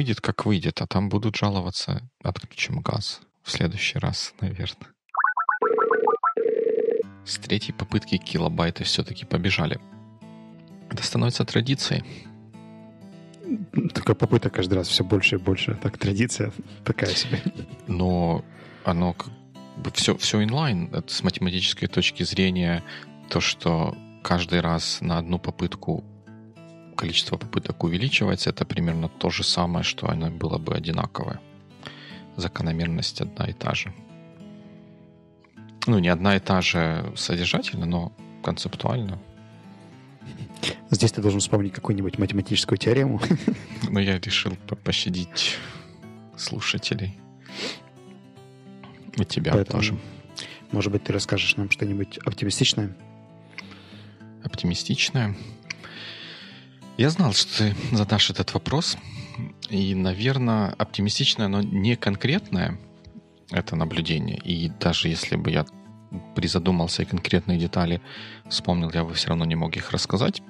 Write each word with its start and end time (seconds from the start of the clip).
выйдет, 0.00 0.22
как 0.22 0.46
выйдет, 0.46 0.80
а 0.80 0.86
там 0.86 1.10
будут 1.10 1.36
жаловаться, 1.36 2.00
отключим 2.24 2.80
газ 2.80 3.20
в 3.42 3.50
следующий 3.50 3.98
раз, 3.98 4.32
наверное. 4.40 4.88
С 7.26 7.36
третьей 7.36 7.74
попытки 7.74 8.16
килобайты 8.16 8.84
все-таки 8.84 9.26
побежали. 9.26 9.78
Это 10.90 11.02
становится 11.02 11.44
традицией. 11.44 12.02
Только 13.94 14.14
попыток 14.14 14.54
каждый 14.54 14.72
раз 14.74 14.88
все 14.88 15.04
больше 15.04 15.36
и 15.36 15.38
больше. 15.38 15.78
Так, 15.82 15.98
традиция 15.98 16.50
такая 16.82 17.14
себе. 17.14 17.42
Но 17.86 18.42
оно 18.84 19.12
как 19.12 19.30
бы 19.76 19.90
все, 19.92 20.16
все 20.16 20.42
инлайн. 20.42 20.88
Это 20.94 21.12
с 21.12 21.22
математической 21.22 21.88
точки 21.88 22.22
зрения 22.22 22.82
то, 23.28 23.40
что 23.40 23.94
каждый 24.22 24.60
раз 24.60 25.02
на 25.02 25.18
одну 25.18 25.38
попытку 25.38 26.04
количество 27.00 27.38
попыток 27.38 27.82
увеличивается, 27.84 28.50
это 28.50 28.66
примерно 28.66 29.08
то 29.08 29.30
же 29.30 29.42
самое, 29.42 29.84
что 29.84 30.10
оно 30.10 30.30
было 30.30 30.58
бы 30.58 30.74
одинаковое. 30.74 31.40
Закономерность 32.36 33.22
одна 33.22 33.46
и 33.46 33.54
та 33.54 33.74
же. 33.74 33.94
Ну, 35.86 35.98
не 35.98 36.08
одна 36.08 36.36
и 36.36 36.40
та 36.40 36.60
же 36.60 37.10
содержательно, 37.16 37.86
но 37.86 38.12
концептуально. 38.42 39.18
Здесь 40.90 41.12
ты 41.12 41.22
должен 41.22 41.40
вспомнить 41.40 41.72
какую-нибудь 41.72 42.18
математическую 42.18 42.76
теорему. 42.76 43.20
Но 43.88 44.00
я 44.00 44.18
решил 44.18 44.56
пощадить 44.84 45.56
слушателей. 46.36 47.18
И 49.16 49.24
тебя 49.24 49.52
Поэтому, 49.52 49.78
тоже. 49.78 49.98
Может 50.72 50.92
быть, 50.92 51.04
ты 51.04 51.12
расскажешь 51.14 51.56
нам 51.56 51.70
что-нибудь 51.70 52.18
оптимистичное? 52.18 52.94
Оптимистичное? 54.44 55.34
Я 56.96 57.10
знал, 57.10 57.32
что 57.32 57.58
ты 57.58 57.96
задашь 57.96 58.30
этот 58.30 58.52
вопрос. 58.54 58.96
И, 59.70 59.94
наверное, 59.94 60.70
оптимистичное, 60.78 61.48
но 61.48 61.62
не 61.62 61.96
конкретное 61.96 62.78
это 63.50 63.76
наблюдение. 63.76 64.36
И 64.38 64.68
даже 64.68 65.08
если 65.08 65.36
бы 65.36 65.50
я 65.50 65.64
призадумался 66.34 67.02
и 67.02 67.06
конкретные 67.06 67.58
детали 67.58 68.00
вспомнил, 68.48 68.90
я 68.92 69.04
бы 69.04 69.14
все 69.14 69.28
равно 69.28 69.44
не 69.44 69.54
мог 69.54 69.76
их 69.76 69.92
рассказать, 69.92 70.42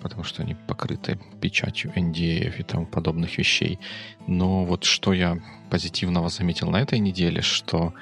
потому 0.00 0.22
что 0.22 0.42
они 0.42 0.54
покрыты 0.54 1.18
печатью 1.40 1.92
NDA 1.94 2.58
и 2.58 2.62
тому 2.62 2.86
подобных 2.86 3.38
вещей. 3.38 3.78
Но 4.26 4.64
вот 4.64 4.84
что 4.84 5.12
я 5.12 5.38
позитивного 5.70 6.28
заметил 6.28 6.70
на 6.70 6.80
этой 6.80 6.98
неделе, 6.98 7.42
что 7.42 7.94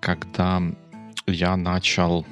когда 0.00 0.62
я 1.26 1.56
начал 1.56 2.26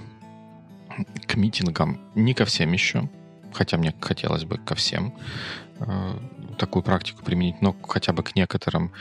к 1.27 1.37
митингам, 1.37 2.01
не 2.15 2.35
ко 2.35 2.45
всем 2.45 2.73
еще, 2.73 3.09
хотя 3.53 3.77
мне 3.77 3.95
хотелось 4.00 4.45
бы 4.45 4.58
ко 4.58 4.75
всем 4.75 5.14
э, 5.81 6.19
такую 6.58 6.83
практику 6.83 7.22
применить, 7.22 7.61
но 7.61 7.75
хотя 7.83 8.12
бы 8.12 8.22
к 8.22 8.36
некоторым 8.36 8.92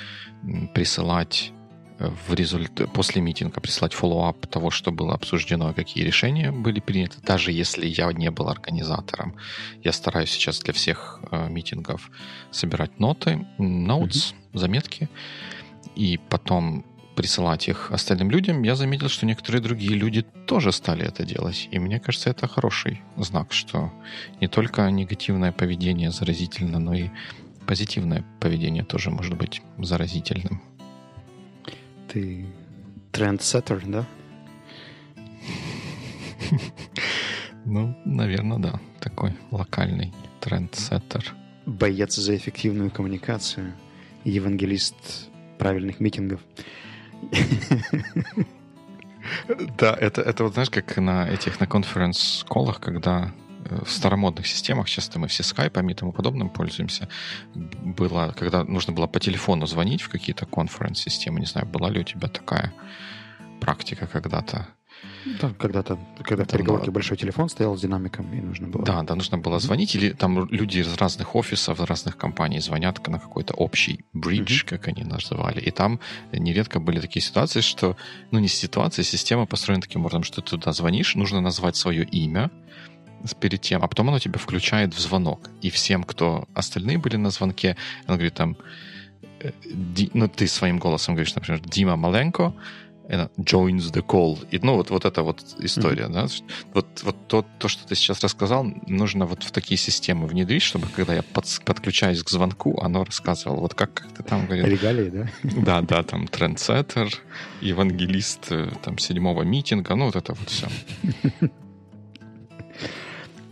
присылать 0.73 1.52
э, 1.99 2.09
в 2.27 2.33
результате 2.33 2.88
после 2.88 3.22
митинга 3.22 3.61
прислать 3.61 3.94
follow-up 3.94 4.47
того, 4.47 4.72
что 4.72 4.91
было 4.91 5.13
обсуждено, 5.13 5.73
какие 5.73 6.03
решения 6.03 6.52
были 6.52 6.79
приняты, 6.79 7.17
даже 7.22 7.52
если 7.52 7.85
я 7.85 8.11
не 8.13 8.31
был 8.31 8.49
организатором. 8.49 9.35
Я 9.83 9.91
стараюсь 9.91 10.31
сейчас 10.31 10.59
для 10.59 10.73
всех 10.73 11.22
э, 11.31 11.49
митингов 11.49 12.09
собирать 12.52 12.99
ноты, 12.99 13.47
notes, 13.57 14.33
mm-hmm. 14.33 14.33
заметки, 14.53 15.09
и 15.95 16.17
потом 16.29 16.85
присылать 17.16 17.67
их 17.67 17.92
остальным 17.92 18.31
людям, 18.31 18.64
я 18.64 18.76
заметил, 18.76 19.09
что 19.09 19.26
некоторые 19.26 19.62
другие 19.62 19.94
люди 19.94 20.22
тоже 20.45 20.72
стали 20.72 21.06
это 21.06 21.26
делать. 21.26 21.68
И 21.72 21.80
мне 21.80 22.00
кажется, 22.00 22.30
это 22.30 22.48
хороший 22.48 23.02
знак, 23.18 23.53
что 23.53 23.92
не 24.40 24.48
только 24.48 24.90
негативное 24.90 25.52
поведение 25.52 26.12
заразительно, 26.12 26.80
но 26.80 26.94
и 26.94 27.09
позитивное 27.68 28.23
поведение 28.40 28.84
тоже 28.84 29.12
может 29.12 29.38
быть 29.38 29.62
заразительным. 29.78 30.62
Ты 32.08 32.46
трендсеттер, 33.12 33.84
да? 33.85 34.06
Ну, 37.64 37.96
наверное, 38.06 38.58
да. 38.58 38.80
Такой 39.00 39.34
локальный 39.52 40.12
трендсеттер. 40.40 41.34
Боец 41.68 42.16
за 42.16 42.35
эффективную 42.35 42.90
коммуникацию. 42.90 43.74
Евангелист 44.24 45.30
правильных 45.59 46.00
митингов. 46.00 46.41
Да, 49.78 49.96
это, 50.00 50.22
это 50.22 50.44
вот 50.44 50.54
знаешь, 50.54 50.70
как 50.70 50.98
на 50.98 51.30
этих, 51.30 51.59
на 51.59 51.68
конференц-колах, 51.68 52.80
когда 52.80 53.32
э, 53.66 53.84
в 53.86 53.92
старомодных 53.92 54.48
системах, 54.48 54.90
часто 54.90 55.20
мы 55.20 55.28
все 55.28 55.44
скайпами 55.44 55.92
и 55.92 55.96
тому 55.96 56.12
подобным 56.12 56.50
пользуемся, 56.50 57.08
было, 57.54 58.34
когда 58.38 58.64
нужно 58.64 58.94
было 58.94 59.08
по 59.08 59.20
телефону 59.20 59.68
звонить 59.68 60.02
в 60.02 60.09
какие-то 60.09 60.46
конференц-системы, 60.46 61.40
не 61.40 61.46
знаю, 61.46 61.68
была 61.68 61.90
ли 61.90 62.00
у 62.00 62.04
тебя 62.04 62.28
такая 62.28 62.74
практика 63.59 64.08
когда-то? 64.08 64.68
Да, 65.42 65.54
когда-то, 65.58 66.00
когда 66.24 66.44
в 66.44 66.48
переговорке 66.48 66.88
было... 66.88 66.96
большой 66.96 67.18
телефон 67.18 67.50
стоял 67.50 67.78
с 67.78 67.82
динамиком, 67.82 68.34
и 68.34 68.42
нужно 68.42 68.68
было... 68.68 68.84
Да, 68.84 69.04
да, 69.04 69.16
нужно 69.16 69.38
было 69.38 69.59
звонить, 69.59 69.96
или 69.96 70.12
там 70.12 70.48
люди 70.50 70.80
из 70.80 70.96
разных 70.96 71.36
офисов, 71.36 71.80
разных 71.80 72.18
компаний 72.18 72.59
звонят 72.59 73.08
на 73.08 73.20
какой-то 73.20 73.54
общий 73.54 74.06
бридж, 74.14 74.64
mm-hmm. 74.64 74.70
как 74.70 74.88
они 74.88 75.04
называли, 75.04 75.59
и 75.59 75.72
там 75.72 76.00
нередко 76.32 76.80
были 76.80 77.00
такие 77.00 77.22
ситуации, 77.22 77.62
что, 77.62 77.96
ну, 78.32 78.40
не 78.40 78.48
ситуации, 78.48 79.04
система 79.04 79.46
построена 79.46 79.82
таким 79.82 80.02
образом, 80.02 80.24
что 80.24 80.42
ты 80.42 80.52
туда 80.52 80.72
звонишь, 80.74 81.16
нужно 81.16 81.42
назвать 81.42 81.76
свое 81.76 82.03
имя, 82.03 82.50
перед 83.40 83.62
тем, 83.62 83.84
а 83.84 83.88
потом 83.88 84.09
оно 84.09 84.20
тебя 84.20 84.40
включает 84.40 84.94
в 84.94 85.00
звонок. 85.00 85.50
И 85.62 85.70
всем, 85.70 86.03
кто 86.03 86.48
остальные 86.53 86.98
были 86.98 87.18
на 87.18 87.30
звонке, 87.30 87.76
он 88.08 88.16
говорит 88.16 88.34
там, 88.34 88.58
э, 89.40 89.52
ну, 90.14 90.28
ты 90.28 90.48
своим 90.48 90.80
голосом 90.80 91.16
говоришь, 91.16 91.36
например, 91.36 91.62
Дима 91.62 91.96
Маленко, 91.96 92.53
joins 93.11 93.91
the 93.91 94.01
call. 94.01 94.38
И, 94.51 94.59
ну, 94.59 94.75
вот, 94.75 94.89
вот 94.89 95.05
эта 95.05 95.23
вот 95.23 95.44
история, 95.59 96.05
mm-hmm. 96.05 96.13
да. 96.13 96.27
Вот, 96.73 97.03
вот 97.03 97.27
то, 97.27 97.45
то, 97.59 97.67
что 97.67 97.88
ты 97.88 97.95
сейчас 97.95 98.22
рассказал, 98.23 98.66
нужно 98.88 99.25
вот 99.25 99.44
в 99.44 99.51
такие 99.51 99.77
системы 99.77 100.27
внедрить, 100.27 100.61
чтобы 100.61 100.88
когда 100.95 101.16
я 101.16 101.23
под, 101.23 101.45
подключаюсь 101.66 102.23
к 102.23 102.29
звонку, 102.29 102.79
оно 102.81 103.03
рассказывало. 103.03 103.61
Вот 103.61 103.73
как, 103.73 103.94
как 103.94 104.11
ты 104.13 104.23
там 104.23 104.45
говорил. 104.45 104.66
Регалии, 104.66 105.09
да? 105.09 105.27
Да, 105.44 105.81
да, 105.81 106.03
там 106.03 106.27
трендсеттер, 106.27 107.09
евангелист 107.61 108.51
э, 108.51 108.72
там 108.83 108.97
седьмого 108.97 109.43
митинга, 109.43 109.95
ну, 109.95 110.05
вот 110.05 110.16
это 110.16 110.33
вот 110.33 110.49
все. 110.49 110.67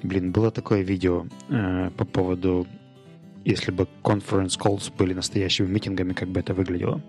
Блин, 0.04 0.32
было 0.32 0.52
такое 0.52 0.82
видео 0.82 1.26
э, 1.50 1.90
по 1.98 2.06
поводу, 2.06 2.66
если 3.44 3.72
бы 3.72 3.88
conference 4.04 4.58
calls 4.58 4.92
были 4.98 5.14
настоящими 5.14 5.68
митингами, 5.68 6.14
как 6.14 6.30
бы 6.30 6.40
это 6.40 6.54
выглядело 6.54 7.02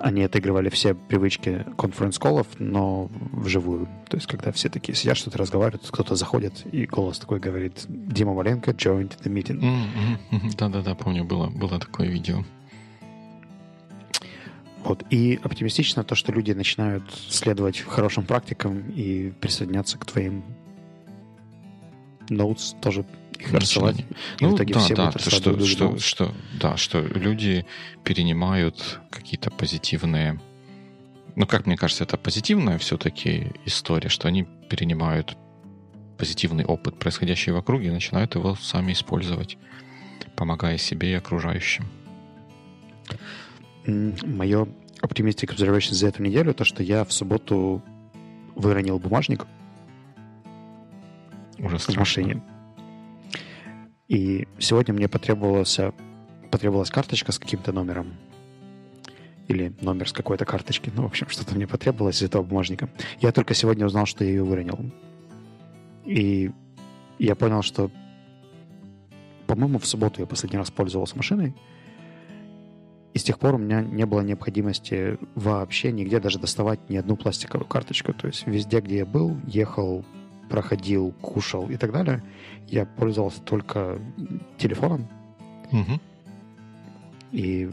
они 0.00 0.22
отыгрывали 0.22 0.68
все 0.68 0.94
привычки 0.94 1.64
конференц-коллов, 1.76 2.46
но 2.58 3.10
вживую. 3.32 3.88
То 4.08 4.16
есть, 4.16 4.26
когда 4.26 4.52
все 4.52 4.68
такие 4.68 4.94
сидят, 4.94 5.16
что-то 5.16 5.38
разговаривают, 5.38 5.86
кто-то 5.90 6.14
заходит, 6.14 6.64
и 6.72 6.86
голос 6.86 7.18
такой 7.18 7.40
говорит 7.40 7.84
«Дима 7.88 8.34
Маленко 8.34 8.72
joined 8.72 9.18
the 9.22 9.32
meeting». 9.32 9.62
Да-да-да, 10.56 10.94
помню, 10.94 11.24
было, 11.24 11.48
было 11.48 11.78
такое 11.78 12.08
видео. 12.08 12.44
Вот. 14.84 15.04
И 15.10 15.40
оптимистично 15.42 16.04
то, 16.04 16.14
что 16.14 16.32
люди 16.32 16.52
начинают 16.52 17.02
следовать 17.28 17.80
хорошим 17.80 18.24
практикам 18.24 18.84
и 18.90 19.30
присоединяться 19.40 19.98
к 19.98 20.04
твоим 20.04 20.44
notes 22.28 22.76
тоже 22.80 23.04
их 23.40 23.52
рисовать. 23.52 24.04
Ну, 24.40 24.50
в 24.50 24.56
итоге 24.56 24.74
да, 24.74 24.80
все 24.80 24.94
да, 24.94 25.06
будут 25.06 25.22
что, 25.22 25.66
что, 25.66 25.98
что, 25.98 26.34
да, 26.60 26.76
что 26.76 27.00
люди 27.00 27.66
перенимают 28.04 29.00
какие-то 29.10 29.50
позитивные... 29.50 30.40
Ну, 31.34 31.46
как 31.46 31.66
мне 31.66 31.76
кажется, 31.76 32.04
это 32.04 32.16
позитивная 32.16 32.78
все-таки 32.78 33.52
история, 33.64 34.08
что 34.08 34.28
они 34.28 34.44
перенимают 34.68 35.36
позитивный 36.16 36.64
опыт, 36.64 36.98
происходящий 36.98 37.52
в 37.52 37.56
округе, 37.56 37.88
и 37.88 37.90
начинают 37.90 38.34
его 38.34 38.54
сами 38.54 38.92
использовать, 38.92 39.58
помогая 40.34 40.78
себе 40.78 41.10
и 41.10 41.14
окружающим. 41.14 41.84
Мое 43.86 44.66
optimistic 45.02 45.54
observation 45.54 45.92
за 45.92 46.08
эту 46.08 46.22
неделю, 46.22 46.54
то, 46.54 46.64
что 46.64 46.82
я 46.82 47.04
в 47.04 47.12
субботу 47.12 47.82
выронил 48.54 48.98
бумажник 48.98 49.46
Уже 51.58 51.78
в 51.78 51.96
машине. 51.96 52.42
И 54.08 54.46
сегодня 54.58 54.94
мне 54.94 55.08
потребовалась, 55.08 55.78
потребовалась 56.50 56.90
карточка 56.90 57.32
с 57.32 57.38
каким-то 57.38 57.72
номером. 57.72 58.14
Или 59.48 59.72
номер 59.80 60.08
с 60.08 60.12
какой-то 60.12 60.44
карточки. 60.44 60.92
Ну, 60.94 61.02
в 61.02 61.06
общем, 61.06 61.28
что-то 61.28 61.54
мне 61.54 61.66
потребовалось 61.66 62.18
из 62.18 62.22
этого 62.22 62.42
бумажника. 62.42 62.88
Я 63.20 63.32
только 63.32 63.54
сегодня 63.54 63.86
узнал, 63.86 64.06
что 64.06 64.24
я 64.24 64.30
ее 64.30 64.44
выронил. 64.44 64.78
И 66.04 66.50
я 67.18 67.34
понял, 67.34 67.62
что, 67.62 67.90
по-моему, 69.46 69.78
в 69.78 69.86
субботу 69.86 70.20
я 70.20 70.26
последний 70.26 70.58
раз 70.58 70.70
пользовался 70.70 71.16
машиной. 71.16 71.54
И 73.14 73.18
с 73.18 73.22
тех 73.22 73.38
пор 73.38 73.54
у 73.54 73.58
меня 73.58 73.80
не 73.80 74.04
было 74.04 74.20
необходимости 74.20 75.18
вообще 75.34 75.90
нигде 75.90 76.20
даже 76.20 76.38
доставать 76.38 76.90
ни 76.90 76.96
одну 76.96 77.16
пластиковую 77.16 77.66
карточку. 77.66 78.12
То 78.12 78.26
есть 78.26 78.46
везде, 78.46 78.80
где 78.80 78.98
я 78.98 79.06
был, 79.06 79.36
ехал, 79.46 80.04
проходил, 80.48 81.12
кушал 81.20 81.68
и 81.68 81.76
так 81.76 81.92
далее, 81.92 82.22
я 82.68 82.86
пользовался 82.86 83.40
только 83.42 83.98
телефоном 84.58 85.08
Мгм. 85.70 86.00
И 87.32 87.70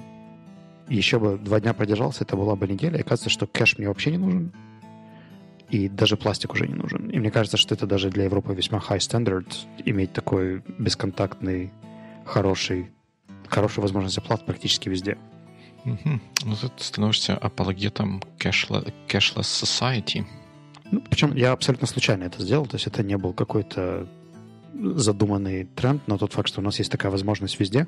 еще 0.90 1.20
бы 1.20 1.38
два 1.38 1.60
дня 1.60 1.74
продержался, 1.74 2.24
это 2.24 2.36
была 2.36 2.56
бы 2.56 2.68
неделя, 2.68 2.98
и 2.98 3.02
оказывается, 3.02 3.30
что 3.30 3.48
кэш 3.48 3.78
мне 3.78 3.88
вообще 3.88 4.12
не 4.12 4.18
нужен. 4.18 4.52
И 5.70 5.90
даже 5.90 6.18
пластик 6.18 6.54
уже 6.54 6.68
не 6.68 6.76
нужен. 6.76 7.10
И 7.10 7.18
мне 7.18 7.32
кажется, 7.32 7.58
что 7.58 7.74
это 7.74 7.88
даже 7.88 8.10
для 8.10 8.26
Европы 8.26 8.54
весьма 8.54 8.80
high 8.80 9.00
standard 9.00 9.48
иметь 9.86 10.14
такой 10.14 10.62
бесконтактный, 10.78 11.72
хороший, 12.26 12.92
хорошую 13.48 13.84
возможность 13.84 14.18
оплат 14.18 14.46
практически 14.46 14.90
везде. 14.90 15.18
Мгм. 15.84 16.22
Ну, 16.44 16.56
ты 16.56 16.84
становишься 16.84 17.36
апологетом 17.36 18.22
cashless, 18.38 18.94
cashless 19.08 19.42
society. 19.42 20.26
Ну, 20.94 21.02
причем 21.10 21.36
я 21.36 21.54
абсолютно 21.54 21.88
случайно 21.88 22.26
это 22.26 22.40
сделал, 22.44 22.68
то 22.68 22.76
есть 22.76 22.86
это 22.86 23.02
не 23.02 23.18
был 23.18 23.34
какой-то 23.34 24.08
задуманный 24.76 25.64
тренд, 25.64 26.04
но 26.08 26.20
тот 26.20 26.34
факт, 26.34 26.48
что 26.50 26.62
у 26.62 26.64
нас 26.64 26.78
есть 26.78 26.92
такая 26.92 27.12
возможность 27.12 27.60
везде, 27.60 27.88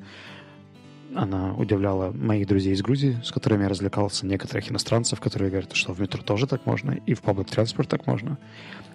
она 1.13 1.53
удивляла 1.53 2.11
моих 2.11 2.47
друзей 2.47 2.73
из 2.73 2.81
Грузии, 2.81 3.19
с 3.23 3.31
которыми 3.31 3.61
я 3.61 3.69
развлекался, 3.69 4.25
некоторых 4.25 4.71
иностранцев, 4.71 5.21
которые 5.21 5.51
говорят, 5.51 5.73
что 5.73 5.93
в 5.93 6.01
метро 6.01 6.23
тоже 6.23 6.47
так 6.47 6.65
можно, 6.65 6.93
и 6.93 7.13
в 7.13 7.21
public 7.21 7.45
transport 7.45 7.87
так 7.87 8.07
можно. 8.07 8.39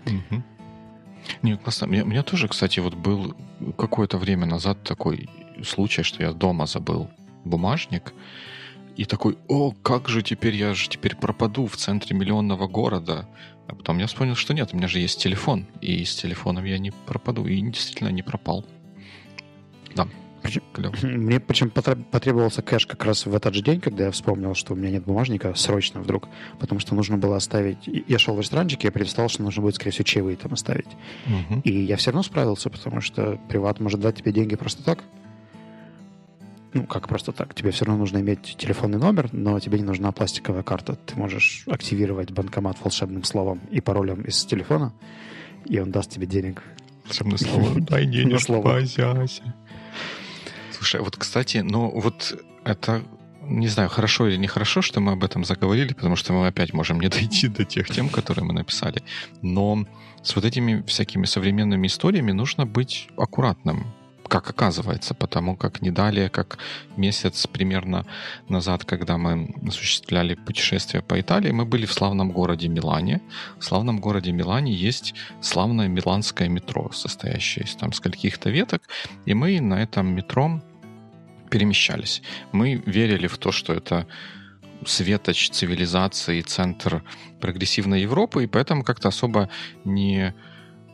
Мгм. 0.06 0.42
Не, 1.42 1.56
классно. 1.56 1.86
У 1.86 1.90
меня, 1.90 2.02
у 2.02 2.08
меня 2.08 2.24
тоже, 2.24 2.48
кстати, 2.48 2.80
вот 2.80 2.94
был 2.94 3.36
какое-то 3.78 4.18
время 4.18 4.44
назад 4.44 4.82
такой 4.82 5.30
случай, 5.62 6.02
что 6.02 6.20
я 6.20 6.32
дома 6.32 6.66
забыл 6.66 7.08
бумажник, 7.44 8.12
и 8.96 9.04
такой, 9.04 9.38
о, 9.48 9.70
как 9.70 10.08
же 10.08 10.22
теперь, 10.22 10.56
я 10.56 10.74
же 10.74 10.88
теперь 10.88 11.14
пропаду 11.14 11.66
в 11.66 11.76
центре 11.76 12.16
миллионного 12.16 12.66
города. 12.66 13.28
А 13.70 13.74
потом 13.74 13.98
я 13.98 14.08
вспомнил, 14.08 14.34
что 14.34 14.52
нет, 14.52 14.70
у 14.72 14.76
меня 14.76 14.88
же 14.88 14.98
есть 14.98 15.22
телефон, 15.22 15.64
и 15.80 16.04
с 16.04 16.16
телефоном 16.16 16.64
я 16.64 16.78
не 16.78 16.90
пропаду, 16.90 17.46
и 17.46 17.60
действительно 17.60 18.08
не 18.08 18.22
пропал. 18.22 18.66
Да, 19.94 20.08
клево. 20.72 20.92
Мне 21.06 21.38
причем 21.38 21.70
потребовался 21.70 22.62
кэш 22.62 22.86
как 22.86 23.04
раз 23.04 23.26
в 23.26 23.34
этот 23.34 23.54
же 23.54 23.62
день, 23.62 23.80
когда 23.80 24.06
я 24.06 24.10
вспомнил, 24.10 24.56
что 24.56 24.72
у 24.72 24.76
меня 24.76 24.90
нет 24.90 25.04
бумажника, 25.04 25.54
срочно 25.54 26.00
вдруг, 26.00 26.28
потому 26.58 26.80
что 26.80 26.96
нужно 26.96 27.16
было 27.16 27.36
оставить... 27.36 27.78
Я 27.86 28.18
шел 28.18 28.34
в 28.34 28.40
ресторанчик, 28.40 28.82
я 28.82 28.90
представил, 28.90 29.28
что 29.28 29.44
нужно 29.44 29.62
будет, 29.62 29.76
скорее 29.76 29.92
всего, 29.92 30.04
чаевые 30.04 30.36
там 30.36 30.52
оставить. 30.52 30.88
Мгм. 31.26 31.60
И 31.60 31.70
я 31.70 31.96
все 31.96 32.10
равно 32.10 32.24
справился, 32.24 32.70
потому 32.70 33.00
что 33.00 33.38
приват 33.48 33.78
может 33.78 34.00
дать 34.00 34.16
тебе 34.16 34.32
деньги 34.32 34.56
просто 34.56 34.82
так. 34.82 35.04
Ну, 36.72 36.86
как 36.86 37.08
просто 37.08 37.32
так. 37.32 37.54
Тебе 37.54 37.70
все 37.72 37.84
равно 37.84 38.00
нужно 38.00 38.18
иметь 38.18 38.56
телефонный 38.56 38.98
номер, 38.98 39.28
но 39.32 39.58
тебе 39.58 39.78
не 39.78 39.84
нужна 39.84 40.12
пластиковая 40.12 40.62
карта. 40.62 40.94
Ты 40.94 41.16
можешь 41.16 41.64
активировать 41.66 42.30
банкомат 42.30 42.76
волшебным 42.80 43.24
словом 43.24 43.60
и 43.70 43.80
паролем 43.80 44.22
из 44.22 44.44
телефона, 44.44 44.92
и 45.64 45.80
он 45.80 45.90
даст 45.90 46.10
тебе 46.10 46.26
денег. 46.26 46.62
Волшебное 47.06 47.38
слово. 47.38 47.80
Дай 47.80 48.38
слово. 48.38 48.76
Азиасе. 48.76 49.54
Слушай, 50.70 51.00
вот, 51.00 51.16
кстати, 51.16 51.58
ну 51.58 51.90
вот 51.90 52.40
это 52.64 53.02
не 53.42 53.66
знаю, 53.66 53.88
хорошо 53.88 54.28
или 54.28 54.36
нехорошо, 54.36 54.80
что 54.80 55.00
мы 55.00 55.12
об 55.12 55.24
этом 55.24 55.44
заговорили, 55.44 55.92
потому 55.92 56.14
что 56.14 56.32
мы 56.32 56.46
опять 56.46 56.72
можем 56.72 57.00
не 57.00 57.08
дойти 57.10 57.48
до 57.48 57.64
тех 57.64 57.88
тем, 57.90 58.08
которые 58.08 58.44
мы 58.44 58.52
написали. 58.52 59.02
Но 59.42 59.86
с 60.22 60.36
вот 60.36 60.44
этими 60.44 60.82
всякими 60.86 61.26
современными 61.26 61.86
историями 61.86 62.32
нужно 62.32 62.64
быть 62.64 63.08
аккуратным, 63.16 63.86
как 64.30 64.48
оказывается, 64.48 65.12
потому 65.12 65.56
как 65.56 65.82
не 65.82 65.90
далее, 65.90 66.28
как 66.28 66.58
месяц 66.96 67.46
примерно 67.48 68.06
назад, 68.48 68.84
когда 68.84 69.18
мы 69.18 69.52
осуществляли 69.66 70.34
путешествие 70.34 71.02
по 71.02 71.20
Италии, 71.20 71.50
мы 71.50 71.64
были 71.64 71.84
в 71.84 71.92
славном 71.92 72.30
городе 72.30 72.68
Милане. 72.68 73.20
В 73.58 73.64
славном 73.64 74.00
городе 74.00 74.30
Милане 74.30 74.72
есть 74.72 75.14
славное 75.40 75.88
миланское 75.88 76.48
метро, 76.48 76.90
состоящее 76.92 77.64
из 77.64 77.74
там 77.74 77.92
скольких-то 77.92 78.50
веток, 78.50 78.82
и 79.26 79.34
мы 79.34 79.60
на 79.60 79.82
этом 79.82 80.14
метро 80.14 80.62
перемещались. 81.50 82.22
Мы 82.52 82.80
верили 82.86 83.26
в 83.26 83.36
то, 83.36 83.50
что 83.50 83.74
это 83.74 84.06
светоч 84.86 85.50
цивилизации, 85.50 86.40
центр 86.42 87.02
прогрессивной 87.40 88.02
Европы, 88.02 88.44
и 88.44 88.46
поэтому 88.46 88.84
как-то 88.84 89.08
особо 89.08 89.50
не 89.84 90.34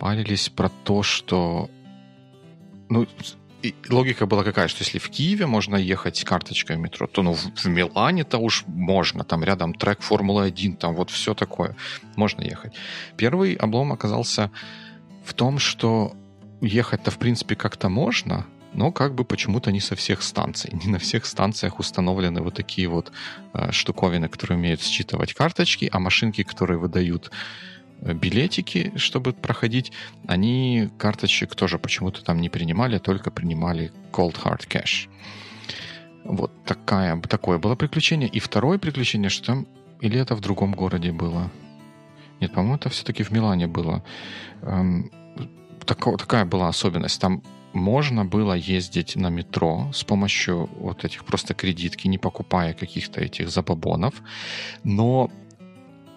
парились 0.01 0.49
про 0.49 0.71
то, 0.71 1.03
что... 1.03 1.71
Ну, 2.89 3.07
логика 3.89 4.27
была 4.27 4.45
какая, 4.45 4.69
что 4.69 4.85
если 4.85 4.99
в 4.99 5.09
Киеве 5.09 5.47
можно 5.47 5.77
ехать 5.77 6.17
с 6.17 6.25
карточкой 6.25 6.77
в 6.77 6.81
метро, 6.81 7.07
то 7.07 7.23
ну, 7.23 7.33
в, 7.33 7.51
в 7.55 7.67
Милане-то 7.67 8.39
уж 8.39 8.65
можно, 8.67 9.25
там 9.25 9.45
рядом 9.45 9.75
трек 9.75 10.01
Формулы-1, 10.01 10.77
там 10.77 10.95
вот 10.95 11.11
все 11.11 11.35
такое, 11.35 11.77
можно 12.17 12.43
ехать. 12.43 12.75
Первый 13.17 13.55
облом 13.55 13.93
оказался 13.93 14.51
в 15.25 15.35
том, 15.35 15.59
что 15.59 16.15
ехать-то 16.61 17.11
в 17.11 17.19
принципе 17.19 17.57
как-то 17.57 17.89
можно, 17.89 18.47
но 18.73 18.93
как 18.93 19.15
бы 19.15 19.25
почему-то 19.25 19.73
не 19.73 19.81
со 19.81 19.97
всех 19.97 20.23
станций. 20.23 20.71
Не 20.73 20.93
на 20.93 20.99
всех 20.99 21.25
станциях 21.25 21.79
установлены 21.79 22.43
вот 22.43 22.55
такие 22.55 22.89
вот 22.89 23.11
э, 23.55 23.73
штуковины, 23.73 24.29
которые 24.29 24.59
умеют 24.59 24.83
считывать 24.83 25.33
карточки, 25.33 25.89
а 25.91 25.99
машинки, 25.99 26.43
которые 26.43 26.79
выдают 26.79 27.31
билетики, 28.01 28.93
чтобы 28.97 29.33
проходить, 29.33 29.93
они 30.27 30.91
карточек 30.99 31.55
тоже 31.55 31.79
почему-то 31.79 32.25
там 32.25 32.41
не 32.41 32.49
принимали, 32.49 32.99
только 32.99 33.31
принимали 33.31 33.93
cold 34.13 34.37
hard 34.43 34.67
cash. 34.69 35.09
Вот 36.25 36.53
такая, 36.65 37.21
такое 37.21 37.59
было 37.59 37.77
приключение. 37.77 38.29
И 38.29 38.41
второе 38.41 38.79
приключение, 38.79 39.31
что 39.31 39.47
там... 39.47 39.67
Или 40.01 40.21
это 40.21 40.35
в 40.35 40.41
другом 40.41 40.73
городе 40.73 41.13
было? 41.13 41.51
Нет, 42.41 42.53
по-моему, 42.53 42.77
это 42.77 42.91
все-таки 42.91 43.23
в 43.23 43.31
Милане 43.31 43.67
было. 43.67 44.03
Эм, 44.63 45.11
тако- 45.87 46.17
такая 46.17 46.45
была 46.45 46.69
особенность. 46.69 47.21
Там 47.21 47.43
можно 47.73 48.25
было 48.25 48.55
ездить 48.55 49.17
на 49.17 49.31
метро 49.31 49.91
с 49.95 50.05
помощью 50.05 50.69
вот 50.79 51.05
этих 51.05 51.25
просто 51.25 51.55
кредитки, 51.55 52.09
не 52.09 52.19
покупая 52.19 52.75
каких-то 52.75 53.21
этих 53.21 53.49
забабонов. 53.51 54.15
Но 54.85 55.31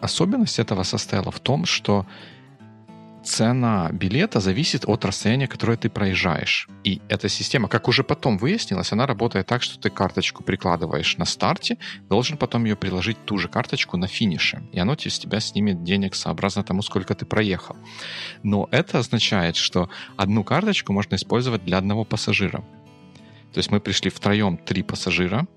особенность 0.01 0.59
этого 0.59 0.83
состояла 0.83 1.31
в 1.31 1.39
том, 1.39 1.65
что 1.65 2.05
цена 3.23 3.89
билета 3.91 4.39
зависит 4.39 4.85
от 4.87 5.05
расстояния, 5.05 5.47
которое 5.47 5.77
ты 5.77 5.89
проезжаешь. 5.89 6.67
И 6.83 7.01
эта 7.09 7.29
система, 7.29 7.67
как 7.67 7.87
уже 7.87 8.03
потом 8.03 8.37
выяснилось, 8.37 8.91
она 8.91 9.05
работает 9.05 9.47
так, 9.47 9.61
что 9.61 9.79
ты 9.79 9.89
карточку 9.89 10.43
прикладываешь 10.43 11.17
на 11.17 11.25
старте, 11.25 11.77
должен 12.09 12.37
потом 12.37 12.65
ее 12.65 12.75
приложить 12.75 13.17
ту 13.25 13.37
же 13.37 13.47
карточку 13.47 13.97
на 13.97 14.07
финише. 14.07 14.63
И 14.71 14.79
оно 14.79 14.95
с 14.95 15.19
тебя 15.19 15.39
снимет 15.39 15.83
денег 15.83 16.15
сообразно 16.15 16.63
тому, 16.63 16.81
сколько 16.81 17.13
ты 17.13 17.25
проехал. 17.25 17.75
Но 18.43 18.67
это 18.71 18.99
означает, 18.99 19.55
что 19.55 19.89
одну 20.17 20.43
карточку 20.43 20.93
можно 20.93 21.15
использовать 21.15 21.63
для 21.65 21.77
одного 21.77 22.05
пассажира. 22.05 22.63
То 23.53 23.57
есть 23.57 23.71
мы 23.71 23.79
пришли 23.79 24.09
втроем, 24.09 24.57
три 24.57 24.83
пассажира, 24.83 25.47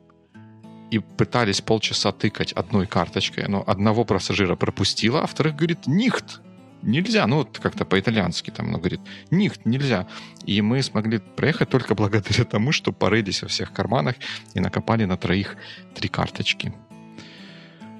и 0.93 0.99
пытались 0.99 1.63
полчаса 1.63 2.13
тыкать 2.13 2.53
одной 2.53 2.87
карточкой, 2.87 3.49
но 3.49 3.65
одного 3.67 4.05
пассажира 4.05 4.57
пропустила, 4.57 5.23
а 5.23 5.27
вторых 5.27 5.57
говорит 5.57 5.87
«нихт», 5.87 6.43
нельзя, 6.83 7.27
ну 7.27 7.37
вот 7.37 7.59
как-то 7.59 7.87
по-итальянски 7.87 8.51
там, 8.51 8.69
оно 8.69 8.79
говорит, 8.79 9.01
нихт, 9.31 9.65
нельзя. 9.65 10.07
И 10.45 10.61
мы 10.61 10.83
смогли 10.83 11.19
проехать 11.19 11.71
только 11.71 11.95
благодаря 11.95 12.45
тому, 12.45 12.73
что 12.73 12.93
порылись 12.93 13.41
во 13.41 13.49
всех 13.49 13.73
карманах 13.73 14.17
и 14.53 14.61
накопали 14.61 15.07
на 15.07 15.17
троих 15.17 15.57
три 15.95 16.11
карточки. 16.11 16.75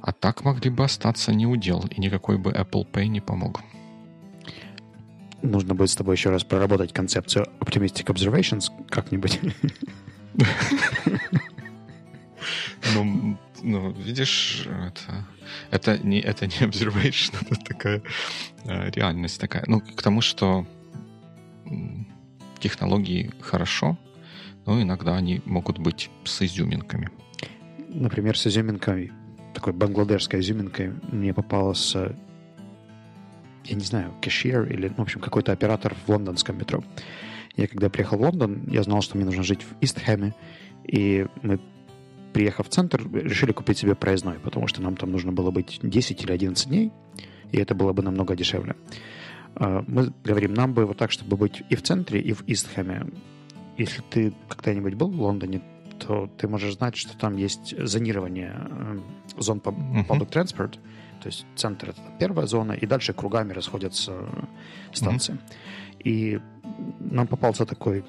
А 0.03 0.13
так 0.13 0.45
могли 0.45 0.69
бы 0.69 0.85
остаться 0.85 1.33
не 1.33 1.47
удел, 1.47 1.89
и 1.97 1.99
никакой 1.99 2.37
бы 2.37 2.51
Apple 2.51 2.87
Pay 2.91 3.07
не 3.07 3.23
помог. 3.23 3.63
Нужно 5.41 5.75
будет 5.75 5.91
с 5.91 5.97
тобой 5.97 6.17
еще 6.17 6.29
раз 6.29 6.45
проработать 6.45 6.93
концепцию 6.93 7.47
Optimistic 7.61 8.05
Observations 8.13 8.71
как-нибудь. 8.91 9.41
Ну, 12.95 13.39
ну, 13.63 13.93
видишь, 13.93 14.67
это, 14.67 15.27
это, 15.71 15.99
не, 15.99 16.21
это 16.21 16.47
не 16.47 16.53
observation, 16.67 17.35
это 17.41 17.65
такая 17.65 18.03
э, 18.65 18.91
реальность 18.91 19.41
такая. 19.41 19.65
Ну, 19.67 19.81
к 19.81 20.03
тому, 20.03 20.21
что 20.21 20.67
технологии 22.61 23.31
хорошо, 23.41 23.99
но 24.67 24.81
иногда 24.81 25.17
они 25.17 25.43
могут 25.45 25.79
быть 25.79 26.11
с 26.25 26.43
изюминками. 26.43 27.11
Например, 27.89 28.39
с 28.39 28.47
изюминкой, 28.47 29.13
такой 29.55 29.73
бангладешской 29.73 30.41
изюминкой 30.41 30.93
мне 31.11 31.35
попалась, 31.35 31.95
э, 31.95 32.15
я 33.65 33.77
не 33.77 33.85
знаю, 33.85 34.15
кэшир 34.23 34.65
или, 34.65 34.89
в 34.89 35.01
общем, 35.01 35.21
какой-то 35.21 35.53
оператор 35.53 35.95
в 36.07 36.09
лондонском 36.09 36.57
метро. 36.59 36.83
Я 37.57 37.67
когда 37.67 37.91
приехал 37.91 38.17
в 38.17 38.23
Лондон, 38.23 38.65
я 38.69 38.83
знал, 38.83 39.03
что 39.03 39.17
мне 39.17 39.27
нужно 39.27 39.43
жить 39.43 39.63
в 39.63 39.85
Истхэме, 39.85 40.35
и 40.85 41.27
мы, 41.43 41.61
приехав 42.33 42.67
в 42.67 42.71
центр, 42.71 43.07
решили 43.13 43.53
купить 43.53 43.79
себе 43.79 43.95
проездной, 43.95 44.39
потому 44.39 44.67
что 44.67 44.83
нам 44.83 44.97
там 44.97 45.11
нужно 45.13 45.33
было 45.33 45.51
быть 45.51 45.81
10 45.83 46.23
или 46.23 46.33
11 46.33 46.69
дней, 46.69 46.93
и 47.53 47.59
это 47.59 47.75
было 47.75 47.93
бы 47.93 48.03
намного 48.03 48.35
дешевле. 48.37 48.75
А, 49.55 49.85
Мы 49.87 50.13
говорим, 50.25 50.55
нам 50.55 50.75
бы 50.75 50.87
вот 50.87 50.97
так, 50.97 51.11
чтобы 51.11 51.37
быть 51.37 51.63
и 51.69 51.77
в 51.77 51.83
центре, 51.83 52.21
и 52.21 52.33
в 52.33 52.43
Истхэме. 52.47 53.07
Если 53.79 54.03
ты 54.11 54.33
когда-нибудь 54.49 54.95
был 54.95 55.09
в 55.09 55.21
Лондоне, 55.21 55.63
то 55.99 56.29
ты 56.39 56.49
можешь 56.49 56.75
знать, 56.75 56.97
что 56.97 57.17
там 57.17 57.37
есть 57.37 57.75
зонирование 57.79 58.55
э, 58.57 58.99
зон 59.39 59.59
public 59.59 60.31
transport, 60.31 60.79
то 61.23 61.29
есть 61.29 61.47
центр 61.55 61.91
это 61.91 62.01
первая 62.19 62.47
зона, 62.47 62.73
и 62.73 62.87
дальше 62.87 63.13
кругами 63.13 63.53
расходятся 63.53 64.13
станции. 64.93 65.39
И 66.05 66.41
нам 66.99 67.27
попался 67.29 67.65
такой 67.65 68.05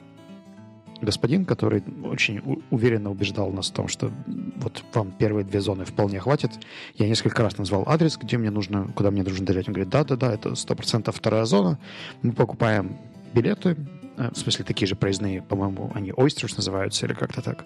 господин, 1.01 1.45
который 1.45 1.83
очень 2.03 2.41
уверенно 2.69 3.11
убеждал 3.11 3.51
нас 3.51 3.69
в 3.69 3.73
том, 3.73 3.87
что 3.87 4.11
вот 4.57 4.83
вам 4.93 5.11
первые 5.11 5.45
две 5.45 5.61
зоны 5.61 5.85
вполне 5.85 6.19
хватит. 6.19 6.51
Я 6.95 7.07
несколько 7.07 7.43
раз 7.43 7.57
назвал 7.57 7.83
адрес, 7.87 8.17
где 8.17 8.37
мне 8.37 8.51
нужно, 8.51 8.87
куда 8.95 9.11
мне 9.11 9.23
нужно 9.23 9.45
доверять. 9.45 9.67
Он 9.67 9.73
говорит, 9.73 9.91
да-да-да, 9.91 10.33
это 10.33 10.55
сто 10.55 10.75
процентов 10.75 11.15
вторая 11.15 11.45
зона. 11.45 11.79
Мы 12.21 12.33
покупаем 12.33 12.97
билеты, 13.33 13.75
э, 14.17 14.29
в 14.33 14.37
смысле 14.37 14.65
такие 14.65 14.87
же 14.87 14.95
проездные, 14.95 15.41
по-моему, 15.41 15.91
они 15.93 16.11
Oysters 16.11 16.53
называются 16.55 17.05
или 17.05 17.13
как-то 17.13 17.41
так. 17.41 17.65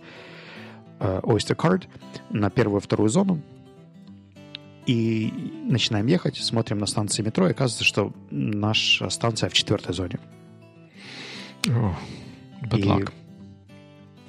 Э, 1.00 1.20
Oyster 1.24 1.56
Card 1.56 1.86
на 2.30 2.50
первую 2.50 2.82
вторую 2.82 3.10
зону. 3.10 3.42
И 4.86 5.34
начинаем 5.66 6.08
ехать, 6.08 6.38
смотрим 6.38 6.78
на 6.78 6.86
станции 6.86 7.22
метро, 7.22 7.48
и 7.50 7.52
оказывается, 7.52 7.84
что 7.84 8.14
наша 8.32 9.10
станция 9.10 9.50
в 9.50 9.54
четвертой 9.54 9.94
зоне. 9.94 10.18
Oh, 11.66 11.94
bad 12.62 12.84
luck. 12.84 13.12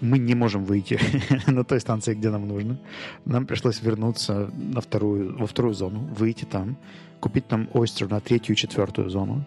мы 0.01 0.19
не 0.19 0.35
можем 0.35 0.65
выйти 0.65 0.99
на 1.51 1.65
той 1.65 1.81
станции, 1.81 2.15
где 2.15 2.31
нам 2.31 2.47
нужно. 2.47 2.79
Нам 3.25 3.47
пришлось 3.47 3.83
вернуться 3.83 4.51
на 4.55 4.81
вторую, 4.81 5.37
во 5.39 5.47
вторую 5.47 5.75
зону, 5.75 6.01
выйти 6.19 6.45
там, 6.45 6.77
купить 7.21 7.49
там 7.49 7.69
ойстер 7.73 8.09
на 8.09 8.21
третью 8.21 8.55
и 8.55 8.57
четвертую 8.57 9.11
зону. 9.11 9.45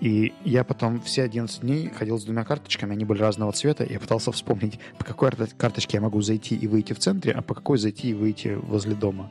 И 0.00 0.34
я 0.44 0.62
потом 0.62 1.00
все 1.00 1.22
11 1.22 1.62
дней 1.62 1.88
ходил 1.88 2.18
с 2.18 2.24
двумя 2.24 2.44
карточками, 2.44 2.92
они 2.92 3.06
были 3.06 3.20
разного 3.20 3.52
цвета, 3.52 3.84
и 3.84 3.94
я 3.94 4.00
пытался 4.00 4.30
вспомнить, 4.30 4.78
по 4.98 5.04
какой 5.04 5.30
карточке 5.56 5.96
я 5.96 6.02
могу 6.02 6.20
зайти 6.20 6.54
и 6.54 6.66
выйти 6.66 6.92
в 6.92 6.98
центре, 6.98 7.32
а 7.32 7.40
по 7.40 7.54
какой 7.54 7.78
зайти 7.78 8.10
и 8.10 8.14
выйти 8.14 8.48
возле 8.48 8.94
дома. 8.94 9.30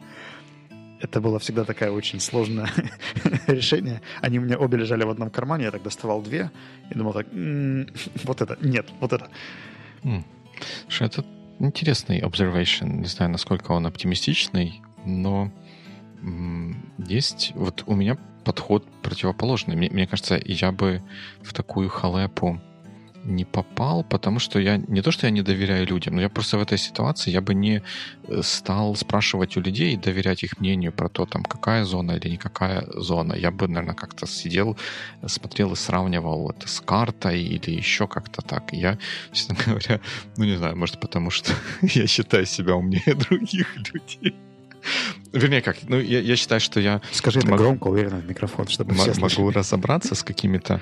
Это 1.02 1.20
было 1.22 1.40
всегда 1.40 1.66
такое 1.66 1.92
очень 1.92 2.20
сложное 2.20 2.70
решение. 3.48 4.02
Они 4.22 4.40
у 4.40 4.42
меня 4.42 4.58
обе 4.58 4.78
лежали 4.78 5.04
в 5.04 5.10
одном 5.10 5.30
кармане, 5.30 5.66
я 5.66 5.72
так 5.72 5.84
доставал 5.84 6.22
две 6.22 6.52
и 6.90 6.98
думал 6.98 7.14
так, 7.14 7.28
вот 8.24 8.42
это, 8.42 8.58
нет, 8.62 8.88
вот 9.00 9.14
это. 9.14 9.30
Mm. 10.04 10.24
Это 11.00 11.26
интересный 11.60 12.22
observation. 12.22 13.00
Не 13.00 13.08
знаю, 13.08 13.32
насколько 13.32 13.72
он 13.72 13.86
оптимистичный, 13.86 14.82
но 15.06 15.52
есть... 16.98 17.52
Вот 17.56 17.84
у 17.86 17.96
меня 17.96 18.18
подход 18.44 18.86
противоположный. 19.02 19.76
Мне, 19.76 19.90
мне 19.90 20.08
кажется, 20.08 20.40
я 20.44 20.72
бы 20.72 21.02
в 21.42 21.54
такую 21.54 21.90
халепу 21.90 22.62
не 23.26 23.46
попал, 23.46 24.04
потому 24.04 24.40
что 24.40 24.60
я 24.60 24.78
не 24.78 25.02
то, 25.02 25.12
что 25.12 25.28
я 25.28 25.32
не 25.32 25.42
доверяю 25.42 25.88
людям, 25.88 26.16
но 26.16 26.22
я 26.22 26.30
просто 26.30 26.58
в 26.58 26.62
этой 26.62 26.78
ситуации 26.78 27.32
я 27.32 27.42
бы 27.42 27.54
не 27.54 27.82
э, 28.28 28.42
стал 28.44 28.96
спрашивать 28.96 29.58
у 29.58 29.62
людей 29.62 29.94
и 29.94 29.98
доверять 29.98 30.44
их 30.44 30.60
мнению 30.60 30.92
про 30.92 31.10
то, 31.10 31.26
там, 31.26 31.44
какая 31.44 31.86
зона 31.86 32.14
или 32.14 32.30
никакая 32.30 32.86
зона. 32.94 33.34
Я 33.34 33.52
бы, 33.52 33.68
наверное, 33.68 33.96
как-то 33.96 34.28
сидел, 34.28 34.78
смотрел 35.26 35.74
и 35.74 35.76
сравнивал 35.76 36.52
это 36.52 36.68
с 36.68 36.80
картой 36.80 37.42
или 37.42 37.72
еще 37.72 38.08
как-то 38.08 38.42
так. 38.42 38.74
Я, 38.74 38.98
честно 39.32 39.56
говоря, 39.66 40.00
ну 40.38 40.46
не 40.46 40.58
знаю, 40.58 40.78
может 40.78 41.00
потому 41.00 41.32
что 41.32 41.52
я 41.82 42.08
считаю 42.08 42.46
себя 42.46 42.76
умнее 42.76 43.16
других 43.30 43.76
людей. 43.78 44.36
Вернее, 45.34 45.62
как, 45.62 45.78
ну, 45.88 46.00
я, 46.00 46.20
я 46.20 46.36
считаю, 46.36 46.62
что 46.62 46.80
я... 46.80 47.02
Скажи 47.12 47.40
это 47.40 47.48
громко, 47.56 47.88
уверенно 47.88 48.18
в 48.18 48.30
микрофон, 48.30 48.68
чтобы 48.68 48.94
все 48.94 49.14
Могу 49.20 49.50
разобраться 49.50 50.14
с 50.14 50.24
какими-то 50.24 50.80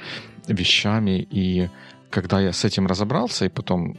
вещами, 0.48 1.26
и 1.32 1.70
когда 2.14 2.40
я 2.40 2.54
с 2.54 2.64
этим 2.64 2.86
разобрался, 2.86 3.46
и 3.46 3.50
потом 3.50 3.98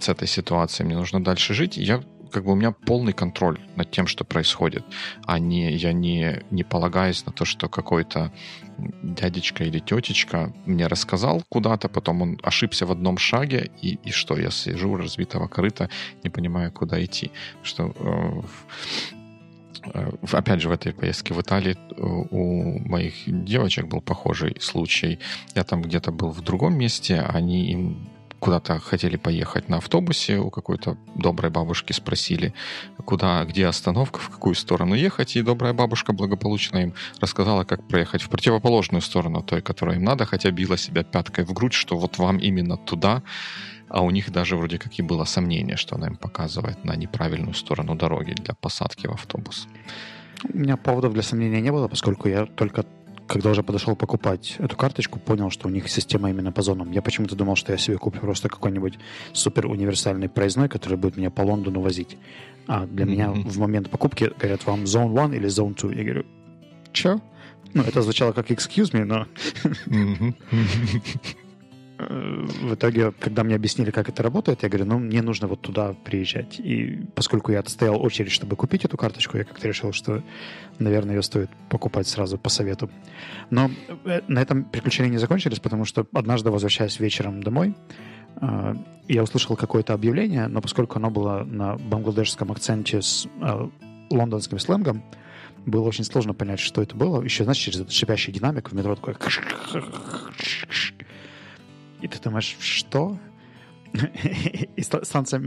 с 0.00 0.08
этой 0.08 0.26
ситуацией 0.26 0.86
мне 0.86 0.96
нужно 0.96 1.22
дальше 1.22 1.54
жить, 1.54 1.76
я 1.76 2.02
как 2.32 2.44
бы 2.44 2.52
у 2.52 2.54
меня 2.56 2.72
полный 2.72 3.12
контроль 3.12 3.60
над 3.76 3.90
тем, 3.92 4.08
что 4.08 4.24
происходит, 4.24 4.84
а 5.26 5.38
не 5.38 5.72
я 5.76 5.92
не, 5.92 6.42
не 6.50 6.64
полагаюсь 6.64 7.24
на 7.24 7.32
то, 7.32 7.44
что 7.44 7.68
какой-то 7.68 8.32
дядечка 9.02 9.62
или 9.64 9.78
тетечка 9.78 10.52
мне 10.66 10.88
рассказал 10.88 11.44
куда-то, 11.48 11.88
потом 11.88 12.22
он 12.22 12.38
ошибся 12.42 12.84
в 12.84 12.90
одном 12.90 13.16
шаге, 13.16 13.70
и, 13.80 13.98
и 14.04 14.10
что, 14.10 14.36
я 14.36 14.50
сижу 14.50 14.96
разбитого 14.96 15.46
корыта, 15.46 15.88
не 16.24 16.30
понимаю, 16.30 16.72
куда 16.72 17.02
идти. 17.04 17.30
Что 17.62 17.92
э, 17.94 18.42
опять 20.32 20.60
же, 20.60 20.68
в 20.68 20.72
этой 20.72 20.92
поездке 20.92 21.34
в 21.34 21.40
Италии 21.40 21.76
э, 21.76 22.02
у 22.02 22.78
моих 22.88 23.14
девочек 23.26 23.86
был 23.86 24.00
похожий 24.00 24.56
случай. 24.60 25.18
Я 25.54 25.64
там 25.64 25.82
где-то 25.82 26.12
был 26.12 26.30
в 26.30 26.40
другом 26.42 26.76
месте, 26.78 27.20
они 27.20 27.70
им 27.70 28.08
куда-то 28.38 28.78
хотели 28.78 29.16
поехать 29.16 29.68
на 29.68 29.78
автобусе, 29.78 30.38
у 30.38 30.50
какой-то 30.50 30.96
доброй 31.14 31.50
бабушки 31.50 31.92
спросили, 31.92 32.52
куда, 33.04 33.44
где 33.44 33.66
остановка, 33.66 34.18
в 34.18 34.28
какую 34.28 34.54
сторону 34.54 34.94
ехать, 34.94 35.36
и 35.36 35.42
добрая 35.42 35.72
бабушка 35.72 36.12
благополучно 36.12 36.78
им 36.78 36.94
рассказала, 37.20 37.64
как 37.64 37.86
проехать 37.88 38.22
в 38.22 38.28
противоположную 38.28 39.02
сторону 39.02 39.42
той, 39.42 39.62
которой 39.62 39.96
им 39.96 40.04
надо, 40.04 40.26
хотя 40.26 40.50
била 40.50 40.76
себя 40.76 41.02
пяткой 41.02 41.44
в 41.44 41.52
грудь, 41.52 41.72
что 41.72 41.96
вот 41.96 42.18
вам 42.18 42.38
именно 42.38 42.76
туда, 42.76 43.22
а 43.88 44.02
у 44.02 44.10
них 44.10 44.30
даже 44.30 44.56
вроде 44.56 44.78
как 44.78 44.98
и 44.98 45.02
было 45.02 45.24
сомнение, 45.24 45.76
что 45.76 45.96
она 45.96 46.08
им 46.08 46.16
показывает 46.16 46.84
на 46.84 46.96
неправильную 46.96 47.54
сторону 47.54 47.94
дороги 47.94 48.32
для 48.32 48.54
посадки 48.54 49.06
в 49.06 49.12
автобус. 49.12 49.68
У 50.52 50.58
меня 50.58 50.76
поводов 50.76 51.12
для 51.12 51.22
сомнения 51.22 51.60
не 51.60 51.72
было, 51.72 51.88
поскольку 51.88 52.28
я 52.28 52.46
только 52.46 52.84
когда 53.26 53.50
уже 53.50 53.62
подошел 53.62 53.96
покупать 53.96 54.56
эту 54.58 54.76
карточку, 54.76 55.18
понял, 55.18 55.50
что 55.50 55.68
у 55.68 55.70
них 55.70 55.88
система 55.88 56.30
именно 56.30 56.52
по 56.52 56.62
зонам. 56.62 56.92
Я 56.92 57.02
почему-то 57.02 57.34
думал, 57.34 57.56
что 57.56 57.72
я 57.72 57.78
себе 57.78 57.98
куплю 57.98 58.20
просто 58.20 58.48
какой-нибудь 58.48 58.98
супер 59.32 59.66
универсальный 59.66 60.28
проездной, 60.28 60.68
который 60.68 60.96
будет 60.96 61.16
меня 61.16 61.30
по 61.30 61.42
Лондону 61.42 61.80
возить. 61.80 62.16
А 62.68 62.86
для 62.86 63.04
mm-hmm. 63.04 63.08
меня 63.08 63.30
в 63.30 63.58
момент 63.58 63.90
покупки 63.90 64.30
говорят 64.38 64.64
вам 64.66 64.84
Zone 64.84 65.18
1 65.18 65.34
или 65.34 65.48
Zone 65.48 65.74
2. 65.74 65.92
Я 65.92 66.04
говорю, 66.04 66.26
чё? 66.92 67.20
Ну, 67.74 67.82
это 67.82 68.02
звучало 68.02 68.32
как 68.32 68.50
excuse 68.50 68.92
me, 68.92 69.04
но... 69.04 69.26
в 71.98 72.74
итоге, 72.74 73.12
когда 73.12 73.42
мне 73.44 73.54
объяснили, 73.54 73.90
как 73.90 74.08
это 74.08 74.22
работает, 74.22 74.62
я 74.62 74.68
говорю, 74.68 74.84
ну, 74.86 74.98
мне 74.98 75.22
нужно 75.22 75.48
вот 75.48 75.62
туда 75.62 75.94
приезжать. 76.04 76.60
И 76.60 77.00
поскольку 77.14 77.52
я 77.52 77.60
отстоял 77.60 78.00
очередь, 78.00 78.32
чтобы 78.32 78.56
купить 78.56 78.84
эту 78.84 78.96
карточку, 78.96 79.38
я 79.38 79.44
как-то 79.44 79.66
решил, 79.66 79.92
что, 79.92 80.22
наверное, 80.78 81.16
ее 81.16 81.22
стоит 81.22 81.50
покупать 81.68 82.06
сразу 82.06 82.38
по 82.38 82.48
совету. 82.48 82.90
Но 83.50 83.70
э, 84.04 84.20
на 84.28 84.40
этом 84.40 84.64
приключения 84.64 85.10
не 85.10 85.18
закончились, 85.18 85.58
потому 85.58 85.84
что 85.84 86.06
однажды, 86.12 86.50
возвращаясь 86.50 87.00
вечером 87.00 87.42
домой, 87.42 87.74
э, 88.40 88.74
я 89.08 89.22
услышал 89.22 89.56
какое-то 89.56 89.94
объявление, 89.94 90.48
но 90.48 90.60
поскольку 90.60 90.98
оно 90.98 91.10
было 91.10 91.44
на 91.44 91.76
бангладешском 91.76 92.52
акценте 92.52 93.00
с 93.00 93.26
э, 93.40 93.68
лондонским 94.10 94.58
сленгом, 94.58 95.02
было 95.64 95.88
очень 95.88 96.04
сложно 96.04 96.32
понять, 96.32 96.60
что 96.60 96.80
это 96.80 96.94
было. 96.96 97.22
Еще, 97.22 97.44
знаешь, 97.44 97.58
через 97.58 97.80
этот 97.80 97.92
шипящий 97.92 98.32
динамик 98.32 98.70
в 98.70 98.74
метро 98.74 98.94
такой 98.94 99.14
и 102.06 102.08
ты 102.08 102.20
думаешь, 102.20 102.56
что? 102.60 103.18
И 104.76 104.82
станция, 104.82 105.42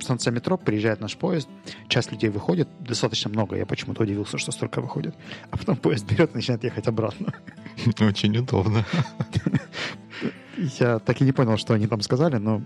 станция 0.00 0.32
метро, 0.32 0.56
приезжает 0.56 1.00
наш 1.00 1.16
поезд, 1.16 1.48
часть 1.88 2.10
людей 2.10 2.30
выходит, 2.30 2.68
достаточно 2.80 3.30
много, 3.30 3.56
я 3.56 3.66
почему-то 3.66 4.02
удивился, 4.02 4.38
что 4.38 4.52
столько 4.52 4.80
выходит, 4.80 5.14
а 5.50 5.56
потом 5.56 5.76
поезд 5.76 6.10
берет 6.10 6.32
и 6.32 6.34
начинает 6.34 6.64
ехать 6.64 6.88
обратно. 6.88 7.32
Очень 8.00 8.36
удобно. 8.38 8.84
Я 10.56 10.98
так 10.98 11.20
и 11.20 11.24
не 11.24 11.32
понял, 11.32 11.56
что 11.56 11.74
они 11.74 11.86
там 11.86 12.00
сказали, 12.02 12.36
но 12.36 12.62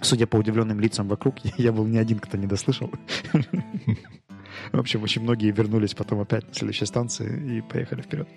судя 0.00 0.26
по 0.26 0.36
удивленным 0.36 0.80
лицам 0.80 1.08
вокруг, 1.08 1.34
я 1.56 1.72
был 1.72 1.84
не 1.84 1.98
один, 1.98 2.20
кто 2.20 2.36
не 2.36 2.46
дослышал. 2.46 2.92
В 4.72 4.78
общем, 4.78 5.02
очень 5.02 5.22
многие 5.22 5.50
вернулись 5.50 5.94
потом 5.94 6.20
опять 6.20 6.46
на 6.46 6.54
следующей 6.54 6.86
станции 6.86 7.58
и 7.58 7.60
поехали 7.60 8.02
вперед. 8.02 8.28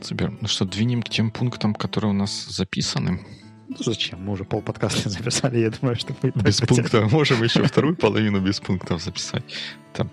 Супер. 0.00 0.32
Ну 0.40 0.48
что, 0.48 0.64
двинем 0.64 1.02
к 1.02 1.08
тем 1.08 1.30
пунктам, 1.30 1.74
которые 1.74 2.10
у 2.10 2.14
нас 2.14 2.46
записаны. 2.46 3.20
Ну, 3.68 3.76
зачем? 3.78 4.24
Мы 4.24 4.32
уже 4.32 4.44
пол 4.44 4.62
подкаста 4.62 5.08
записали, 5.10 5.58
я 5.58 5.70
думаю, 5.70 5.96
что 5.96 6.14
мы 6.22 6.32
Без 6.42 6.60
пункта. 6.60 7.08
Можем 7.12 7.42
еще 7.42 7.62
вторую 7.62 7.96
половину 7.96 8.40
без 8.40 8.60
пунктов 8.60 9.02
записать. 9.02 9.44
Там. 9.92 10.10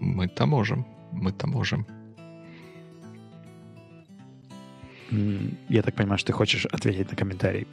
Мы-то 0.00 0.46
можем. 0.46 0.84
Мы-то 1.12 1.46
можем. 1.46 1.86
Я 5.68 5.82
так 5.82 5.94
понимаю, 5.94 6.18
что 6.18 6.28
ты 6.28 6.32
хочешь 6.32 6.66
ответить 6.66 7.10
на 7.10 7.16
комментарий. 7.16 7.68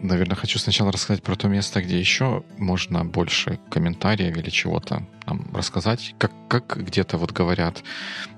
Наверное, 0.00 0.36
хочу 0.36 0.58
сначала 0.58 0.92
рассказать 0.92 1.22
про 1.22 1.36
то 1.36 1.48
место, 1.48 1.80
где 1.82 1.98
еще 1.98 2.44
можно 2.58 3.04
больше 3.04 3.58
комментариев 3.70 4.36
или 4.36 4.50
чего-то 4.50 5.06
там 5.24 5.50
рассказать. 5.54 6.14
Как, 6.18 6.32
как 6.48 6.76
где-то 6.76 7.16
вот 7.16 7.32
говорят, 7.32 7.82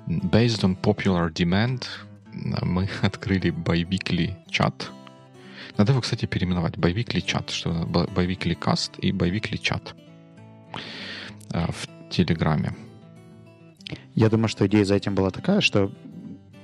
based 0.07 0.63
on 0.63 0.81
popular 0.81 1.33
demand, 1.33 1.85
мы 2.33 2.89
открыли 3.03 3.51
biweekly 3.51 4.37
чат. 4.49 4.91
Надо 5.77 5.93
его, 5.93 6.01
кстати, 6.01 6.27
переименовать. 6.27 6.75
Biweekly 6.75 7.23
чат, 7.23 7.51
что 7.51 7.71
biweekly 7.71 8.59
cast 8.59 8.99
и 9.01 9.11
biweekly 9.11 9.59
чат 9.59 9.95
в 11.51 12.11
Телеграме. 12.11 12.75
Я 14.15 14.29
думаю, 14.29 14.49
что 14.49 14.67
идея 14.67 14.85
за 14.85 14.95
этим 14.95 15.15
была 15.15 15.31
такая, 15.31 15.61
что 15.61 15.93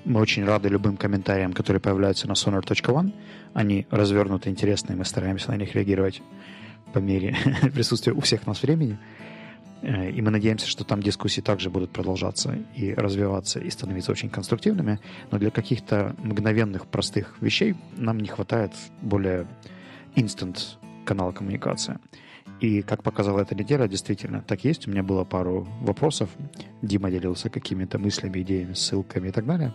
мы 0.04 0.20
очень 0.20 0.44
рады 0.44 0.68
любым 0.68 0.96
комментариям, 0.96 1.52
которые 1.52 1.80
появляются 1.80 2.28
на 2.28 2.32
sonar.one. 2.32 3.12
Они 3.54 3.86
развернуты, 3.90 4.50
интересные, 4.50 4.96
мы 4.96 5.04
стараемся 5.04 5.50
на 5.50 5.56
них 5.56 5.74
реагировать 5.74 6.22
по 6.92 6.98
мере 6.98 7.36
присутствия 7.74 8.12
у 8.12 8.20
всех 8.20 8.46
нас 8.46 8.62
времени. 8.62 8.98
Э, 9.82 10.10
и 10.10 10.22
мы 10.22 10.30
надеемся, 10.30 10.66
что 10.66 10.84
там 10.84 11.02
дискуссии 11.02 11.40
также 11.40 11.70
будут 11.70 11.90
продолжаться 11.90 12.58
и 12.74 12.94
развиваться, 12.94 13.60
и 13.60 13.70
становиться 13.70 14.12
очень 14.12 14.30
конструктивными. 14.30 15.00
Но 15.30 15.38
для 15.38 15.50
каких-то 15.50 16.14
мгновенных, 16.18 16.86
простых 16.86 17.36
вещей 17.40 17.74
нам 17.96 18.18
не 18.20 18.28
хватает 18.28 18.72
более 19.02 19.46
instant 20.16 20.58
канала 21.04 21.32
коммуникации. 21.32 21.98
И 22.60 22.82
как 22.82 23.02
показала 23.02 23.40
эта 23.40 23.54
неделя, 23.54 23.88
действительно, 23.88 24.40
так 24.40 24.64
есть. 24.64 24.86
У 24.88 24.90
меня 24.90 25.02
было 25.02 25.24
пару 25.24 25.66
вопросов. 25.80 26.30
Дима 26.82 27.10
делился 27.10 27.50
какими-то 27.50 27.98
мыслями, 27.98 28.40
идеями, 28.40 28.74
ссылками 28.74 29.28
и 29.28 29.32
так 29.32 29.44
далее. 29.44 29.74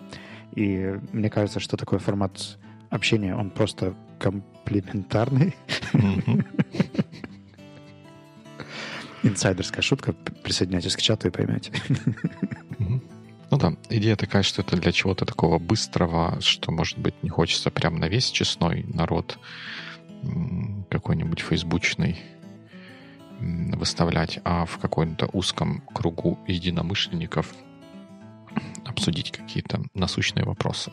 И 0.55 0.99
мне 1.11 1.29
кажется, 1.29 1.59
что 1.59 1.77
такой 1.77 1.99
формат 1.99 2.57
общения, 2.89 3.35
он 3.35 3.51
просто 3.51 3.93
комплементарный. 4.17 5.53
Инсайдерская 9.21 9.81
шутка. 9.81 10.13
Присоединяйтесь 10.43 10.95
к 10.95 11.01
чату 11.01 11.27
и 11.27 11.31
поймете. 11.31 11.71
Ну 13.51 13.57
да, 13.57 13.73
идея 13.89 14.15
такая, 14.15 14.43
что 14.43 14.61
это 14.61 14.77
для 14.77 14.91
чего-то 14.91 15.25
такого 15.25 15.59
быстрого, 15.59 16.39
что, 16.39 16.71
может 16.71 16.99
быть, 16.99 17.23
не 17.23 17.29
хочется 17.29 17.71
прям 17.71 17.97
на 17.97 18.07
весь 18.07 18.29
честной 18.29 18.85
народ 18.93 19.39
какой-нибудь 20.89 21.39
фейсбучный 21.39 22.17
выставлять, 23.39 24.39
а 24.43 24.65
в 24.65 24.77
каком-то 24.77 25.27
узком 25.31 25.81
кругу 25.93 26.37
единомышленников 26.47 27.53
обсудить 28.85 29.31
какие-то 29.31 29.81
насущные 29.93 30.45
вопросы. 30.45 30.91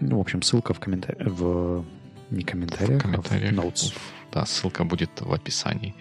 Ну, 0.00 0.18
в 0.18 0.20
общем, 0.20 0.42
ссылка 0.42 0.72
в 0.74 0.80
комментариях, 0.80 1.28
в 1.28 1.84
не 2.30 2.42
комментариях, 2.42 3.00
в 3.00 3.02
комментариях, 3.02 3.52
а 3.52 3.62
в 3.62 3.64
notes. 3.64 3.94
Да, 4.32 4.46
ссылка 4.46 4.84
будет 4.84 5.20
в 5.20 5.32
описании. 5.32 5.94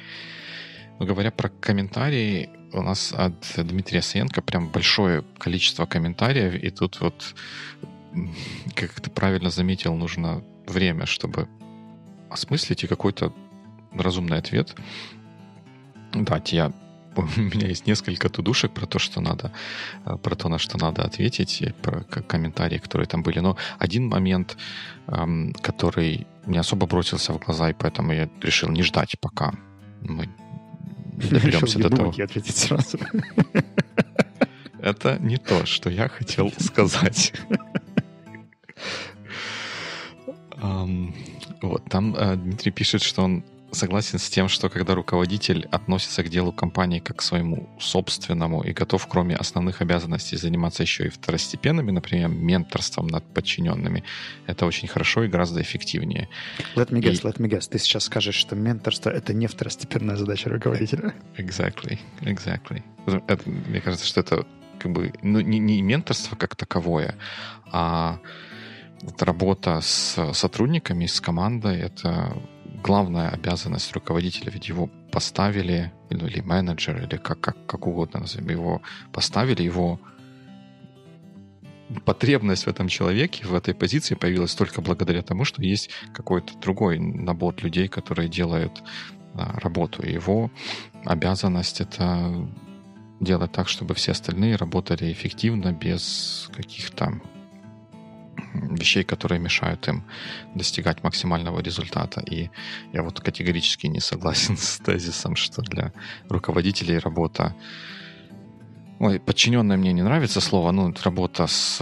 Но 0.99 1.05
говоря 1.05 1.31
про 1.31 1.49
комментарии, 1.49 2.49
у 2.73 2.81
нас 2.81 3.13
от 3.13 3.33
Дмитрия 3.57 4.01
Саенко 4.01 4.41
прям 4.41 4.69
большое 4.69 5.23
количество 5.37 5.85
комментариев, 5.85 6.61
и 6.61 6.69
тут 6.69 7.01
вот, 7.01 7.35
как 8.75 8.99
ты 8.99 9.09
правильно 9.09 9.49
заметил, 9.49 9.95
нужно 9.95 10.43
время, 10.67 11.05
чтобы 11.05 11.47
осмыслить 12.29 12.83
и 12.83 12.87
какой-то 12.87 13.33
разумный 13.93 14.37
ответ 14.37 14.75
дать. 16.25 16.53
Я 16.53 16.71
у 17.37 17.41
меня 17.41 17.67
есть 17.67 17.87
несколько 17.87 18.29
тудушек 18.29 18.71
про 18.71 18.85
то, 18.85 18.99
что 18.99 19.21
надо, 19.21 19.51
э, 20.05 20.17
про 20.17 20.35
то, 20.35 20.49
на 20.49 20.57
что 20.57 20.77
надо 20.77 21.03
ответить, 21.03 21.63
про 21.81 22.03
комментарии, 22.03 22.77
которые 22.77 23.07
там 23.07 23.23
были. 23.23 23.39
Но 23.39 23.57
один 23.79 24.07
момент, 24.07 24.57
эм, 25.07 25.53
который 25.61 26.27
не 26.45 26.57
особо 26.57 26.87
бросился 26.87 27.33
в 27.33 27.39
глаза, 27.39 27.69
и 27.69 27.73
поэтому 27.73 28.13
я 28.13 28.29
решил 28.41 28.69
не 28.69 28.83
ждать, 28.83 29.19
пока 29.19 29.53
мы 30.01 30.29
доберемся 31.31 31.79
до 31.79 31.89
того. 31.89 32.09
ответить 32.09 32.57
сразу. 32.57 32.97
Это 34.81 35.17
не 35.19 35.37
то, 35.37 35.65
что 35.65 35.89
я 35.89 36.07
хотел 36.07 36.51
сказать. 36.59 37.33
Вот, 41.61 41.83
там 41.89 42.15
э, 42.15 42.35
Дмитрий 42.37 42.71
пишет, 42.71 43.01
что 43.01 43.23
он 43.23 43.43
согласен 43.71 44.19
с 44.19 44.29
тем, 44.29 44.49
что 44.49 44.69
когда 44.69 44.95
руководитель 44.95 45.67
относится 45.71 46.23
к 46.23 46.29
делу 46.29 46.51
компании 46.51 46.99
как 46.99 47.17
к 47.17 47.21
своему 47.21 47.69
собственному 47.79 48.63
и 48.63 48.73
готов, 48.73 49.07
кроме 49.07 49.35
основных 49.35 49.81
обязанностей, 49.81 50.37
заниматься 50.37 50.83
еще 50.83 51.05
и 51.05 51.09
второстепенными, 51.09 51.91
например, 51.91 52.29
менторством 52.29 53.07
над 53.07 53.25
подчиненными, 53.33 54.03
это 54.47 54.65
очень 54.65 54.87
хорошо 54.87 55.23
и 55.23 55.27
гораздо 55.27 55.61
эффективнее. 55.61 56.29
Let 56.75 56.89
me 56.89 57.01
guess, 57.01 57.21
и... 57.21 57.27
let 57.27 57.37
me 57.37 57.49
guess. 57.49 57.69
Ты 57.69 57.79
сейчас 57.79 58.05
скажешь, 58.05 58.35
что 58.35 58.55
менторство— 58.55 59.09
это 59.11 59.33
не 59.33 59.47
второстепенная 59.47 60.15
задача 60.15 60.49
руководителя. 60.49 61.13
Exactly, 61.37 61.99
exactly. 62.21 62.83
Это, 63.27 63.49
мне 63.49 63.81
кажется, 63.81 64.05
что 64.05 64.21
это 64.21 64.45
как 64.79 64.91
бы 64.91 65.13
ну, 65.21 65.41
не, 65.41 65.59
не 65.59 65.81
менторство 65.81 66.35
как 66.35 66.55
таковое, 66.55 67.15
а 67.71 68.19
работа 69.19 69.79
с 69.81 70.33
сотрудниками, 70.33 71.05
с 71.05 71.21
командой— 71.21 71.79
это 71.81 72.35
главная 72.83 73.29
обязанность 73.29 73.91
руководителя, 73.93 74.51
ведь 74.51 74.69
его 74.69 74.89
поставили, 75.11 75.91
или, 76.09 76.25
или 76.25 76.41
менеджер, 76.41 77.01
или 77.01 77.17
как, 77.17 77.39
как, 77.39 77.65
как 77.65 77.87
угодно 77.87 78.21
назовем, 78.21 78.49
его 78.49 78.81
поставили, 79.11 79.63
его 79.63 79.99
потребность 82.05 82.65
в 82.65 82.67
этом 82.67 82.87
человеке, 82.87 83.45
в 83.45 83.55
этой 83.55 83.73
позиции 83.73 84.15
появилась 84.15 84.53
только 84.53 84.81
благодаря 84.81 85.21
тому, 85.21 85.43
что 85.43 85.61
есть 85.61 85.89
какой-то 86.13 86.57
другой 86.59 86.99
набор 86.99 87.55
людей, 87.63 87.87
которые 87.87 88.29
делают 88.29 88.83
да, 89.33 89.53
работу. 89.55 90.05
Его 90.05 90.51
обязанность 91.05 91.81
это 91.81 92.47
делать 93.19 93.51
так, 93.51 93.67
чтобы 93.67 93.95
все 93.95 94.11
остальные 94.11 94.55
работали 94.55 95.11
эффективно, 95.11 95.73
без 95.73 96.49
каких-то 96.55 97.19
вещей, 98.53 99.03
которые 99.03 99.39
мешают 99.39 99.87
им 99.87 100.03
достигать 100.55 101.03
максимального 101.03 101.61
результата. 101.61 102.21
И 102.21 102.49
я 102.93 103.03
вот 103.03 103.19
категорически 103.19 103.87
не 103.87 103.99
согласен 103.99 104.57
с 104.57 104.79
тезисом, 104.79 105.35
что 105.35 105.61
для 105.61 105.91
руководителей 106.29 106.99
работа... 106.99 107.55
Ой, 108.99 109.19
подчиненная 109.19 109.77
мне 109.77 109.93
не 109.93 110.03
нравится 110.03 110.41
слово, 110.41 110.71
ну, 110.71 110.93
работа 111.03 111.47
с, 111.47 111.81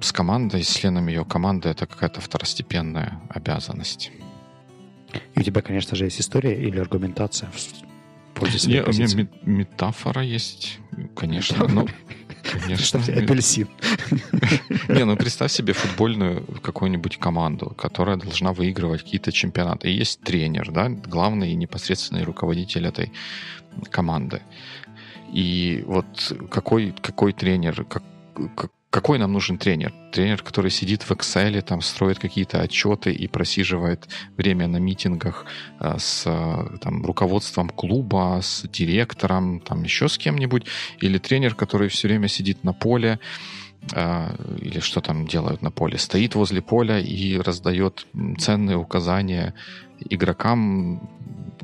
с 0.00 0.12
командой, 0.12 0.62
с 0.62 0.76
членами 0.76 1.10
ее 1.10 1.24
команды— 1.24 1.68
это 1.70 1.86
какая-то 1.86 2.20
второстепенная 2.20 3.20
обязанность. 3.28 4.12
И 5.34 5.40
у 5.40 5.42
тебя, 5.42 5.60
конечно 5.62 5.96
же, 5.96 6.04
есть 6.04 6.20
история 6.20 6.54
или 6.54 6.78
аргументация 6.78 7.48
в 7.50 8.38
пользу 8.38 8.58
своей 8.58 8.82
У 8.82 8.92
меня 8.92 9.28
метафора 9.42 10.22
есть, 10.22 10.78
конечно. 11.16 11.66
Но 11.74 11.86
Конечно. 12.52 13.00
Апельсин. 13.00 13.68
Не, 14.88 15.04
ну 15.04 15.16
представь 15.16 15.52
себе 15.52 15.72
футбольную 15.72 16.44
какую-нибудь 16.62 17.18
команду, 17.18 17.74
которая 17.76 18.16
должна 18.16 18.52
выигрывать 18.52 19.02
какие-то 19.02 19.32
чемпионаты. 19.32 19.90
И 19.90 19.96
есть 19.96 20.20
тренер, 20.20 20.70
да, 20.70 20.88
главный 20.88 21.52
и 21.52 21.54
непосредственный 21.54 22.22
руководитель 22.24 22.86
этой 22.86 23.12
команды. 23.90 24.42
И 25.32 25.82
вот 25.86 26.32
какой, 26.50 26.94
какой 27.02 27.32
тренер, 27.32 27.84
как, 27.84 28.02
какой 28.96 29.18
нам 29.18 29.32
нужен 29.32 29.58
тренер? 29.58 29.92
Тренер, 30.10 30.42
который 30.42 30.70
сидит 30.70 31.02
в 31.02 31.10
Excel, 31.10 31.60
там 31.60 31.82
строит 31.82 32.18
какие-то 32.18 32.62
отчеты 32.62 33.12
и 33.12 33.28
просиживает 33.28 34.08
время 34.38 34.68
на 34.68 34.78
митингах 34.78 35.44
э, 35.80 35.96
с 35.98 36.22
там, 36.80 37.04
руководством 37.04 37.68
клуба, 37.68 38.40
с 38.42 38.66
директором, 38.66 39.60
там 39.60 39.82
еще 39.82 40.08
с 40.08 40.16
кем-нибудь, 40.16 40.64
или 41.02 41.18
тренер, 41.18 41.54
который 41.54 41.88
все 41.88 42.08
время 42.08 42.28
сидит 42.28 42.64
на 42.64 42.72
поле, 42.72 43.18
э, 43.92 44.56
или 44.62 44.80
что 44.80 45.02
там 45.02 45.26
делают 45.26 45.60
на 45.60 45.70
поле, 45.70 45.98
стоит 45.98 46.34
возле 46.34 46.62
поля 46.62 46.98
и 46.98 47.36
раздает 47.36 48.06
ценные 48.38 48.78
указания 48.78 49.52
игрокам, 50.00 51.10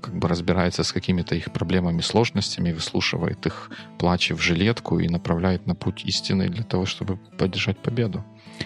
как 0.01 0.15
бы 0.15 0.29
разбирается 0.29 0.85
с 0.85 0.93
какими-то 0.93 1.35
их 1.35 1.53
проблемами, 1.53 2.01
сложностями, 2.01 2.73
выслушивает 2.73 3.47
их 3.47 3.71
плачи 3.99 4.33
в 4.35 4.41
жилетку 4.41 4.99
и 4.99 5.09
направляет 5.09 5.67
на 5.67 5.75
путь 5.75 6.05
истины 6.05 6.49
для 6.49 6.65
того, 6.65 6.87
чтобы 6.87 7.19
поддержать 7.39 7.79
победу. 7.79 8.25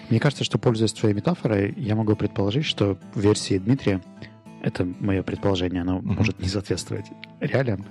Мне 0.09 0.19
кажется, 0.19 0.43
что, 0.43 0.57
пользуясь 0.57 0.93
твоей 0.93 1.15
метафорой, 1.15 1.73
я 1.77 1.95
могу 1.95 2.15
предположить, 2.15 2.65
что 2.65 2.97
в 3.13 3.19
версии 3.19 3.57
Дмитрия 3.57 4.01
это 4.67 4.85
мое 4.99 5.23
предположение, 5.23 5.81
оно 5.81 5.99
mm-hmm. 5.99 6.17
может 6.17 6.39
не 6.39 6.47
соответствовать 6.47 7.05
реалиям, 7.39 7.85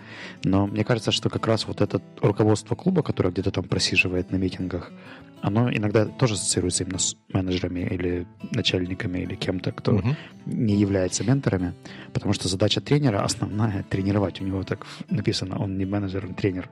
но 0.45 0.67
мне 0.67 0.85
кажется, 0.85 1.11
что 1.11 1.31
как 1.31 1.47
раз 1.47 1.67
вот 1.67 1.81
это 1.81 2.01
руководство 2.21 2.75
клуба, 2.75 3.03
которое 3.03 3.31
где-то 3.31 3.51
там 3.51 3.65
просиживает 3.65 4.31
на 4.31 4.37
митингах, 4.37 4.93
оно 5.41 5.71
иногда 5.73 6.07
тоже 6.07 6.35
ассоциируется 6.35 6.85
именно 6.85 6.99
с 6.99 7.17
менеджерами 7.33 7.81
или 7.81 8.27
начальниками 8.53 9.21
или 9.21 9.35
кем-то, 9.35 9.73
кто 9.73 9.93
mm-hmm. 9.93 10.17
не 10.47 10.77
является 10.77 11.25
менторами, 11.25 11.75
потому 12.13 12.33
что 12.33 12.49
задача 12.49 12.81
тренера 12.81 13.25
основная— 13.25 13.83
тренировать. 13.91 14.41
У 14.41 14.45
него 14.45 14.63
так 14.63 14.87
написано, 15.11 15.59
он 15.59 15.79
не 15.79 15.85
менеджер, 15.85 16.27
он 16.27 16.35
тренер. 16.35 16.69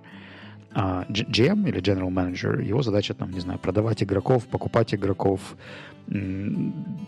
А 0.75 1.05
GM 1.09 1.69
или 1.69 1.81
General 1.81 2.11
Manager, 2.11 2.63
его 2.63 2.83
задача, 2.83 3.15
там, 3.15 3.31
не 3.31 3.41
знаю, 3.41 3.59
продавать 3.59 4.03
игроков, 4.03 4.47
покупать 4.47 4.93
игроков, 4.95 5.57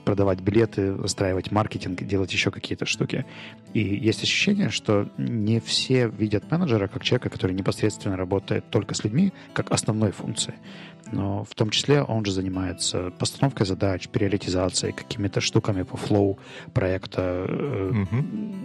продавать 0.05 0.41
билеты, 0.41 0.93
устраивать 0.93 1.51
маркетинг, 1.51 2.03
делать 2.03 2.33
еще 2.33 2.51
какие-то 2.51 2.87
штуки. 2.87 3.27
И 3.75 3.81
есть 3.81 4.23
ощущение, 4.23 4.71
что 4.71 5.09
не 5.19 5.61
все 5.61 6.09
видят 6.09 6.51
менеджера 6.51 6.89
как 6.89 7.05
человека, 7.05 7.29
который 7.29 7.53
непосредственно 7.53 8.17
работает 8.17 8.65
только 8.71 8.95
с 8.95 9.05
людьми, 9.05 9.33
как 9.53 9.71
основной 9.71 10.13
функции 10.13 10.55
но 11.13 11.45
в 11.45 11.55
том 11.55 11.71
числе 11.71 12.03
он 12.03 12.25
же 12.25 12.33
занимается 12.33 13.11
постановкой 13.19 13.67
задач, 13.67 14.09
приоритизацией, 14.09 14.93
какими-то 14.93 15.41
штуками 15.41 15.83
по 15.83 15.97
флоу 15.97 16.39
проекта, 16.73 17.47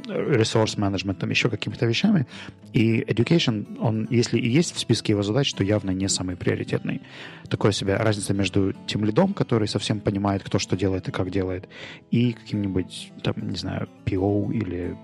ресурс 0.08 0.76
uh-huh. 0.76 0.80
менеджментом, 0.80 1.30
еще 1.30 1.50
какими-то 1.50 1.86
вещами. 1.86 2.28
И 2.74 3.02
education, 3.02 3.78
он, 3.80 4.08
если 4.10 4.40
и 4.40 4.50
есть 4.50 4.74
в 4.74 4.80
списке 4.92 5.14
его 5.14 5.24
задач, 5.24 5.54
то 5.54 5.64
явно 5.64 5.92
не 5.92 6.10
самый 6.10 6.36
приоритетный. 6.36 7.02
Такое 7.50 7.72
себе 7.72 7.96
разница 7.96 8.34
между 8.34 8.74
тем 8.88 9.06
лидом, 9.06 9.34
который 9.34 9.68
совсем 9.68 10.02
понимает, 10.02 10.44
кто 10.44 10.60
что 10.60 10.76
делает 10.76 11.08
и 11.08 11.12
как 11.12 11.30
делает, 11.30 11.70
и 12.12 12.34
каким-нибудь, 12.34 13.14
там, 13.24 13.36
не 13.38 13.56
знаю, 13.56 13.88
PO 14.06 14.52
или 14.54 14.98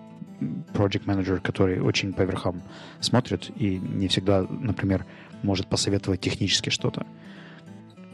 project 0.73 1.04
менеджер 1.06 1.39
который 1.39 1.80
очень 1.80 2.13
по 2.13 2.21
верхам 2.21 2.62
смотрит 3.00 3.50
и 3.56 3.80
не 3.80 4.08
всегда, 4.08 4.45
например, 4.50 5.06
может 5.41 5.67
посоветовать 5.67 6.21
технически 6.21 6.69
что-то. 6.69 7.06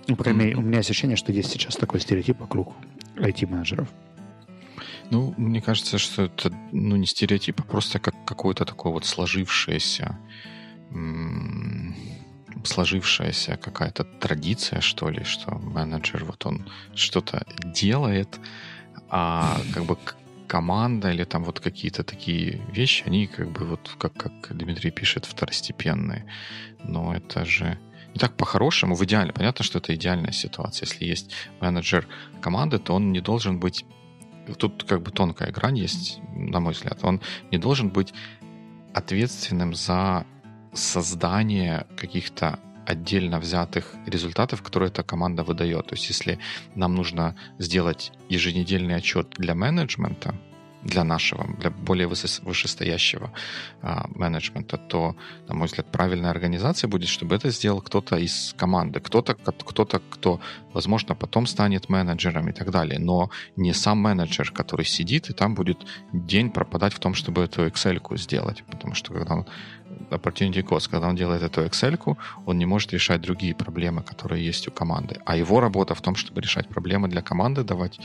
Ну, 0.08 0.16
по 0.16 0.24
крайней 0.24 0.44
мере, 0.44 0.56
у 0.56 0.62
меня 0.62 0.80
ощущение, 0.80 1.18
что 1.18 1.32
есть 1.32 1.52
сейчас 1.52 1.76
такой 1.76 2.00
стереотип 2.00 2.40
вокруг 2.40 2.74
IT-менеджеров. 3.16 3.88
Ну, 5.10 5.34
мне 5.38 5.62
кажется, 5.62 5.98
что 5.98 6.24
это 6.24 6.52
ну, 6.72 6.96
не 6.98 7.08
стереотип, 7.08 7.60
а 7.62 7.64
просто 7.64 8.00
как 8.00 8.16
какое-то 8.26 8.64
такое 8.64 8.94
вот 8.94 9.06
сложившееся 9.06 10.18
сложившаяся 12.64 13.58
какая-то 13.58 14.04
традиция, 14.04 14.82
что 14.82 15.10
ли, 15.10 15.24
что 15.24 15.56
менеджер 15.56 16.24
вот 16.26 16.46
он 16.46 16.66
что-то 16.96 17.46
делает, 17.64 18.40
а 19.10 19.60
как 19.74 19.86
бы 19.86 19.98
команда 20.48 21.12
или 21.12 21.24
там 21.24 21.44
вот 21.44 21.60
какие-то 21.60 22.04
такие 22.04 22.62
вещи, 22.72 23.04
они 23.06 23.28
как 23.28 23.52
бы 23.52 23.66
вот, 23.66 23.96
как, 23.98 24.14
как 24.14 24.56
Дмитрий 24.56 24.92
пишет, 24.92 25.26
второстепенные. 25.26 26.26
Но 26.84 27.16
это 27.16 27.44
же 27.46 27.80
не 28.14 28.20
так 28.20 28.38
по-хорошему, 28.38 28.96
в 28.96 29.04
идеале. 29.04 29.34
Понятно, 29.34 29.66
что 29.66 29.80
это 29.80 29.96
идеальная 29.96 30.32
ситуация. 30.32 30.86
Если 30.86 31.06
есть 31.06 31.32
менеджер 31.60 32.08
команды, 32.42 32.78
то 32.78 32.94
он 32.94 33.12
не 33.12 33.20
должен 33.22 33.60
быть... 33.60 33.86
Тут 34.58 34.84
как 34.84 35.02
бы 35.02 35.12
тонкая 35.12 35.52
грань 35.52 35.80
есть, 35.80 36.20
на 36.36 36.60
мой 36.60 36.74
взгляд. 36.74 37.04
Он 37.04 37.22
не 37.52 37.58
должен 37.58 37.90
быть 37.90 38.14
ответственным 38.94 39.74
за 39.74 40.26
создание 40.74 41.86
каких-то 41.98 42.60
отдельно 42.86 43.40
взятых 43.40 43.96
результатов, 44.06 44.62
которые 44.62 44.90
эта 44.90 45.04
команда 45.04 45.44
выдает. 45.44 45.88
То 45.88 45.96
есть 45.96 46.10
если 46.10 46.40
нам 46.76 46.96
нужно 46.96 47.36
сделать 47.60 48.12
еженедельный 48.30 48.96
отчет 48.96 49.30
для 49.38 49.56
менеджмента, 49.56 50.36
для 50.84 51.04
нашего, 51.04 51.48
для 51.60 51.70
более 51.70 52.08
вышестоящего 52.08 53.32
а, 53.82 54.06
менеджмента, 54.16 54.78
то, 54.78 55.16
на 55.48 55.56
мой 55.56 55.68
взгляд, 55.68 55.92
правильная 55.92 56.30
организация 56.30 56.88
будет, 56.88 57.08
чтобы 57.08 57.36
это 57.36 57.50
сделал 57.52 57.82
кто-то 57.82 58.18
из 58.18 58.54
команды, 58.58 59.00
кто-то, 59.00 59.36
кто-то, 59.36 60.02
кто, 60.10 60.40
возможно, 60.74 61.16
потом 61.16 61.48
станет 61.48 61.90
менеджером 61.90 62.50
и 62.50 62.52
так 62.52 62.72
далее, 62.72 63.00
но 63.00 63.30
не 63.56 63.74
сам 63.74 64.00
менеджер, 64.00 64.52
который 64.52 64.86
сидит 64.86 65.30
и 65.30 65.34
там 65.34 65.56
будет 65.56 65.78
день 66.12 66.50
пропадать 66.50 66.94
в 66.94 67.00
том, 67.00 67.14
чтобы 67.14 67.44
эту 67.44 67.66
Excel 67.66 68.18
сделать, 68.18 68.64
потому 68.70 68.94
что 68.94 69.14
когда 69.14 69.36
он 69.36 69.48
opportunity 70.10 70.64
cost, 70.64 70.90
когда 70.90 71.08
он 71.08 71.16
делает 71.16 71.44
эту 71.44 71.62
Excel, 71.66 72.18
он 72.46 72.58
не 72.58 72.66
может 72.66 72.94
решать 72.94 73.22
другие 73.22 73.56
проблемы, 73.56 74.04
которые 74.04 74.46
есть 74.46 74.68
у 74.68 74.72
команды. 74.72 75.20
А 75.26 75.36
его 75.36 75.60
работа 75.60 75.96
в 75.96 76.02
том, 76.02 76.16
чтобы 76.16 76.42
решать 76.42 76.68
проблемы 76.68 77.08
для 77.08 77.22
команды, 77.22 77.64
давать 77.64 78.00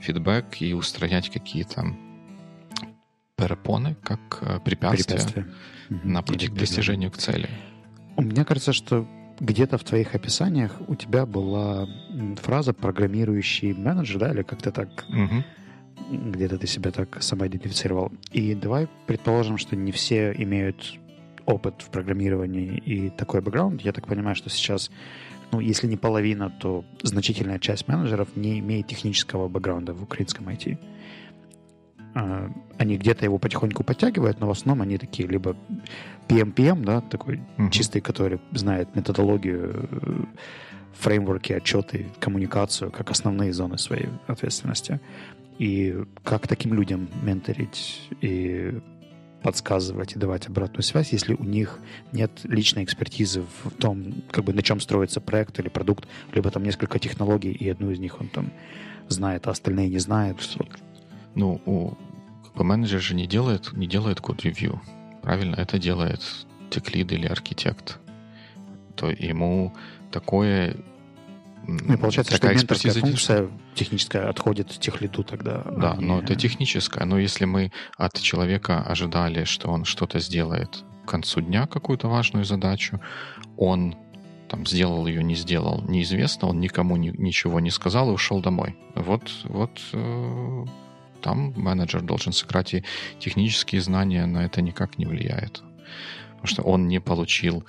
фидбэк 0.00 0.60
и 0.60 0.74
устранять 0.74 1.30
какие-то 1.30 1.94
перепоны, 3.36 3.96
как 4.02 4.38
э, 4.42 4.60
препятствия, 4.64 5.16
препятствия. 5.16 5.46
на 5.88 6.22
пути 6.22 6.48
к 6.48 6.54
достижению 6.54 7.10
к 7.10 7.16
цели. 7.16 7.48
Мне 8.16 8.44
кажется, 8.44 8.72
что 8.72 9.08
где-то 9.40 9.78
в 9.78 9.84
твоих 9.84 10.14
описаниях 10.14 10.72
у 10.86 10.94
тебя 10.94 11.26
была 11.26 11.88
фраза 12.36 12.72
программирующий 12.72 13.72
менеджер, 13.72 14.18
да, 14.18 14.30
или 14.32 14.42
как-то 14.42 14.70
так, 14.70 15.04
угу. 15.08 15.44
где-то 16.10 16.58
ты 16.58 16.66
себя 16.66 16.90
так 16.90 17.22
самоидентифицировал. 17.22 18.12
И 18.30 18.54
давай 18.54 18.88
предположим, 19.06 19.58
что 19.58 19.74
не 19.74 19.90
все 19.90 20.32
имеют 20.32 20.94
опыт 21.46 21.82
в 21.82 21.90
программировании 21.90 22.76
и 22.76 23.10
такой 23.10 23.40
бэкграунд. 23.40 23.82
Я 23.82 23.92
так 23.92 24.06
понимаю, 24.06 24.36
что 24.36 24.50
сейчас, 24.50 24.90
ну, 25.50 25.60
если 25.60 25.86
не 25.86 25.96
половина, 25.96 26.50
то 26.50 26.84
значительная 27.02 27.58
часть 27.58 27.88
менеджеров 27.88 28.36
не 28.36 28.58
имеет 28.60 28.86
технического 28.86 29.48
бэкграунда 29.48 29.94
в 29.94 30.02
украинском 30.02 30.48
IT. 30.48 30.78
А, 32.14 32.50
они 32.78 32.98
где-то 32.98 33.24
его 33.24 33.38
потихоньку 33.38 33.84
подтягивают, 33.84 34.40
но 34.40 34.46
в 34.46 34.50
основном 34.50 34.82
они 34.82 34.98
такие 34.98 35.28
либо 35.28 35.56
PMPM, 36.28 36.84
да, 36.84 37.00
такой 37.00 37.40
uh-huh. 37.56 37.70
чистый, 37.70 38.00
который 38.00 38.40
знает 38.52 38.94
методологию, 38.94 39.88
фреймворки, 40.98 41.52
отчеты, 41.52 42.06
коммуникацию 42.20 42.90
как 42.90 43.10
основные 43.10 43.52
зоны 43.52 43.78
своей 43.78 44.08
ответственности. 44.26 45.00
И 45.58 46.04
как 46.24 46.48
таким 46.48 46.74
людям 46.74 47.08
менторить 47.22 48.08
и 48.20 48.80
подсказывать 49.42 50.14
и 50.14 50.18
давать 50.18 50.46
обратную 50.46 50.82
связь, 50.82 51.12
если 51.12 51.34
у 51.34 51.44
них 51.44 51.78
нет 52.12 52.30
личной 52.44 52.84
экспертизы 52.84 53.42
в 53.62 53.70
том, 53.70 54.14
как 54.30 54.44
бы 54.44 54.52
на 54.52 54.62
чем 54.62 54.80
строится 54.80 55.20
проект 55.20 55.58
или 55.58 55.68
продукт, 55.68 56.06
либо 56.32 56.50
там 56.50 56.62
несколько 56.62 56.98
технологий, 56.98 57.52
и 57.52 57.68
одну 57.68 57.90
из 57.90 57.98
них 57.98 58.20
он 58.20 58.28
там 58.28 58.52
знает, 59.08 59.46
а 59.46 59.50
остальные 59.50 59.88
не 59.88 59.98
знают. 59.98 60.38
Ну, 61.34 61.60
у 61.66 61.90
как 62.44 62.54
бы 62.54 62.64
менеджер 62.64 63.00
же 63.00 63.14
не 63.14 63.26
делает, 63.26 63.72
не 63.72 63.86
делает 63.86 64.20
код-ревью. 64.20 64.80
Правильно? 65.22 65.56
Это 65.56 65.78
делает 65.78 66.20
теклид 66.70 67.12
или 67.12 67.26
архитект. 67.26 67.98
То 68.96 69.10
ему 69.10 69.72
такое 70.10 70.76
и 71.66 71.96
получается, 71.96 72.32
такая 72.32 72.56
что 72.56 72.62
менторская 72.62 72.92
функция 72.92 73.48
техническая 73.74 74.28
отходит 74.28 74.68
техлиду 74.68 75.22
тогда. 75.22 75.62
Да, 75.64 75.92
они... 75.92 76.04
но 76.04 76.20
это 76.20 76.34
техническая. 76.34 77.04
Но 77.04 77.18
если 77.18 77.44
мы 77.44 77.72
от 77.96 78.20
человека 78.20 78.82
ожидали, 78.82 79.44
что 79.44 79.70
он 79.70 79.84
что-то 79.84 80.18
сделает 80.18 80.84
к 81.04 81.08
концу 81.08 81.40
дня, 81.40 81.66
какую-то 81.66 82.08
важную 82.08 82.44
задачу, 82.44 83.00
он 83.56 83.96
там 84.48 84.66
сделал 84.66 85.06
ее, 85.06 85.22
не 85.22 85.34
сделал, 85.34 85.82
неизвестно, 85.88 86.48
он 86.48 86.60
никому 86.60 86.96
ни, 86.96 87.08
ничего 87.08 87.60
не 87.60 87.70
сказал 87.70 88.10
и 88.10 88.12
ушел 88.12 88.40
домой. 88.42 88.76
Вот, 88.94 89.22
вот 89.44 89.80
э, 89.92 90.64
там 91.22 91.54
менеджер 91.56 92.02
должен 92.02 92.32
сыграть, 92.32 92.74
и 92.74 92.84
технические 93.18 93.80
знания 93.80 94.26
на 94.26 94.44
это 94.44 94.60
никак 94.60 94.98
не 94.98 95.06
влияют. 95.06 95.62
Потому 96.32 96.46
что 96.46 96.62
он 96.62 96.88
не 96.88 97.00
получил 97.00 97.64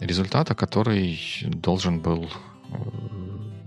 результата, 0.00 0.54
который 0.54 1.18
должен 1.44 2.00
был 2.00 2.28
э, 2.72 3.17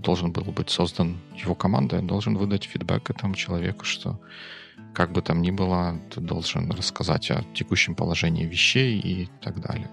должен 0.01 0.31
был 0.31 0.43
быть 0.43 0.69
создан 0.69 1.17
его 1.35 1.55
командой, 1.55 1.99
он 1.99 2.07
должен 2.07 2.37
выдать 2.37 2.63
фидбэк 2.65 3.09
этому 3.09 3.35
человеку, 3.35 3.85
что 3.85 4.19
как 4.93 5.11
бы 5.11 5.21
там 5.21 5.41
ни 5.41 5.51
было, 5.51 5.99
ты 6.13 6.19
должен 6.19 6.71
рассказать 6.71 7.31
о 7.31 7.43
текущем 7.53 7.95
положении 7.95 8.45
вещей 8.45 8.99
и 8.99 9.29
так 9.41 9.59
далее. 9.61 9.89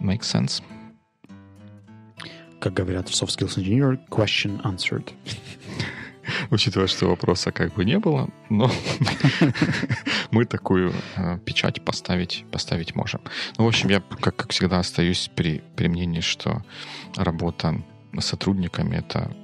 Make 0.00 0.20
sense? 0.20 0.62
Как 2.60 2.74
говорят 2.74 3.08
в 3.08 3.12
Soft 3.12 3.38
Skills 3.38 3.56
Engineer, 3.56 3.98
question 4.10 4.62
answered. 4.62 5.12
Учитывая, 6.50 6.86
что 6.86 7.06
вопроса 7.06 7.52
как 7.52 7.74
бы 7.74 7.84
не 7.84 7.98
было, 7.98 8.28
но 8.48 8.70
мы 10.30 10.44
такую 10.44 10.92
э, 11.16 11.38
печать 11.44 11.82
поставить, 11.84 12.44
поставить 12.50 12.94
можем. 12.94 13.20
Ну, 13.58 13.64
в 13.64 13.68
общем, 13.68 13.88
я, 13.90 14.00
как, 14.00 14.36
как 14.36 14.52
всегда, 14.52 14.78
остаюсь 14.78 15.30
при, 15.34 15.62
при 15.76 15.88
мнении, 15.88 16.20
что 16.20 16.62
работа 17.16 17.82
с 18.18 18.24
сотрудниками— 18.24 18.96
это 18.98 19.34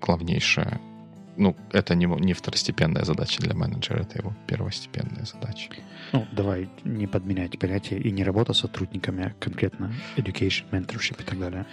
главнейшая 0.00 0.80
ну, 1.38 1.56
это 1.70 1.94
не, 1.94 2.06
не 2.06 2.32
второстепенная 2.32 3.04
задача 3.04 3.40
для 3.40 3.54
менеджера, 3.54 4.00
это 4.00 4.18
его 4.18 4.34
первостепенная 4.48 5.24
задача. 5.24 5.70
Ну, 6.12 6.26
давай 6.32 6.68
не 6.84 7.06
подменять 7.06 7.58
понятие 7.58 8.00
и 8.00 8.10
не 8.10 8.24
работа 8.24 8.52
с 8.52 8.58
сотрудниками, 8.58 9.26
а 9.26 9.34
конкретно 9.38 9.92
education, 10.16 10.64
mentorship 10.72 11.20
и 11.20 11.24
так 11.24 11.38
далее. 11.38 11.64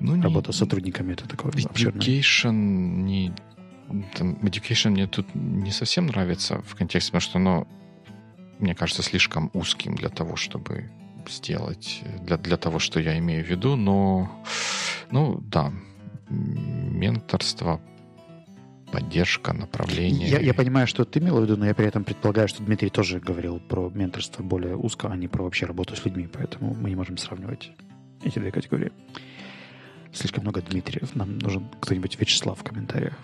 Ну, 0.00 0.20
работа 0.20 0.48
не, 0.48 0.54
с 0.54 0.56
сотрудниками 0.56 1.12
это 1.12 1.28
такое 1.28 1.52
Education 1.52 2.52
не, 2.52 3.32
там, 4.14 4.34
education 4.42 4.90
мне 4.90 5.06
тут 5.06 5.26
не 5.34 5.70
совсем 5.70 6.06
нравится 6.06 6.62
в 6.62 6.74
контексте, 6.74 7.12
потому 7.12 7.20
что 7.20 7.38
оно, 7.38 7.68
мне 8.58 8.74
кажется, 8.74 9.02
слишком 9.02 9.50
узким 9.54 9.94
для 9.94 10.08
того, 10.08 10.36
чтобы 10.36 10.90
сделать, 11.28 12.02
для, 12.22 12.36
для 12.36 12.56
того, 12.56 12.78
что 12.78 13.00
я 13.00 13.18
имею 13.18 13.44
в 13.44 13.48
виду, 13.48 13.76
но, 13.76 14.30
ну, 15.10 15.40
да, 15.40 15.72
менторство, 16.28 17.80
поддержка, 18.92 19.52
направление. 19.52 20.28
Я, 20.28 20.40
я 20.40 20.54
понимаю, 20.54 20.86
что 20.86 21.04
ты 21.04 21.18
имел 21.18 21.38
в 21.38 21.42
виду, 21.42 21.56
но 21.56 21.66
я 21.66 21.74
при 21.74 21.86
этом 21.86 22.04
предполагаю, 22.04 22.48
что 22.48 22.62
Дмитрий 22.62 22.90
тоже 22.90 23.20
говорил 23.20 23.58
про 23.58 23.88
менторство 23.90 24.42
более 24.42 24.76
узко, 24.76 25.08
а 25.08 25.16
не 25.16 25.28
про 25.28 25.44
вообще 25.44 25.66
работу 25.66 25.96
с 25.96 26.04
людьми, 26.04 26.28
поэтому 26.30 26.74
мы 26.74 26.90
не 26.90 26.96
можем 26.96 27.16
сравнивать 27.16 27.72
эти 28.22 28.38
две 28.38 28.50
категории. 28.50 28.92
Слишком 30.12 30.42
много 30.42 30.60
Дмитриев. 30.60 31.14
Нам 31.14 31.38
нужен 31.38 31.68
кто-нибудь 31.80 32.20
Вячеслав 32.20 32.58
в 32.58 32.62
комментариях. 32.62 33.16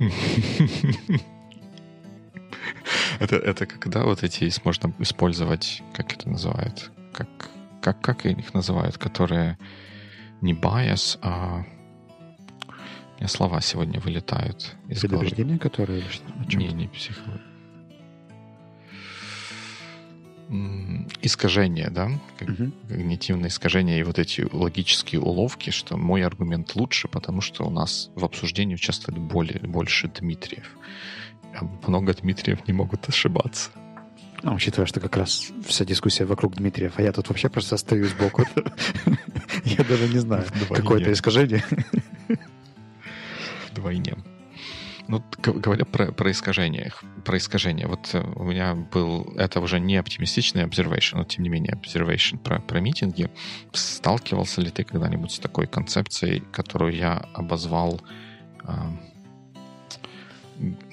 Это, 3.18 3.36
это 3.36 3.66
когда 3.66 4.04
вот 4.04 4.22
эти 4.22 4.50
можно 4.64 4.94
использовать, 4.98 5.82
как 5.92 6.14
это 6.14 6.26
называют, 6.30 6.90
как, 7.12 7.28
как, 7.82 8.00
как 8.00 8.24
их 8.24 8.54
называют, 8.54 8.96
которые 8.96 9.58
не 10.40 10.54
bias, 10.54 11.18
а 11.20 11.64
у 12.66 13.18
меня 13.18 13.28
слова 13.28 13.60
сегодня 13.60 14.00
вылетают 14.00 14.74
из 14.88 15.00
Предубеждения, 15.00 15.58
которые 15.58 16.00
или 16.00 16.08
что? 16.08 16.56
Не, 16.56 16.68
не 16.68 16.88
психология. 16.88 17.49
Искажение, 21.22 21.90
да, 21.90 22.06
угу. 22.40 22.72
когнитивное 22.88 23.48
искажение 23.48 24.00
и 24.00 24.02
вот 24.02 24.18
эти 24.18 24.46
логические 24.50 25.20
уловки, 25.20 25.70
что 25.70 25.96
мой 25.96 26.24
аргумент 26.24 26.74
лучше, 26.74 27.08
потому 27.08 27.40
что 27.40 27.64
у 27.64 27.70
нас 27.70 28.10
в 28.16 28.24
обсуждении 28.24 28.74
участвует 28.74 29.18
более, 29.18 29.60
больше 29.60 30.08
Дмитриев. 30.08 30.76
А 31.54 31.64
много 31.86 32.14
Дмитриев 32.14 32.66
не 32.66 32.72
могут 32.72 33.08
ошибаться. 33.08 33.70
Ну, 34.42 34.54
учитывая, 34.54 34.86
что 34.86 35.00
как 35.00 35.16
раз 35.16 35.52
вся 35.66 35.84
дискуссия 35.84 36.24
вокруг 36.24 36.56
Дмитриев, 36.56 36.94
а 36.96 37.02
я 37.02 37.12
тут 37.12 37.28
вообще 37.28 37.48
просто 37.48 37.76
стою 37.76 38.06
сбоку. 38.06 38.44
Я 39.64 39.84
даже 39.84 40.08
не 40.08 40.18
знаю, 40.18 40.46
какое 40.70 41.00
это 41.00 41.12
искажение. 41.12 41.62
Вдвойне. 43.70 44.16
Ну, 45.10 45.24
говоря 45.42 45.84
про, 45.84 46.12
про 46.12 46.30
искажение, 46.30 46.92
про 47.24 47.36
искажение, 47.36 47.88
вот 47.88 48.10
э, 48.12 48.22
у 48.36 48.44
меня 48.44 48.76
был, 48.76 49.34
это 49.36 49.60
уже 49.60 49.80
не 49.80 49.96
оптимистичный 49.96 50.62
observation, 50.62 51.16
но 51.16 51.24
тем 51.24 51.42
не 51.42 51.48
менее 51.48 51.74
observation 51.74 52.38
про, 52.38 52.60
про 52.60 52.78
митинги. 52.78 53.28
Сталкивался 53.72 54.60
ли 54.60 54.70
ты 54.70 54.84
когда-нибудь 54.84 55.32
с 55.32 55.40
такой 55.40 55.66
концепцией, 55.66 56.44
которую 56.52 56.94
я 56.94 57.14
обозвал, 57.34 58.00
э, 58.62 58.72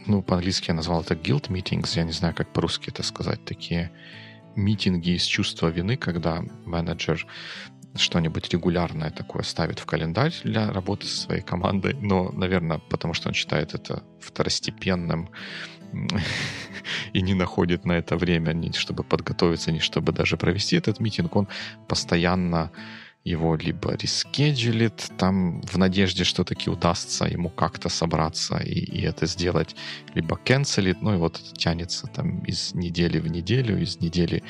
ну, 0.08 0.24
по-английски 0.24 0.70
я 0.70 0.74
назвал 0.74 1.02
это 1.02 1.14
guilt 1.14 1.50
meetings, 1.50 1.92
я 1.96 2.04
не 2.04 2.12
знаю, 2.12 2.34
как 2.34 2.52
по-русски 2.52 2.90
это 2.90 3.04
сказать, 3.04 3.46
такие 3.46 3.92
митинги 4.56 5.12
из 5.12 5.26
чувства 5.26 5.68
вины, 5.68 5.96
когда 5.96 6.44
менеджер 6.66 7.28
что-нибудь 8.00 8.50
регулярное 8.50 9.12
такое 9.12 9.44
ставит 9.44 9.80
в 9.80 9.86
календарь 9.86 10.34
для 10.44 10.72
работы 10.72 11.08
со 11.08 11.18
своей 11.18 11.42
командой, 11.42 11.94
но, 12.02 12.32
наверное, 12.32 12.80
потому 12.90 13.14
что 13.14 13.30
он 13.30 13.34
считает 13.34 13.74
это 13.74 14.04
второстепенным 14.20 15.30
и 17.14 17.22
не 17.22 17.34
находит 17.34 17.86
на 17.86 17.94
это 17.94 18.18
время 18.18 18.54
ни 18.54 18.72
чтобы 18.72 19.04
подготовиться, 19.04 19.72
ни 19.72 19.80
чтобы 19.80 20.12
даже 20.12 20.38
провести 20.38 20.76
этот 20.76 21.00
митинг, 21.00 21.36
он 21.36 21.48
постоянно 21.88 22.72
его 23.24 23.56
либо 23.56 23.94
рескеджулит, 23.96 25.12
там 25.18 25.62
в 25.62 25.78
надежде, 25.78 26.24
что 26.24 26.44
таки 26.44 26.70
удастся 26.70 27.26
ему 27.26 27.50
как-то 27.50 27.90
собраться 27.90 28.58
и, 28.58 28.80
и 28.80 29.02
это 29.02 29.26
сделать, 29.26 29.76
либо 30.16 30.38
канцелит, 30.38 31.02
ну 31.02 31.14
и 31.14 31.18
вот 31.18 31.40
это 31.40 31.54
тянется 31.60 32.08
там 32.08 32.40
из 32.46 32.74
недели 32.74 33.20
в 33.20 33.28
неделю, 33.28 33.82
из 33.82 34.00
недели 34.00 34.44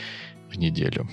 в 0.49 0.57
неделю 0.57 1.09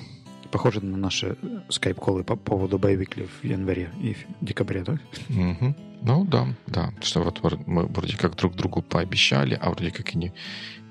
похоже 0.54 0.80
на 0.84 0.96
наши 0.96 1.36
скайп-колы 1.68 2.22
по 2.22 2.36
поводу 2.36 2.78
боевикли 2.78 3.26
в 3.26 3.44
январе 3.44 3.90
и 4.00 4.14
в 4.14 4.18
декабре, 4.40 4.84
да? 4.84 4.92
Угу. 5.28 5.74
Ну 6.02 6.24
да, 6.26 6.46
да. 6.68 6.92
Что 7.02 7.22
вот 7.22 7.42
мы 7.66 7.86
вроде 7.86 8.16
как 8.16 8.36
друг 8.36 8.54
другу 8.54 8.80
пообещали, 8.80 9.58
а 9.60 9.70
вроде 9.70 9.90
как 9.90 10.14
и 10.14 10.18
не, 10.18 10.32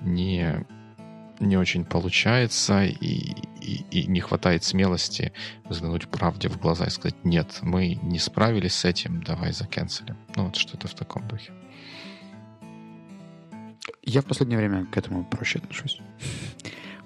не, 0.01 0.65
не 1.39 1.55
очень 1.55 1.85
получается, 1.85 2.83
и, 2.83 3.35
и, 3.61 3.85
и 3.89 4.07
не 4.07 4.19
хватает 4.19 4.65
смелости 4.65 5.31
взглянуть 5.63 6.09
правде 6.09 6.49
в 6.49 6.59
глаза 6.59 6.87
и 6.87 6.89
сказать, 6.89 7.23
нет, 7.23 7.59
мы 7.61 7.97
не 8.03 8.19
справились 8.19 8.75
с 8.75 8.83
этим, 8.83 9.23
давай 9.23 9.53
заканцелим. 9.53 10.17
Ну 10.35 10.43
вот 10.47 10.57
что-то 10.57 10.89
в 10.89 10.93
таком 10.93 11.25
духе. 11.29 11.53
Я 14.01 14.21
в 14.21 14.25
последнее 14.25 14.59
время 14.59 14.85
к 14.87 14.97
этому 14.97 15.23
проще 15.23 15.59
отношусь. 15.59 16.01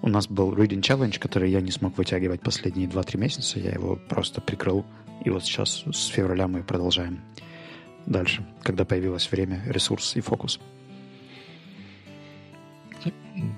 У 0.02 0.10
нас 0.10 0.28
был 0.28 0.54
Reading 0.54 0.82
Challenge, 0.82 1.18
который 1.20 1.52
я 1.52 1.62
не 1.62 1.72
смог 1.72 1.98
вытягивать 1.98 2.42
последние 2.42 2.88
2-3 2.88 3.18
месяца. 3.18 3.60
Я 3.60 3.72
его 3.72 3.96
просто 3.96 4.42
прикрыл. 4.42 4.86
И 5.26 5.30
вот 5.30 5.44
сейчас 5.44 5.84
с 5.92 6.08
февраля 6.08 6.48
мы 6.48 6.64
продолжаем 6.64 7.20
дальше, 8.06 8.46
когда 8.64 8.86
появилось 8.86 9.30
время, 9.32 9.64
ресурс 9.68 10.16
и 10.16 10.22
фокус. 10.22 10.60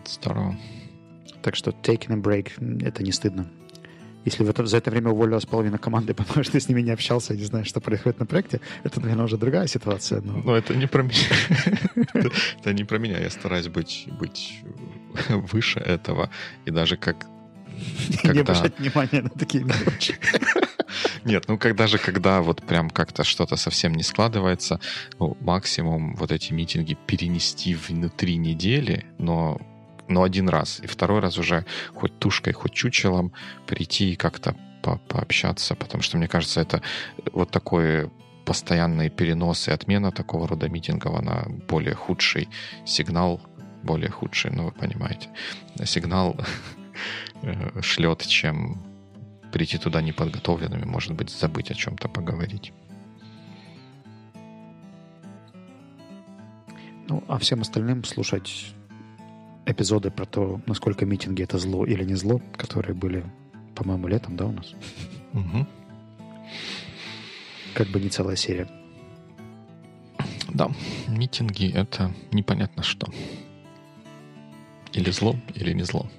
Здорово. 0.05 0.57
Так 1.41 1.55
что 1.55 1.71
taking 1.71 2.13
a 2.13 2.17
break— 2.17 2.51
это 2.85 3.03
не 3.03 3.11
стыдно. 3.11 3.49
Если 4.25 4.43
в 4.43 4.49
это, 4.49 4.65
за 4.65 4.77
это 4.77 4.91
время 4.91 5.11
уволилась 5.11 5.45
половина 5.45 5.77
команды, 5.77 6.13
потому 6.15 6.43
что 6.43 6.53
ты 6.53 6.59
с 6.59 6.67
ними 6.67 6.81
не 6.81 6.91
общался, 6.91 7.35
не 7.35 7.45
знаешь, 7.45 7.67
что 7.67 7.79
происходит 7.79 8.19
на 8.19 8.25
проекте, 8.25 8.59
это, 8.83 8.99
наверное, 8.99 9.25
уже 9.25 9.37
другая 9.37 9.67
ситуация. 9.67 10.21
Но, 10.21 10.37
но 10.37 10.55
это 10.55 10.75
не 10.75 10.87
про 10.87 11.03
меня. 11.03 11.13
Это 12.59 12.73
не 12.73 12.83
про 12.83 12.97
меня. 12.97 13.19
Я 13.19 13.29
стараюсь 13.29 13.67
быть 13.67 14.07
выше 15.29 15.79
этого. 15.79 16.29
И 16.65 16.71
даже 16.71 16.97
как... 16.97 17.25
Когда... 18.21 18.33
Не 18.33 18.39
обращать 18.39 18.79
внимания 18.79 19.21
на 19.21 19.29
такие 19.29 19.63
мелочи. 19.63 20.15
Нет, 21.23 21.45
ну 21.47 21.57
когда 21.57 21.87
же, 21.87 21.97
когда 21.97 22.41
вот 22.41 22.61
прям 22.63 22.89
как-то 22.89 23.23
что-то 23.23 23.55
совсем 23.55 23.93
не 23.93 24.03
складывается, 24.03 24.79
ну, 25.19 25.37
максимум 25.41 26.15
вот 26.15 26.31
эти 26.31 26.53
митинги 26.53 26.97
перенести 27.05 27.75
внутри 27.75 28.37
недели, 28.37 29.05
но, 29.17 29.59
но 30.07 30.23
один 30.23 30.49
раз. 30.49 30.79
И 30.79 30.87
второй 30.87 31.19
раз 31.19 31.37
уже 31.37 31.65
хоть 31.93 32.17
тушкой, 32.19 32.53
хоть 32.53 32.73
чучелом 32.73 33.33
прийти 33.67 34.13
и 34.13 34.15
как-то 34.15 34.55
по 34.81 34.97
пообщаться, 35.07 35.75
потому 35.75 36.01
что, 36.01 36.17
мне 36.17 36.27
кажется, 36.27 36.61
это 36.61 36.81
вот 37.33 37.51
такой 37.51 38.09
постоянные 38.45 39.09
переносы 39.09 39.69
и 39.69 39.73
отмена 39.73 40.11
такого 40.11 40.47
рода 40.47 40.69
митингов, 40.69 41.13
она 41.15 41.45
более 41.67 41.93
худший 41.93 42.49
сигнал 42.85 43.41
более 43.83 44.09
худший, 44.09 44.51
ну, 44.51 44.65
вы 44.65 44.71
понимаете. 44.71 45.29
Сигнал 45.83 46.35
э, 47.41 47.81
шлет, 47.81 48.25
чем 48.25 48.81
прийти 49.51 49.77
туда 49.77 50.01
неподготовленными, 50.01 50.85
может 50.85 51.13
быть, 51.13 51.29
забыть 51.29 51.71
о 51.71 51.73
чем-то 51.73 52.07
поговорить. 52.07 52.73
Ну, 57.07 57.23
а 57.27 57.39
всем 57.39 57.61
остальным 57.61 58.03
слушать 58.03 58.73
эпизоды 59.65 60.11
про 60.11 60.25
то, 60.25 60.61
насколько 60.67 61.05
митинги 61.05 61.43
это 61.43 61.57
зло 61.57 61.85
или 61.85 62.03
не 62.03 62.15
зло, 62.15 62.41
которые 62.55 62.93
были, 62.95 63.25
по-моему, 63.75 64.07
летом, 64.07 64.35
да, 64.35 64.45
у 64.45 64.51
нас? 64.51 64.73
Угу. 65.33 65.67
Как 67.73 67.87
бы 67.87 67.99
не 67.99 68.09
целая 68.09 68.35
серия. 68.35 68.67
Да, 70.49 70.71
митинги— 71.07 71.71
это 71.75 72.11
непонятно 72.31 72.83
что. 72.83 73.11
Или 74.93 75.11
зло, 75.11 75.35
или 75.55 75.73
не 75.73 75.83
зло. 75.83 76.09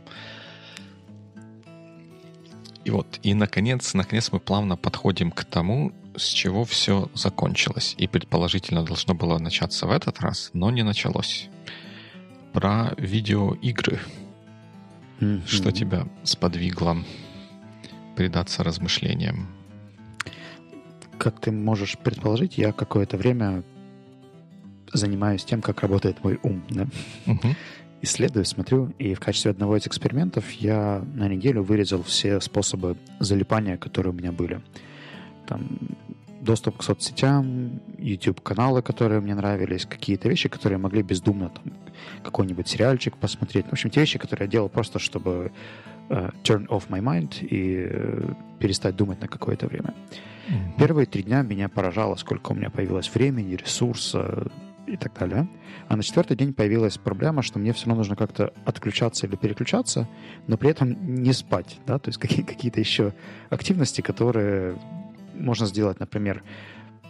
И 2.85 2.91
вот, 2.91 3.21
и 3.23 3.35
наконец, 3.35 3.95
наконец 3.95 4.33
мы 4.33 4.41
плавно 4.41 4.77
подходим 4.77 5.31
к 5.31 5.45
тому, 5.45 5.93
с 6.17 6.27
чего 6.27 6.65
все 6.65 7.11
закончилось. 7.15 7.95
И 7.99 8.07
предположительно 8.07 8.85
должно 8.85 9.15
было 9.15 9.39
начаться 9.39 9.87
в 9.87 9.91
этот 9.91 10.21
раз, 10.21 10.51
но 10.55 10.71
не 10.71 10.83
началось. 10.83 11.49
Про 12.53 12.95
видеоигры. 12.97 14.01
Mm-hmm. 15.21 15.47
Что 15.47 15.71
тебя 15.71 16.07
сподвигло 16.25 16.97
предаться 18.17 18.65
размышлениям? 18.65 19.49
Как 21.19 21.39
ты 21.41 21.53
можешь 21.53 21.99
предположить, 21.99 22.57
я 22.57 22.73
какое-то 22.73 23.19
время 23.19 23.63
занимаюсь 24.93 25.45
тем, 25.45 25.61
как 25.61 25.83
работает 25.83 26.25
мой 26.25 26.41
ум. 26.43 26.65
Да? 26.71 26.87
Uh-huh 27.27 27.55
исследую, 28.03 28.45
смотрю, 28.45 28.93
и 28.99 29.15
в 29.15 29.21
качестве 29.21 29.51
одного 29.51 29.77
из 29.77 29.87
экспериментов 29.87 30.51
я 30.53 31.05
на 31.15 31.29
неделю 31.29 31.63
вырезал 31.63 32.03
все 32.03 32.41
способы 32.41 32.97
залипания, 33.19 33.77
которые 33.77 34.13
у 34.13 34.17
меня 34.17 34.33
были. 34.33 34.61
Там 35.47 35.79
доступ 36.41 36.79
к 36.79 36.83
соцсетям, 36.83 37.81
YouTube-каналы, 37.99 38.83
которые 38.83 39.21
мне 39.21 39.35
нравились, 39.35 39.85
какие-то 39.85 40.29
вещи, 40.29 40.49
которые 40.49 40.79
могли 40.79 41.03
бездумно, 41.03 41.51
там, 41.51 41.73
какой-нибудь 42.23 42.67
сериальчик 42.67 43.17
посмотреть. 43.17 43.67
В 43.67 43.73
общем, 43.73 43.91
те 43.91 44.01
вещи, 44.01 44.19
которые 44.19 44.47
я 44.47 44.51
делал 44.51 44.69
просто, 44.69 44.99
чтобы 44.99 45.53
uh, 46.09 46.33
turn 46.43 46.67
off 46.69 46.89
my 46.89 47.01
mind 47.01 47.45
и 47.45 47.87
uh, 47.87 48.37
перестать 48.59 48.97
думать 48.97 49.21
на 49.21 49.29
какое-то 49.29 49.67
время. 49.67 49.95
Mm-hmm. 50.49 50.79
Первые 50.79 51.07
три 51.07 51.23
дня 51.23 51.43
меня 51.43 51.69
поражало, 51.69 52.15
сколько 52.17 52.53
у 52.53 52.55
меня 52.55 52.71
появилось 52.71 53.15
времени, 53.15 53.55
ресурса, 53.55 54.51
и 54.91 54.97
так 54.97 55.19
далее. 55.19 55.49
А 55.89 55.97
на 55.97 56.03
четвертый 56.03 56.37
день 56.37 56.53
появилась 56.53 56.99
проблема, 56.99 57.43
что 57.43 57.59
мне 57.59 57.73
все 57.73 57.87
равно 57.87 58.01
нужно 58.01 58.17
как-то 58.17 58.53
отключаться 58.65 59.27
или 59.27 59.37
переключаться, 59.37 60.09
но 60.47 60.57
при 60.57 60.71
этом 60.71 61.15
не 61.23 61.33
спать, 61.33 61.79
да, 61.87 61.99
то 61.99 62.09
есть 62.09 62.19
какие- 62.19 62.45
какие-то 62.45 62.81
еще 62.81 63.15
активности, 63.51 64.01
которые 64.01 64.77
можно 65.35 65.67
сделать, 65.67 66.01
например, 66.01 66.43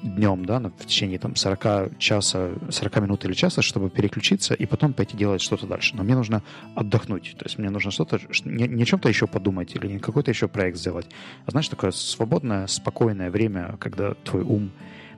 днем, 0.02 0.44
да, 0.46 0.60
в 0.60 0.86
течение 0.86 1.18
там 1.18 1.36
40 1.36 1.98
часа, 1.98 2.52
40 2.70 3.00
минут 3.00 3.24
или 3.24 3.34
часа, 3.34 3.60
чтобы 3.60 3.90
переключиться 3.90 4.54
и 4.54 4.64
потом 4.66 4.92
пойти 4.94 5.16
делать 5.16 5.42
что-то 5.42 5.66
дальше. 5.66 5.94
Но 5.96 6.04
мне 6.04 6.14
нужно 6.14 6.42
отдохнуть, 6.74 7.36
то 7.38 7.44
есть 7.44 7.58
мне 7.58 7.70
нужно 7.70 7.90
что-то, 7.90 8.18
не, 8.44 8.66
не 8.66 8.82
о 8.82 8.86
чем-то 8.86 9.08
еще 9.08 9.26
подумать 9.26 9.74
или 9.74 9.86
не 9.86 9.98
какой-то 9.98 10.30
еще 10.30 10.48
проект 10.48 10.78
сделать, 10.78 11.06
а 11.46 11.50
знаешь, 11.50 11.68
такое 11.68 11.90
свободное, 11.90 12.66
спокойное 12.66 13.30
время, 13.30 13.76
когда 13.78 14.14
твой 14.14 14.42
ум 14.42 14.70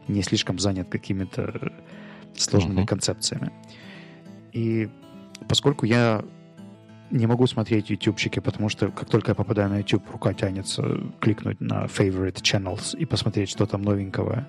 не 0.08 0.22
слишком 0.22 0.58
занят 0.58 0.88
какими-то 0.88 1.72
сложными 2.36 2.80
uh-huh. 2.80 2.86
концепциями. 2.86 3.52
И 4.52 4.88
поскольку 5.48 5.86
я 5.86 6.24
не 7.10 7.26
могу 7.26 7.46
смотреть 7.46 7.90
ютубчики, 7.90 8.40
потому 8.40 8.68
что 8.68 8.90
как 8.90 9.08
только 9.08 9.32
я 9.32 9.34
попадаю 9.34 9.68
на 9.68 9.78
YouTube, 9.78 10.10
рука 10.10 10.32
тянется 10.32 10.82
кликнуть 11.20 11.60
на 11.60 11.84
favorite 11.84 12.40
channels 12.42 12.96
и 12.96 13.04
посмотреть, 13.04 13.50
что 13.50 13.66
там 13.66 13.82
новенького 13.82 14.46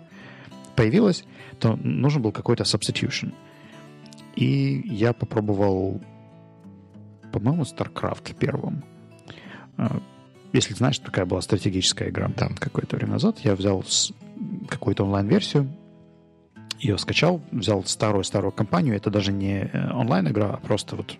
появилось, 0.75 1.25
то 1.59 1.75
нужен 1.75 2.21
был 2.21 2.31
какой-то 2.31 2.63
substitution. 2.63 3.33
И 4.35 4.81
я 4.85 5.13
попробовал, 5.13 6.01
по-моему, 7.31 7.63
StarCraft 7.63 8.35
первым. 8.39 8.83
А, 9.77 10.01
если 10.53 10.73
знаешь, 10.73 10.99
такая 10.99 11.25
была 11.25 11.41
стратегическая 11.41 12.09
игра 12.09 12.29
там 12.29 12.55
какое-то 12.55 12.95
время 12.95 13.13
назад, 13.13 13.39
я 13.39 13.55
взял 13.55 13.83
какую-то 14.69 15.03
онлайн-версию, 15.03 15.67
ее 16.83 16.97
скачал, 16.97 17.41
взял 17.51 17.83
старую-старую 17.85 18.51
компанию. 18.51 18.95
Это 18.95 19.09
даже 19.09 19.31
не 19.31 19.69
э, 19.71 19.91
онлайн-игра, 19.93 20.49
а 20.53 20.57
просто 20.57 20.95
вот 20.95 21.17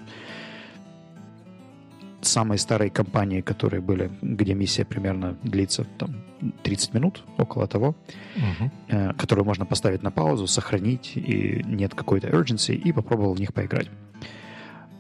самые 2.22 2.58
старые 2.58 2.90
компании, 2.90 3.42
которые 3.42 3.82
были, 3.82 4.12
где 4.22 4.54
миссия 4.54 4.86
примерно 4.86 5.38
длится 5.44 5.86
там 5.98 6.16
30 6.64 6.94
минут, 6.94 7.24
около 7.38 7.68
того, 7.68 7.96
угу. 8.36 8.72
э, 8.90 9.14
которую 9.14 9.46
можно 9.46 9.66
поставить 9.66 10.04
на 10.04 10.12
паузу, 10.12 10.48
сохранить, 10.48 11.14
и 11.16 11.64
нет 11.66 11.96
какой-то 11.96 12.28
urgency, 12.28 12.76
и 12.76 12.92
попробовал 12.92 13.34
в 13.34 13.40
них 13.40 13.54
поиграть. 13.54 13.90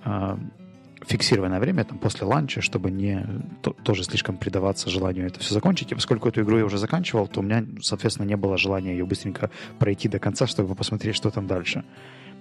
Э, 0.05 0.37
фиксированное 1.05 1.59
время, 1.59 1.83
там, 1.83 1.97
после 1.97 2.25
ланча, 2.25 2.61
чтобы 2.61 2.91
не 2.91 3.25
то, 3.61 3.71
тоже 3.83 4.03
слишком 4.03 4.37
предаваться 4.37 4.89
желанию 4.89 5.27
это 5.27 5.39
все 5.39 5.53
закончить. 5.53 5.91
И 5.91 5.95
поскольку 5.95 6.29
эту 6.29 6.41
игру 6.41 6.57
я 6.57 6.65
уже 6.65 6.77
заканчивал, 6.77 7.27
то 7.27 7.39
у 7.39 7.43
меня, 7.43 7.65
соответственно, 7.81 8.25
не 8.25 8.37
было 8.37 8.57
желания 8.57 8.91
ее 8.91 9.05
быстренько 9.05 9.49
пройти 9.79 10.07
до 10.07 10.19
конца, 10.19 10.47
чтобы 10.47 10.75
посмотреть, 10.75 11.15
что 11.15 11.29
там 11.29 11.47
дальше. 11.47 11.83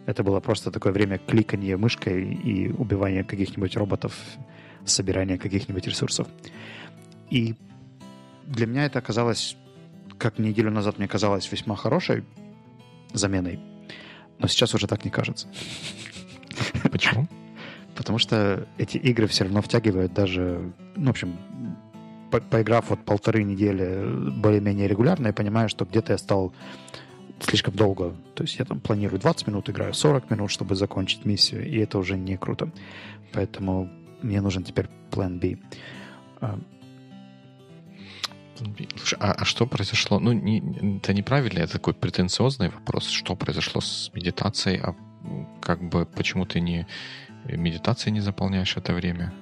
Это 0.07 0.25
было 0.25 0.40
просто 0.40 0.70
такое 0.70 0.92
время 0.92 1.18
кликания 1.18 1.77
мышкой 1.77 2.35
и 2.35 2.68
убивания 2.72 3.25
каких-нибудь 3.25 3.77
роботов, 3.77 4.14
собирания 4.85 5.38
каких-нибудь 5.38 5.87
ресурсов. 5.87 6.27
И 7.31 7.55
для 8.46 8.66
меня 8.66 8.85
это 8.85 8.98
оказалось, 8.98 9.57
как 10.18 10.38
неделю 10.38 10.70
назад 10.70 10.98
мне 10.98 11.07
казалось, 11.07 11.51
весьма 11.51 11.77
хорошей 11.77 12.25
заменой. 13.12 13.61
Но 14.38 14.48
сейчас 14.48 14.75
уже 14.75 14.87
так 14.88 15.05
не 15.05 15.11
кажется. 15.11 15.46
Почему? 16.90 17.29
Потому 17.94 18.18
что 18.18 18.66
эти 18.78 18.96
игры 18.96 19.26
все 19.26 19.44
равно 19.44 19.62
втягивают 19.62 20.12
даже, 20.12 20.72
ну, 20.96 21.07
в 21.07 21.11
общем, 21.11 21.37
по 22.31 22.40
поиграв 22.40 22.90
вот 22.90 23.05
полторы 23.05 23.42
недели 23.44 24.31
более-менее 24.31 24.88
регулярно, 24.88 25.28
я 25.28 25.33
понимаю, 25.33 25.68
что 25.68 25.85
где-то 25.85 26.12
я 26.12 26.18
стал 26.18 26.55
слишком 27.40 27.74
долго. 27.74 28.14
То 28.35 28.44
есть 28.44 28.59
я 28.59 28.64
там 28.64 28.81
планирую 28.81 29.20
20 29.20 29.46
минут, 29.48 29.68
играю 29.68 29.94
40 29.94 30.31
минут, 30.31 30.50
чтобы 30.50 30.74
закончить 30.74 31.24
миссию, 31.24 31.66
и 31.66 31.78
это 31.78 31.98
уже 31.98 32.16
не 32.16 32.37
круто. 32.37 32.70
Поэтому 33.33 33.90
мне 34.22 34.40
нужен 34.40 34.64
теперь 34.64 34.88
план 35.11 35.38
B. 35.38 35.59
А, 36.40 36.59
Слушай, 38.96 39.18
а, 39.20 39.33
а 39.33 39.44
что 39.44 39.66
произошло? 39.66 40.20
Ну, 40.20 40.33
не, 40.33 40.98
это 40.98 41.12
неправильно, 41.14 41.61
это 41.61 41.72
такой 41.72 41.94
претенциозный 41.94 42.68
вопрос. 42.68 43.09
Что 43.09 43.35
произошло 43.35 43.81
с 43.81 44.11
медитацией? 44.14 44.81
А 44.81 44.94
как 45.61 45.83
бы 45.83 46.07
почему 46.07 46.46
ты 46.46 46.61
не 46.61 46.87
медитацией 47.44 48.12
не 48.12 48.20
заполняешь 48.20 48.76
это 48.76 48.92
время? 48.92 49.33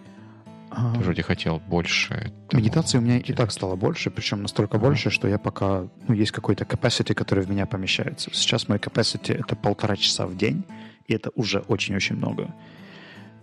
А... 0.71 0.95
Ты 0.95 1.01
вроде 1.01 1.23
хотел 1.23 1.59
больше. 1.59 2.33
Медитации 2.53 2.99
у 2.99 3.01
меня 3.01 3.19
и 3.19 3.33
так 3.33 3.51
стало 3.51 3.77
больше, 3.77 4.11
причем 4.11 4.43
настолько 4.43 4.77
ага. 4.77 4.87
больше, 4.87 5.11
что 5.11 5.27
я 5.29 5.39
пока... 5.39 5.89
Ну, 6.07 6.15
есть 6.15 6.31
какой-то 6.31 6.65
capacity, 6.65 7.13
который 7.15 7.45
в 7.45 7.51
меня 7.51 7.67
помещается. 7.67 8.31
Сейчас 8.33 8.69
мой 8.69 8.79
capacity— 8.79 9.35
это 9.41 9.57
полтора 9.57 9.97
часа 9.97 10.27
в 10.27 10.37
день, 10.37 10.65
и 11.09 11.15
это 11.15 11.31
уже 11.35 11.61
очень-очень 11.61 12.17
много. 12.17 12.55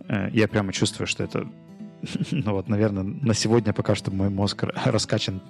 Э, 0.08 0.30
я 0.32 0.48
прямо 0.48 0.72
чувствую, 0.72 1.06
что 1.06 1.24
это... 1.24 1.46
Ну 2.30 2.52
вот, 2.52 2.68
наверное, 2.68 3.02
на 3.02 3.34
сегодня 3.34 3.72
пока 3.72 3.94
что 3.94 4.10
мой 4.10 4.30
мозг 4.30 4.64
раскачан, 4.84 5.42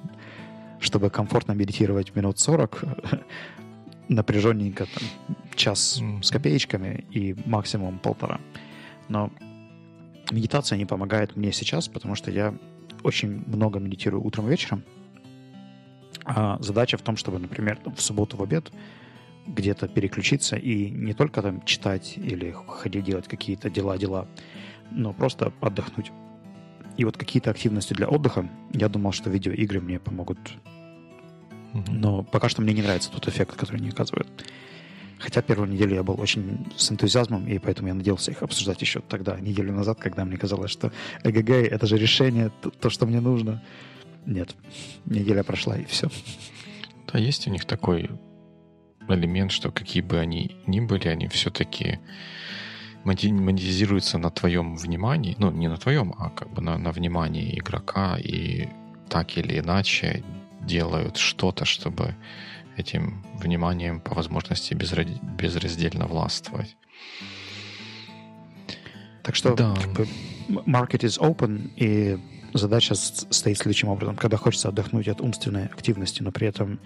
чтобы 0.81 1.11
комфортно 1.11 1.53
медитировать 1.53 2.17
минут 2.17 2.41
40, 2.41 2.85
напряженненько 4.09 4.87
там, 4.87 5.37
час 5.55 6.03
с 6.23 6.31
копеечками 6.31 7.05
и 7.11 7.37
максимум 7.47 7.99
полтора. 7.99 8.41
Но 9.09 9.31
медитация 10.31 10.79
не 10.79 10.87
помогает 10.87 11.37
мне 11.37 11.53
сейчас, 11.53 11.89
потому 11.89 12.15
что 12.15 12.31
я 12.31 12.55
очень 13.03 13.45
много 13.47 13.79
медитирую 13.79 14.23
утром 14.25 14.47
и 14.47 14.51
вечером. 14.51 14.85
А 16.25 16.59
задача 16.61 16.99
в 16.99 17.03
том, 17.03 17.17
чтобы, 17.17 17.39
например, 17.39 17.79
в 17.85 18.01
субботу 18.01 18.37
в 18.37 18.43
обед 18.43 18.71
где-то 19.47 19.89
переключиться 19.89 20.57
и 20.57 20.91
не 20.91 21.15
только 21.15 21.41
там 21.41 21.63
читать 21.65 22.19
или 22.19 22.55
ходить 22.67 23.05
делать 23.05 23.29
какие-то 23.29 23.71
дела-дела, 23.71 24.29
но 24.91 25.13
просто 25.13 25.53
отдохнуть. 25.61 26.13
И 26.99 27.05
вот 27.05 27.17
какие-то 27.17 27.51
активности 27.51 27.95
для 27.95 28.09
отдыха, 28.09 28.49
я 28.73 28.89
думал, 28.89 29.13
что 29.13 29.31
видеоигры 29.31 29.81
мне 29.81 29.99
помогут. 29.99 30.39
Но 31.89 32.25
пока 32.25 32.49
что 32.49 32.61
мне 32.61 32.75
не 32.75 32.83
нравится 32.83 33.11
тот 33.11 33.29
эффект, 33.29 33.57
который 33.57 33.77
они 33.79 33.89
оказывают. 33.89 34.29
Хотя 35.19 35.43
первую 35.43 35.69
неделю 35.69 35.95
я 35.95 36.03
был 36.03 36.21
очень 36.21 36.67
с 36.77 36.93
энтузиазмом, 36.93 37.47
и 37.49 37.59
поэтому 37.59 37.89
я 37.89 37.95
надеялся 37.95 38.31
их 38.31 38.43
обсуждать 38.43 38.81
еще 38.81 39.01
тогда, 39.01 39.39
неделю 39.41 39.73
назад, 39.73 39.99
когда 39.99 40.25
мне 40.25 40.37
казалось, 40.37 40.71
что 40.71 40.93
эгг— 41.25 41.51
это 41.51 41.87
же 41.87 41.99
решение, 41.99 42.51
то, 42.61 42.71
то, 42.71 42.91
что 42.91 43.07
мне 43.07 43.21
нужно. 43.21 43.63
Нет, 44.27 44.55
неделя 45.07 45.43
прошла, 45.43 45.77
и 45.77 45.85
все. 45.85 46.09
Да, 47.13 47.19
есть 47.19 47.49
у 47.49 47.51
них 47.51 47.65
такой 47.65 48.11
элемент, 49.09 49.51
что 49.51 49.71
какие 49.71 50.03
бы 50.03 50.19
они 50.19 50.57
ни 50.67 50.81
были, 50.81 51.09
они 51.09 51.29
все-таки 51.29 51.99
монетизируются 53.05 54.19
на 54.19 54.31
твоем 54.31 54.77
внимании, 54.77 55.35
ну, 55.39 55.51
не 55.51 55.69
на 55.69 55.79
твоем, 55.79 56.15
а 56.19 56.31
как 56.31 56.53
бы 56.53 56.61
на, 56.61 56.77
на 56.79 56.93
внимании 56.93 57.59
игрока, 57.59 58.19
и 58.19 58.69
так 59.09 59.39
или 59.39 59.59
иначе 59.59 60.23
делают 60.61 61.17
что-то, 61.17 61.65
чтобы 61.65 62.15
этим 62.79 63.25
вниманием 63.39 64.01
по 64.01 64.15
возможности 64.15 64.75
безраздельно 64.75 66.07
властвовать. 66.07 66.77
Так 69.23 69.35
что 69.35 69.55
да. 69.55 69.75
market 70.49 71.01
is 71.01 71.19
open, 71.21 71.71
и 71.77 72.19
задача 72.55 72.95
стоит 72.95 73.59
следующим 73.59 73.89
образом. 73.89 74.17
Когда 74.17 74.37
хочется 74.37 74.69
отдохнуть 74.69 75.09
от 75.09 75.21
умственной 75.21 75.67
активности, 75.67 76.23
но 76.23 76.33
при 76.33 76.49
этом 76.49 76.81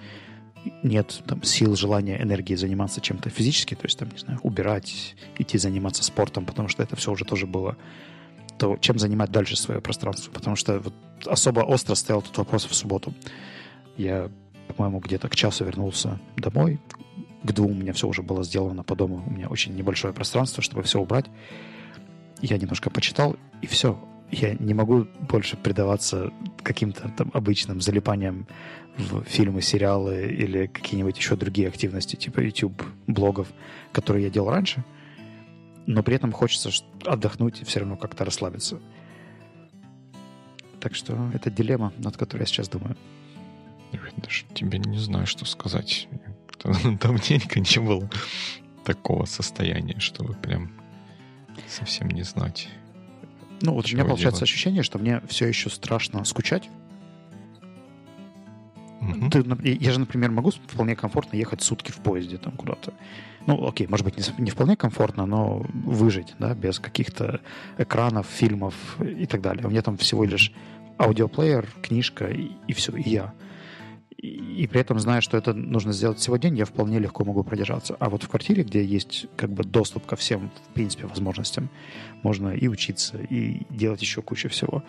нет 0.82 1.22
там, 1.26 1.42
сил, 1.42 1.76
желания, 1.76 2.20
энергии 2.20 2.54
заниматься 2.54 3.00
чем-то 3.00 3.30
физически, 3.30 3.74
то 3.74 3.84
есть, 3.84 3.98
там, 3.98 4.10
не 4.10 4.18
знаю, 4.18 4.40
убирать, 4.42 5.14
идти 5.38 5.58
заниматься 5.58 6.04
спортом, 6.04 6.44
потому 6.44 6.68
что 6.68 6.82
это 6.82 6.96
все 6.96 7.12
уже 7.12 7.24
тоже 7.24 7.46
было, 7.46 7.76
то 8.58 8.76
чем 8.76 8.98
занимать 8.98 9.30
дальше 9.30 9.56
свое 9.56 9.80
пространство? 9.80 10.30
Потому 10.30 10.56
что 10.56 10.78
вот 10.78 10.94
особо 11.26 11.60
остро 11.60 11.94
стоял 11.94 12.22
тут 12.22 12.36
вопрос 12.38 12.64
в 12.64 12.74
субботу. 12.74 13.14
Я 13.96 14.30
по-моему, 14.72 15.00
где-то 15.00 15.28
к 15.28 15.36
часу 15.36 15.64
вернулся 15.64 16.18
домой. 16.36 16.80
К 17.42 17.52
двум 17.52 17.72
у 17.72 17.74
меня 17.74 17.92
все 17.92 18.06
уже 18.08 18.22
было 18.22 18.44
сделано 18.44 18.82
по 18.82 18.94
дому. 18.94 19.22
У 19.26 19.30
меня 19.30 19.48
очень 19.48 19.74
небольшое 19.74 20.14
пространство, 20.14 20.62
чтобы 20.62 20.82
все 20.82 21.00
убрать. 21.00 21.26
Я 22.40 22.58
немножко 22.58 22.90
почитал, 22.90 23.36
и 23.60 23.66
все. 23.66 23.98
Я 24.30 24.54
не 24.54 24.74
могу 24.74 25.06
больше 25.28 25.56
предаваться 25.56 26.32
каким-то 26.62 27.10
там 27.16 27.30
обычным 27.34 27.80
залипаниям 27.80 28.46
в 28.96 29.24
фильмы, 29.24 29.60
сериалы 29.60 30.26
или 30.26 30.66
какие-нибудь 30.66 31.18
еще 31.18 31.36
другие 31.36 31.68
активности, 31.68 32.16
типа 32.16 32.40
YouTube, 32.40 32.82
блогов, 33.06 33.48
которые 33.92 34.24
я 34.24 34.30
делал 34.30 34.50
раньше. 34.50 34.84
Но 35.86 36.02
при 36.02 36.16
этом 36.16 36.32
хочется 36.32 36.70
отдохнуть 37.04 37.60
и 37.60 37.64
все 37.64 37.80
равно 37.80 37.96
как-то 37.96 38.24
расслабиться. 38.24 38.80
Так 40.80 40.94
что 40.94 41.30
это 41.32 41.50
дилемма, 41.50 41.92
над 41.98 42.16
которой 42.16 42.40
я 42.40 42.46
сейчас 42.46 42.68
думаю. 42.68 42.96
Даже 44.16 44.44
тебе 44.54 44.78
не 44.78 44.98
знаю, 44.98 45.26
что 45.26 45.44
сказать. 45.44 46.08
Давненько 46.64 47.60
не 47.60 47.80
было 47.80 48.08
такого 48.84 49.24
состояния, 49.24 49.98
чтобы 49.98 50.34
прям 50.34 50.72
совсем 51.68 52.08
не 52.08 52.22
знать. 52.22 52.68
Ну, 53.60 53.74
вот 53.74 53.86
у 53.86 53.94
меня 53.94 54.04
получается 54.04 54.40
делать. 54.40 54.50
ощущение, 54.50 54.82
что 54.82 54.98
мне 54.98 55.20
все 55.28 55.46
еще 55.46 55.70
страшно 55.70 56.24
скучать. 56.24 56.68
Угу. 59.00 59.30
Ты, 59.30 59.78
я 59.80 59.92
же, 59.92 60.00
например, 60.00 60.30
могу 60.30 60.50
вполне 60.50 60.94
комфортно 60.94 61.36
ехать 61.36 61.62
сутки 61.62 61.90
в 61.90 61.96
поезде 61.96 62.38
там 62.38 62.52
куда-то. 62.52 62.92
Ну, 63.46 63.66
окей, 63.66 63.88
может 63.88 64.04
быть, 64.04 64.16
не, 64.16 64.42
не 64.42 64.50
вполне 64.50 64.76
комфортно, 64.76 65.26
но 65.26 65.64
выжить, 65.72 66.34
да, 66.38 66.54
без 66.54 66.78
каких-то 66.78 67.40
экранов, 67.78 68.26
фильмов 68.26 68.74
и 69.00 69.26
так 69.26 69.40
далее. 69.40 69.66
У 69.66 69.70
меня 69.70 69.82
там 69.82 69.96
всего 69.96 70.24
лишь 70.24 70.52
аудиоплеер, 70.98 71.68
книжка 71.82 72.26
и, 72.26 72.52
и 72.68 72.72
все, 72.72 72.96
и 72.96 73.10
я 73.10 73.32
и 74.22 74.68
при 74.68 74.80
этом 74.80 75.00
зная, 75.00 75.20
что 75.20 75.36
это 75.36 75.52
нужно 75.52 75.92
сделать 75.92 76.20
сегодня, 76.20 76.54
я 76.54 76.64
вполне 76.64 77.00
легко 77.00 77.24
могу 77.24 77.42
продержаться. 77.42 77.96
А 77.98 78.08
вот 78.08 78.22
в 78.22 78.28
квартире, 78.28 78.62
где 78.62 78.84
есть 78.84 79.26
как 79.36 79.50
бы 79.50 79.64
доступ 79.64 80.06
ко 80.06 80.14
всем, 80.14 80.52
в 80.70 80.74
принципе, 80.74 81.06
возможностям, 81.06 81.68
можно 82.22 82.50
и 82.50 82.68
учиться, 82.68 83.18
и 83.18 83.66
делать 83.68 84.00
еще 84.00 84.22
кучу 84.22 84.48
всего. 84.48 84.84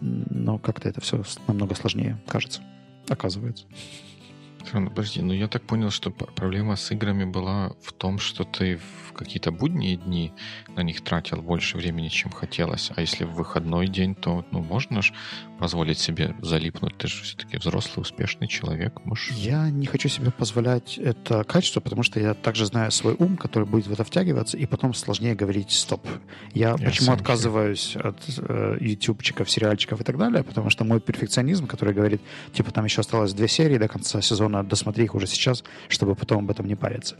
Но 0.00 0.58
как-то 0.58 0.88
это 0.88 1.00
все 1.00 1.24
намного 1.48 1.74
сложнее, 1.74 2.22
кажется, 2.28 2.62
оказывается. 3.08 3.66
Подожди, 4.72 5.22
ну 5.22 5.32
я 5.32 5.48
так 5.48 5.62
понял, 5.62 5.90
что 5.90 6.10
проблема 6.10 6.76
с 6.76 6.90
играми 6.92 7.24
была 7.24 7.72
в 7.82 7.92
том, 7.92 8.18
что 8.18 8.44
ты 8.44 8.76
в 8.76 9.12
какие-то 9.12 9.50
будние 9.50 9.96
дни 9.96 10.32
на 10.68 10.82
них 10.82 11.02
тратил 11.02 11.42
больше 11.42 11.76
времени, 11.76 12.08
чем 12.08 12.30
хотелось. 12.30 12.90
А 12.94 13.00
если 13.00 13.24
в 13.24 13.32
выходной 13.32 13.88
день, 13.88 14.14
то 14.14 14.44
ну, 14.50 14.60
можно 14.60 15.02
же 15.02 15.12
позволить 15.58 15.98
себе 15.98 16.34
залипнуть. 16.40 16.96
Ты 16.96 17.08
же 17.08 17.22
все-таки 17.22 17.58
взрослый, 17.58 18.02
успешный 18.02 18.48
человек. 18.48 19.04
Можешь... 19.04 19.30
Я 19.32 19.68
не 19.68 19.86
хочу 19.86 20.08
себе 20.08 20.30
позволять 20.30 20.96
это 20.96 21.44
качество, 21.44 21.80
потому 21.80 22.02
что 22.02 22.18
я 22.18 22.34
также 22.34 22.64
знаю 22.66 22.90
свой 22.90 23.14
ум, 23.18 23.36
который 23.36 23.68
будет 23.68 23.86
в 23.86 23.92
это 23.92 24.04
втягиваться, 24.04 24.56
и 24.56 24.66
потом 24.66 24.94
сложнее 24.94 25.34
говорить 25.34 25.70
«стоп». 25.70 26.06
Я, 26.54 26.70
я 26.70 26.76
почему 26.76 27.12
отказываюсь 27.12 27.94
here. 27.94 28.08
от 28.08 28.16
э, 28.38 28.76
ютубчиков, 28.80 29.50
сериальчиков 29.50 30.00
и 30.00 30.04
так 30.04 30.16
далее? 30.16 30.42
Потому 30.42 30.70
что 30.70 30.84
мой 30.84 31.00
перфекционизм, 31.00 31.66
который 31.66 31.92
говорит, 31.92 32.22
типа, 32.52 32.70
там 32.70 32.84
еще 32.86 33.00
осталось 33.00 33.34
две 33.34 33.48
серии 33.48 33.76
до 33.76 33.88
конца 33.88 34.22
сезона 34.22 34.49
нужно 34.50 34.68
досмотреть 34.68 35.14
уже 35.14 35.26
сейчас, 35.26 35.64
чтобы 35.88 36.14
потом 36.14 36.44
об 36.44 36.50
этом 36.50 36.66
не 36.66 36.76
париться 36.76 37.16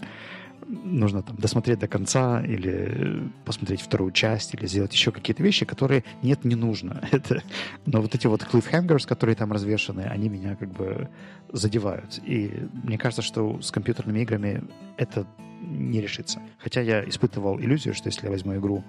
нужно 0.71 1.23
там 1.23 1.37
досмотреть 1.37 1.79
до 1.79 1.89
конца 1.89 2.43
или 2.43 3.31
посмотреть 3.45 3.81
вторую 3.81 4.13
часть 4.13 4.55
или 4.55 4.67
сделать 4.67 4.93
еще 4.93 5.11
какие-то 5.11 5.43
вещи, 5.43 5.65
которые 5.65 6.05
нет, 6.23 6.45
не 6.45 6.55
нужно. 6.55 7.03
Это, 7.13 7.43
но 7.87 8.01
вот 8.01 8.15
эти 8.15 8.27
вот 8.27 8.43
cliffhangers, 8.43 9.07
которые 9.07 9.37
там 9.37 9.53
развешаны, 9.53 10.03
они 10.03 10.29
меня 10.29 10.57
как 10.57 10.71
бы 10.71 11.09
задевают. 11.53 12.21
И 12.25 12.69
мне 12.85 12.99
кажется, 12.99 13.23
что 13.23 13.61
с 13.61 13.71
компьютерными 13.71 14.21
играми 14.21 14.63
это 14.97 15.27
не 15.61 16.01
решится. 16.01 16.41
Хотя 16.59 16.81
я 16.81 17.07
испытывал 17.09 17.59
иллюзию, 17.59 17.95
что 17.95 18.09
если 18.09 18.27
я 18.27 18.31
возьму 18.31 18.55
игру, 18.57 18.85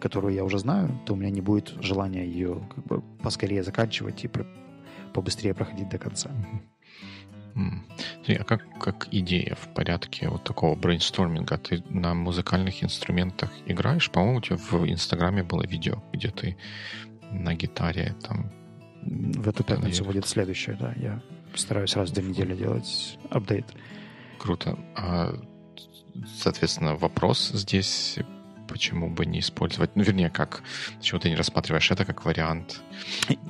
которую 0.00 0.34
я 0.34 0.44
уже 0.44 0.58
знаю, 0.58 0.98
то 1.06 1.12
у 1.14 1.16
меня 1.16 1.30
не 1.30 1.40
будет 1.40 1.74
желания 1.80 2.24
ее 2.26 2.60
как 2.74 2.84
бы 2.84 3.02
поскорее 3.22 3.62
заканчивать 3.62 4.24
и 4.24 4.30
побыстрее 5.12 5.54
проходить 5.54 5.88
до 5.88 5.98
конца. 5.98 6.30
А 7.56 8.44
как, 8.44 8.62
как 8.78 9.08
идея 9.10 9.54
в 9.54 9.68
порядке 9.74 10.28
вот 10.28 10.44
такого 10.44 10.74
брейнсторминга? 10.74 11.56
Ты 11.58 11.82
на 11.88 12.14
музыкальных 12.14 12.84
инструментах 12.84 13.50
играешь? 13.66 14.10
По-моему, 14.10 14.38
у 14.38 14.40
тебя 14.40 14.56
в 14.56 14.86
Инстаграме 14.86 15.42
было 15.42 15.66
видео, 15.66 16.02
где 16.12 16.30
ты 16.30 16.56
на 17.30 17.54
гитаре 17.54 18.14
там... 18.22 18.52
В 19.02 19.48
эту 19.48 19.64
пятницу 19.64 20.04
будет 20.04 20.26
следующее, 20.26 20.76
да. 20.78 20.92
Я 20.96 21.22
стараюсь 21.54 21.94
раз 21.96 22.10
в 22.10 22.12
две 22.12 22.24
недели 22.24 22.54
делать 22.54 23.18
апдейт. 23.30 23.66
Круто. 24.38 24.78
А, 24.94 25.34
соответственно, 26.38 26.96
вопрос 26.96 27.50
здесь 27.54 28.18
почему 28.66 29.08
бы 29.08 29.24
не 29.26 29.38
использовать? 29.38 29.96
Ну, 29.96 30.02
вернее, 30.02 30.28
как? 30.28 30.62
Почему 30.98 31.20
ты 31.20 31.30
не 31.30 31.36
рассматриваешь 31.36 31.90
это 31.90 32.04
как 32.04 32.24
вариант? 32.24 32.82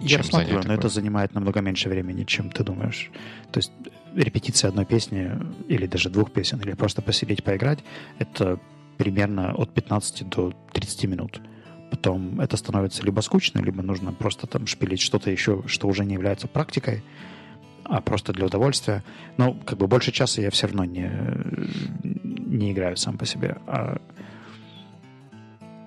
Я 0.01 0.19
рассматриваю, 0.19 0.57
но 0.57 0.63
такое? 0.63 0.79
это 0.79 0.89
занимает 0.89 1.35
намного 1.35 1.61
меньше 1.61 1.89
времени, 1.89 2.25
чем 2.25 2.51
ты 2.51 2.63
думаешь. 2.63 3.11
То 3.51 3.59
есть 3.59 3.73
репетиция 4.15 4.69
одной 4.69 4.85
песни 4.85 5.31
или 5.69 5.87
даже 5.87 6.11
двух 6.11 6.33
песен, 6.33 6.61
или 6.61 6.73
просто 6.73 7.03
посидеть, 7.03 7.45
поиграть, 7.45 7.81
это 8.19 8.59
примерно 8.97 9.53
от 9.55 9.73
15 9.73 10.29
до 10.29 10.53
30 10.73 11.05
минут. 11.05 11.41
Потом 11.91 12.41
это 12.41 12.57
становится 12.57 13.03
либо 13.05 13.21
скучно, 13.21 13.61
либо 13.61 13.83
нужно 13.83 14.13
просто 14.13 14.47
там 14.47 14.67
шпилить 14.67 15.01
что-то 15.01 15.31
еще, 15.31 15.63
что 15.67 15.89
уже 15.89 16.05
не 16.05 16.15
является 16.15 16.49
практикой, 16.49 17.03
а 17.85 18.01
просто 18.01 18.33
для 18.33 18.47
удовольствия. 18.47 19.05
Но 19.37 19.55
как 19.55 19.79
бы 19.79 19.87
больше 19.87 20.13
часа 20.13 20.41
я 20.41 20.51
все 20.51 20.67
равно 20.67 20.85
не, 20.85 21.11
не 22.03 22.73
играю 22.73 22.97
сам 22.97 23.19
по 23.19 23.27
себе. 23.27 23.59
А 23.67 24.01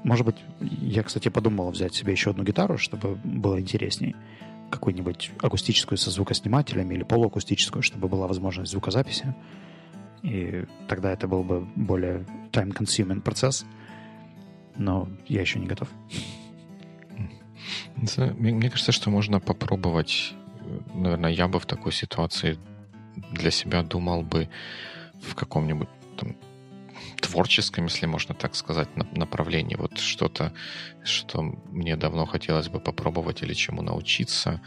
может 0.04 0.26
быть, 0.26 0.38
я, 0.62 1.04
кстати, 1.04 1.30
подумал 1.30 1.72
взять 1.72 1.94
себе 1.94 2.14
еще 2.14 2.32
одну 2.32 2.44
гитару, 2.44 2.78
чтобы 2.78 3.16
было 3.24 3.60
интересней. 3.60 4.16
Какую-нибудь 4.72 5.32
акустическую 5.42 5.98
со 5.98 6.12
звукоснимателями 6.12 6.96
или 6.96 7.04
полуакустическую, 7.04 7.82
чтобы 7.84 8.08
была 8.08 8.28
возможность 8.28 8.72
звукозаписи. 8.72 9.36
И 10.22 10.66
тогда 10.88 11.12
это 11.12 11.28
был 11.28 11.44
бы 11.44 11.62
более 11.76 12.26
time-consuming 12.52 13.22
процесс. 13.22 13.66
Но 14.76 15.10
я 15.28 15.42
еще 15.42 15.60
не 15.60 15.66
готов. 15.68 15.90
Мне 17.96 18.70
кажется, 18.70 18.92
что 18.92 19.10
можно 19.10 19.40
попробовать. 19.40 20.34
Наверное, 20.94 21.32
я 21.32 21.48
бы 21.48 21.60
в 21.60 21.66
такой 21.66 21.92
ситуации 21.92 22.58
для 23.32 23.52
себя 23.52 23.84
думал 23.84 24.24
бы 24.24 24.50
в 25.22 25.36
каком-нибудь 25.36 25.90
там, 26.18 26.36
творческом, 27.30 27.86
если 27.86 28.08
можно 28.08 28.36
так 28.36 28.56
сказать, 28.56 28.90
направлении. 28.96 29.76
Вот 29.76 29.98
что-то, 29.98 30.54
что 31.04 31.42
мне 31.72 31.96
давно 31.96 32.26
хотелось 32.26 32.70
бы 32.70 32.80
попробовать 32.80 33.44
или 33.44 33.54
чему 33.54 33.82
научиться. 33.82 34.62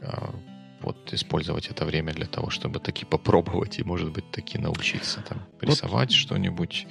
А, 0.00 0.34
вот 0.82 1.14
использовать 1.14 1.68
это 1.68 1.84
время 1.84 2.12
для 2.12 2.26
того, 2.26 2.50
чтобы 2.50 2.80
таки 2.80 3.04
попробовать 3.04 3.78
и, 3.78 3.84
может 3.84 4.10
быть, 4.10 4.30
таки 4.30 4.58
научиться 4.58 5.22
там 5.28 5.38
рисовать 5.60 6.10
вот 6.10 6.16
что-нибудь. 6.16 6.86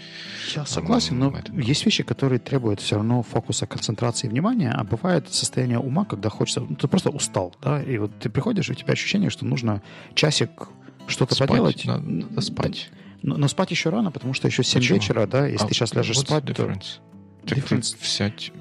Я 0.55 0.65
согласен, 0.65 1.19
но 1.19 1.31
это... 1.37 1.53
есть 1.53 1.85
вещи, 1.85 2.03
которые 2.03 2.39
требуют 2.39 2.79
все 2.79 2.95
равно 2.95 3.21
фокуса, 3.21 3.67
концентрации 3.67 4.29
внимания, 4.29 4.71
а 4.71 4.83
бывает 4.83 5.33
состояние 5.33 5.79
ума, 5.79 6.05
когда 6.05 6.29
хочется, 6.29 6.61
ну, 6.61 6.75
ты 6.75 6.87
просто 6.87 7.09
устал, 7.09 7.53
да, 7.61 7.83
и 7.83 7.97
вот 7.97 8.11
ты 8.19 8.29
приходишь, 8.29 8.69
и 8.69 8.71
у 8.71 8.75
тебя 8.75 8.93
ощущение, 8.93 9.29
что 9.29 9.45
нужно 9.45 9.81
часик 10.13 10.69
что-то 11.07 11.35
поделать. 11.35 11.85
Надо, 11.85 12.01
надо 12.01 12.41
спать. 12.41 12.89
Но, 13.23 13.37
но 13.37 13.47
спать 13.47 13.71
еще 13.71 13.89
рано, 13.89 14.11
потому 14.11 14.33
что 14.33 14.47
еще 14.47 14.63
7 14.63 14.81
Почему? 14.81 14.97
вечера, 14.97 15.27
да, 15.27 15.47
если 15.47 15.65
а 15.65 15.67
ты 15.67 15.73
сейчас 15.73 15.93
ляжешь 15.93 16.19
спать, 16.19 16.43
difference? 16.43 16.99
то... 17.45 17.55
Difference? 17.55 17.95
Взять, 18.01 18.51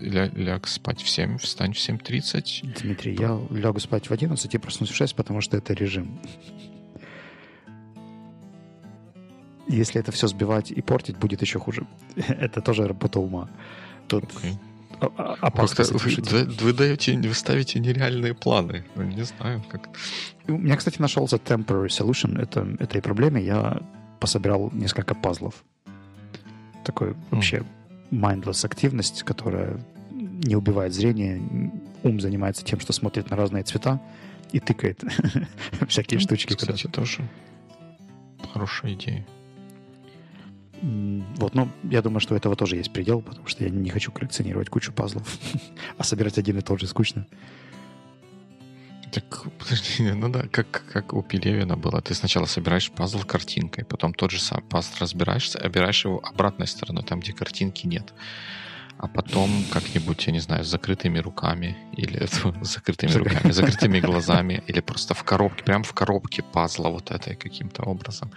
ля, 0.00 0.28
ляг 0.34 0.66
спать 0.66 1.02
в 1.02 1.08
7, 1.08 1.38
встань 1.38 1.72
в 1.72 1.76
7.30. 1.76 2.80
Дмитрий, 2.80 3.16
я 3.16 3.38
лягу 3.50 3.80
спать 3.80 4.08
в 4.08 4.12
11 4.12 4.54
и 4.54 4.58
проснусь 4.58 4.90
в 4.90 4.94
6, 4.94 5.14
потому 5.14 5.40
что 5.40 5.56
это 5.56 5.74
режим. 5.74 6.18
Если 9.68 10.00
это 10.00 10.12
все 10.12 10.28
сбивать 10.28 10.70
и 10.70 10.82
портить, 10.82 11.16
будет 11.16 11.42
еще 11.42 11.58
хуже. 11.58 11.86
это 12.16 12.60
тоже 12.60 12.86
работа 12.86 13.18
ума. 13.20 13.48
Тут 14.08 14.24
okay. 14.24 14.54
Опасно 15.00 15.84
вы, 15.84 16.44
вы, 16.60 16.72
даете, 16.72 17.16
вы 17.16 17.34
ставите 17.34 17.80
нереальные 17.80 18.34
планы. 18.34 18.84
Ну, 18.94 19.02
не 19.02 19.22
знаю, 19.22 19.62
как. 19.70 19.88
У 20.46 20.58
меня, 20.58 20.76
кстати, 20.76 21.00
нашелся 21.00 21.36
temporary 21.36 21.88
solution 21.88 22.40
это, 22.40 22.66
этой 22.78 23.02
проблеме. 23.02 23.42
Я 23.42 23.80
пособирал 24.20 24.70
несколько 24.72 25.14
пазлов. 25.14 25.64
Такой 26.84 27.14
вообще 27.30 27.64
mindless 28.10 28.64
активность, 28.64 29.22
которая 29.22 29.78
не 30.10 30.56
убивает 30.56 30.92
зрение. 30.94 31.42
Ум 32.02 32.20
занимается 32.20 32.64
тем, 32.64 32.80
что 32.80 32.92
смотрит 32.92 33.30
на 33.30 33.36
разные 33.36 33.64
цвета 33.64 34.00
и 34.52 34.60
тыкает 34.60 35.02
всякие 35.88 36.18
ну, 36.18 36.24
штучки. 36.24 36.54
Кстати, 36.54 36.86
тоже 36.86 37.22
хорошая 38.52 38.92
идея. 38.92 39.26
Вот, 40.84 41.54
но 41.54 41.68
я 41.84 42.02
думаю, 42.02 42.20
что 42.20 42.34
у 42.34 42.36
этого 42.36 42.56
тоже 42.56 42.76
есть 42.76 42.92
предел, 42.92 43.22
потому 43.22 43.46
что 43.46 43.64
я 43.64 43.70
не 43.70 43.88
хочу 43.88 44.12
коллекционировать 44.12 44.68
кучу 44.68 44.92
пазлов, 44.92 45.26
а 45.98 46.04
собирать 46.04 46.36
один 46.36 46.58
и 46.58 46.60
тот 46.60 46.78
же 46.80 46.86
скучно. 46.86 47.26
Так, 49.10 49.44
подожди, 49.58 50.02
ну 50.14 50.28
да, 50.28 50.42
как, 50.50 50.84
как 50.92 51.14
у 51.14 51.22
Пелевина 51.22 51.76
было. 51.78 52.02
Ты 52.02 52.12
сначала 52.14 52.44
собираешь 52.44 52.90
пазл 52.90 53.20
картинкой, 53.20 53.86
потом 53.86 54.12
тот 54.12 54.30
же 54.30 54.40
сам 54.40 54.60
пазл 54.60 54.90
разбираешь, 55.00 55.56
обираешь 55.56 56.04
его 56.04 56.20
обратной 56.22 56.66
стороной, 56.66 57.02
там, 57.02 57.20
где 57.20 57.32
картинки 57.32 57.86
нет. 57.86 58.12
А 58.98 59.08
потом 59.08 59.50
как-нибудь, 59.70 60.26
я 60.26 60.32
не 60.32 60.40
знаю, 60.40 60.64
с 60.64 60.68
закрытыми 60.68 61.18
руками 61.18 61.78
или 61.96 62.26
с 62.62 62.72
закрытыми 62.72 63.12
руками, 63.12 63.52
закрытыми 63.52 64.00
глазами 64.00 64.62
или 64.66 64.80
просто 64.80 65.14
в 65.14 65.24
коробке, 65.24 65.64
прям 65.64 65.82
в 65.82 65.94
коробке 65.94 66.42
пазла 66.42 66.88
вот 66.90 67.10
этой 67.10 67.36
каким-то 67.36 67.84
образом. 67.84 68.30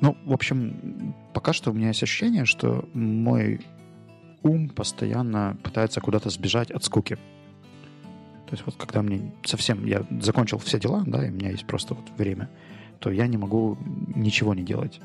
Ну, 0.00 0.16
в 0.24 0.32
общем, 0.32 1.14
пока 1.34 1.52
что 1.52 1.70
у 1.70 1.74
меня 1.74 1.88
есть 1.88 2.02
ощущение, 2.02 2.46
что 2.46 2.88
мой 2.94 3.60
ум 4.42 4.68
постоянно 4.70 5.58
пытается 5.62 6.00
куда-то 6.00 6.30
сбежать 6.30 6.70
от 6.70 6.84
скуки. 6.84 7.16
То 8.46 8.54
есть 8.54 8.64
вот 8.64 8.76
когда 8.76 9.02
мне 9.02 9.32
совсем, 9.44 9.84
я 9.84 10.04
закончил 10.20 10.58
все 10.58 10.80
дела, 10.80 11.04
да, 11.06 11.24
и 11.24 11.30
у 11.30 11.32
меня 11.32 11.50
есть 11.50 11.66
просто 11.66 11.94
вот 11.94 12.04
время, 12.16 12.48
то 12.98 13.10
я 13.10 13.26
не 13.26 13.36
могу 13.36 13.78
ничего 14.14 14.54
не 14.54 14.62
делать. 14.62 15.00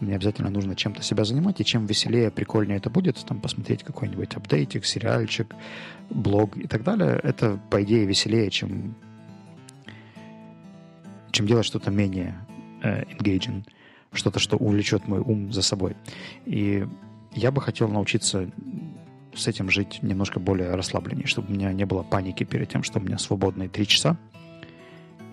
Мне 0.00 0.14
обязательно 0.16 0.48
нужно 0.48 0.74
чем-то 0.74 1.02
себя 1.02 1.24
занимать, 1.24 1.60
и 1.60 1.64
чем 1.64 1.84
веселее, 1.84 2.30
прикольнее 2.30 2.78
это 2.78 2.88
будет, 2.88 3.22
там 3.26 3.38
посмотреть 3.38 3.82
какой-нибудь 3.82 4.34
апдейтик, 4.34 4.86
сериальчик, 4.86 5.54
блог 6.08 6.56
и 6.56 6.66
так 6.66 6.82
далее, 6.82 7.20
это, 7.22 7.60
по 7.68 7.82
идее, 7.82 8.06
веселее, 8.06 8.50
чем, 8.50 8.94
чем 11.30 11.46
делать 11.46 11.66
что-то 11.66 11.90
менее 11.90 12.34
э, 12.82 13.04
engaging 13.04 13.62
что-то, 14.12 14.38
что 14.38 14.56
увлечет 14.56 15.06
мой 15.08 15.20
ум 15.20 15.52
за 15.52 15.62
собой. 15.62 15.96
И 16.46 16.86
я 17.32 17.50
бы 17.50 17.60
хотел 17.60 17.88
научиться 17.88 18.50
с 19.34 19.46
этим 19.46 19.70
жить 19.70 20.00
немножко 20.02 20.40
более 20.40 20.74
расслабленнее, 20.74 21.26
чтобы 21.26 21.48
у 21.48 21.52
меня 21.52 21.72
не 21.72 21.84
было 21.86 22.02
паники 22.02 22.44
перед 22.44 22.68
тем, 22.68 22.82
что 22.82 22.98
у 22.98 23.02
меня 23.02 23.18
свободные 23.18 23.68
три 23.68 23.86
часа, 23.86 24.16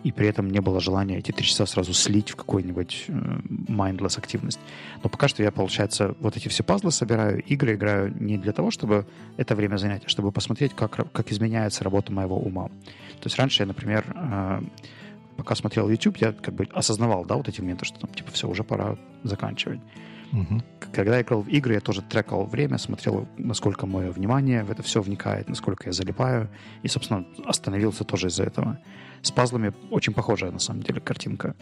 и 0.04 0.12
при 0.12 0.28
этом 0.28 0.50
не 0.50 0.62
было 0.62 0.80
желания 0.80 1.18
эти 1.18 1.32
три 1.32 1.46
часа 1.46 1.66
сразу 1.66 1.94
слить 1.94 2.30
в 2.30 2.36
какую-нибудь 2.36 3.06
э, 3.08 3.12
mindless 3.68 4.18
активность. 4.18 4.60
Но 5.04 5.10
пока 5.10 5.28
что 5.28 5.44
я, 5.44 5.52
получается, 5.52 6.16
вот 6.20 6.38
эти 6.38 6.48
все 6.48 6.64
пазлы 6.64 6.92
собираю, 6.92 7.42
игры 7.44 7.74
играю 7.74 8.14
не 8.18 8.38
для 8.38 8.54
того, 8.54 8.72
чтобы 8.72 9.08
это 9.38 9.56
время 9.56 9.78
занять, 9.78 10.04
а 10.06 10.10
чтобы 10.10 10.32
посмотреть, 10.32 10.74
как, 10.76 11.12
как 11.12 11.32
изменяется 11.32 11.84
работа 11.84 12.14
моего 12.14 12.38
ума. 12.38 12.68
То 12.68 13.26
есть 13.26 13.38
раньше 13.38 13.64
я, 13.64 13.68
например, 13.68 14.06
э, 14.16 14.62
пока 15.38 15.56
смотрел 15.56 15.90
YouTube, 15.90 16.18
я 16.18 16.34
как 16.34 16.54
бы 16.54 16.68
осознавал, 16.74 17.26
да, 17.26 17.36
вот 17.36 17.48
эти 17.48 17.62
моменты, 17.62 17.86
что 17.86 18.00
там, 18.00 18.10
типа, 18.12 18.32
все, 18.32 18.48
уже 18.48 18.64
пора 18.64 18.98
заканчивать. 19.24 19.80
Угу. 20.34 20.62
Когда 20.94 21.16
я 21.16 21.22
играл 21.22 21.42
в 21.42 21.48
игры, 21.48 21.76
я 21.76 21.80
тоже 21.80 22.02
трекал 22.02 22.46
время, 22.46 22.78
смотрел, 22.78 23.28
насколько 23.38 23.86
мое 23.86 24.12
внимание 24.12 24.64
в 24.64 24.72
это 24.72 24.84
все 24.84 25.02
вникает, 25.02 25.48
насколько 25.48 25.88
я 25.88 25.94
залипаю, 25.94 26.50
и, 26.84 26.88
собственно, 26.88 27.26
остановился 27.46 28.04
тоже 28.04 28.28
из-за 28.28 28.44
этого. 28.44 28.80
С 29.22 29.32
пазлами 29.32 29.74
очень 29.90 30.14
похожая, 30.14 30.52
на 30.52 30.60
самом 30.60 30.84
деле, 30.84 31.00
картинка. 31.00 31.56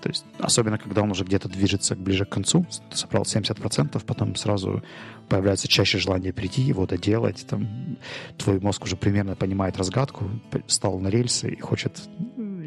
То 0.00 0.10
есть, 0.10 0.26
особенно, 0.38 0.76
когда 0.76 1.00
он 1.00 1.10
уже 1.10 1.24
где-то 1.24 1.48
движется 1.48 1.96
ближе 1.96 2.26
к 2.26 2.28
концу, 2.28 2.66
ты 2.90 2.96
собрал 2.96 3.22
70%, 3.22 4.04
потом 4.04 4.36
сразу 4.36 4.82
появляется 5.30 5.66
чаще 5.66 5.98
желание 5.98 6.32
прийти, 6.32 6.60
его 6.60 6.86
доделать, 6.86 7.46
там, 7.46 7.96
твой 8.36 8.60
мозг 8.60 8.84
уже 8.84 8.96
примерно 8.96 9.34
понимает 9.34 9.78
разгадку, 9.78 10.28
стал 10.66 10.98
на 10.98 11.08
рельсы 11.08 11.48
и 11.48 11.60
хочет 11.60 12.02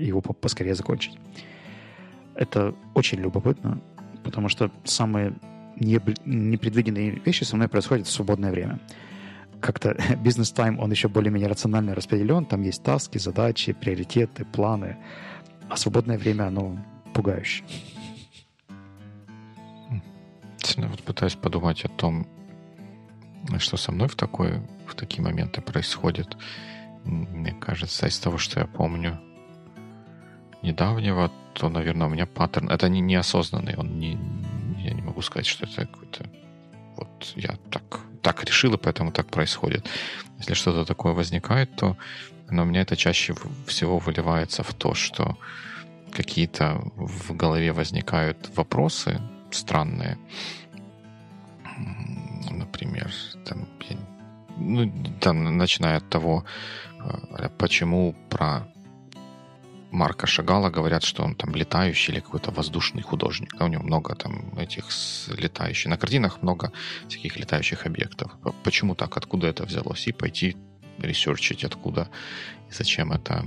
его 0.05 0.21
поскорее 0.21 0.75
закончить. 0.75 1.17
Это 2.35 2.75
очень 2.93 3.19
любопытно, 3.19 3.81
потому 4.23 4.49
что 4.49 4.71
самые 4.83 5.33
непредвиденные 5.79 7.11
вещи 7.11 7.43
со 7.43 7.55
мной 7.55 7.67
происходят 7.67 8.07
в 8.07 8.11
свободное 8.11 8.51
время. 8.51 8.79
Как-то 9.59 9.97
бизнес-тайм, 10.23 10.79
он 10.79 10.91
еще 10.91 11.07
более-менее 11.07 11.49
рационально 11.49 11.95
распределен, 11.95 12.45
там 12.45 12.61
есть 12.61 12.83
таски, 12.83 13.17
задачи, 13.17 13.73
приоритеты, 13.73 14.45
планы, 14.45 14.97
а 15.69 15.77
свободное 15.77 16.17
время, 16.17 16.47
оно 16.47 16.77
пугающе. 17.13 17.63
Вот 20.77 21.01
пытаюсь 21.01 21.35
подумать 21.35 21.85
о 21.85 21.89
том, 21.89 22.27
что 23.57 23.77
со 23.77 23.91
мной 23.91 24.07
в, 24.07 24.15
такой, 24.15 24.61
в 24.85 24.93
такие 24.95 25.23
моменты 25.23 25.61
происходит. 25.61 26.37
Мне 27.03 27.53
кажется, 27.53 28.07
из 28.07 28.19
того, 28.19 28.37
что 28.37 28.59
я 28.59 28.67
помню 28.67 29.19
недавнего, 30.61 31.31
то, 31.53 31.69
наверное, 31.69 32.07
у 32.07 32.09
меня 32.09 32.25
паттерн... 32.25 32.69
Это 32.69 32.89
не 32.89 33.01
неосознанный, 33.01 33.75
он 33.77 33.99
не, 33.99 34.17
я 34.83 34.93
не 34.93 35.01
могу 35.01 35.21
сказать, 35.21 35.47
что 35.47 35.65
это 35.65 35.85
какой-то... 35.85 36.25
Вот 36.95 37.33
я 37.35 37.57
так, 37.69 37.99
так 38.21 38.43
решил, 38.43 38.73
и 38.73 38.77
поэтому 38.77 39.11
так 39.11 39.27
происходит. 39.27 39.85
Если 40.39 40.53
что-то 40.53 40.85
такое 40.85 41.13
возникает, 41.13 41.75
то 41.75 41.97
но 42.49 42.63
у 42.63 42.65
меня 42.65 42.81
это 42.81 42.95
чаще 42.95 43.35
всего 43.65 43.99
выливается 43.99 44.63
в 44.63 44.73
то, 44.73 44.93
что 44.93 45.37
какие-то 46.11 46.81
в 46.95 47.35
голове 47.35 47.73
возникают 47.73 48.49
вопросы 48.55 49.21
странные. 49.51 50.17
Например, 52.49 53.11
там, 53.45 53.67
ну, 54.57 54.91
там, 55.19 55.57
начиная 55.57 55.97
от 55.97 56.09
того, 56.09 56.45
э, 57.37 57.49
почему 57.57 58.15
про 58.29 58.67
Марка 59.91 60.27
Шагала 60.27 60.69
говорят, 60.69 61.03
что 61.03 61.23
он 61.23 61.35
там 61.35 61.55
летающий 61.55 62.13
или 62.13 62.19
какой-то 62.19 62.51
воздушный 62.51 63.01
художник. 63.01 63.55
Да, 63.57 63.65
у 63.65 63.67
него 63.67 63.83
много 63.83 64.15
там 64.15 64.57
этих 64.57 64.89
летающих. 65.27 65.89
На 65.89 65.97
картинах 65.97 66.41
много 66.41 66.71
всяких 67.07 67.37
летающих 67.37 67.85
объектов. 67.85 68.31
Почему 68.63 68.95
так? 68.95 69.15
Откуда 69.17 69.47
это 69.47 69.63
взялось? 69.63 70.07
И 70.07 70.11
пойти 70.11 70.57
ресерчить, 70.99 71.63
откуда 71.63 72.09
и 72.69 72.73
зачем 72.73 73.11
это 73.11 73.45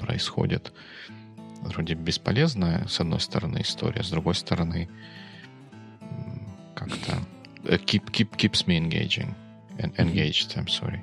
происходит. 0.00 0.72
Вроде 1.62 1.94
бесполезная, 1.94 2.86
с 2.86 3.00
одной 3.00 3.20
стороны, 3.20 3.60
история, 3.60 4.02
с 4.02 4.10
другой 4.10 4.34
стороны, 4.34 4.88
как-то 6.74 7.18
э, 7.64 7.76
keep, 7.76 8.10
keep, 8.10 8.30
keeps 8.36 8.66
me 8.66 8.78
engaging. 8.78 9.34
Engaged, 9.78 10.56
I'm 10.56 10.68
sorry. 10.68 11.00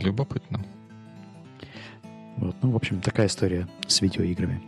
Любопытно. 0.00 0.64
Вот, 2.38 2.56
ну, 2.62 2.70
в 2.70 2.76
общем, 2.76 3.00
такая 3.00 3.26
история 3.26 3.66
с 3.86 4.00
видеоиграми. 4.00 4.62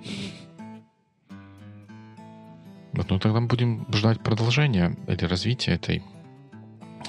Вот, 2.93 3.09
ну 3.09 3.19
тогда 3.21 3.41
будем 3.41 3.87
ждать 3.93 4.21
продолжения 4.21 4.97
или 5.07 5.25
развития 5.25 5.73
этой 5.73 6.03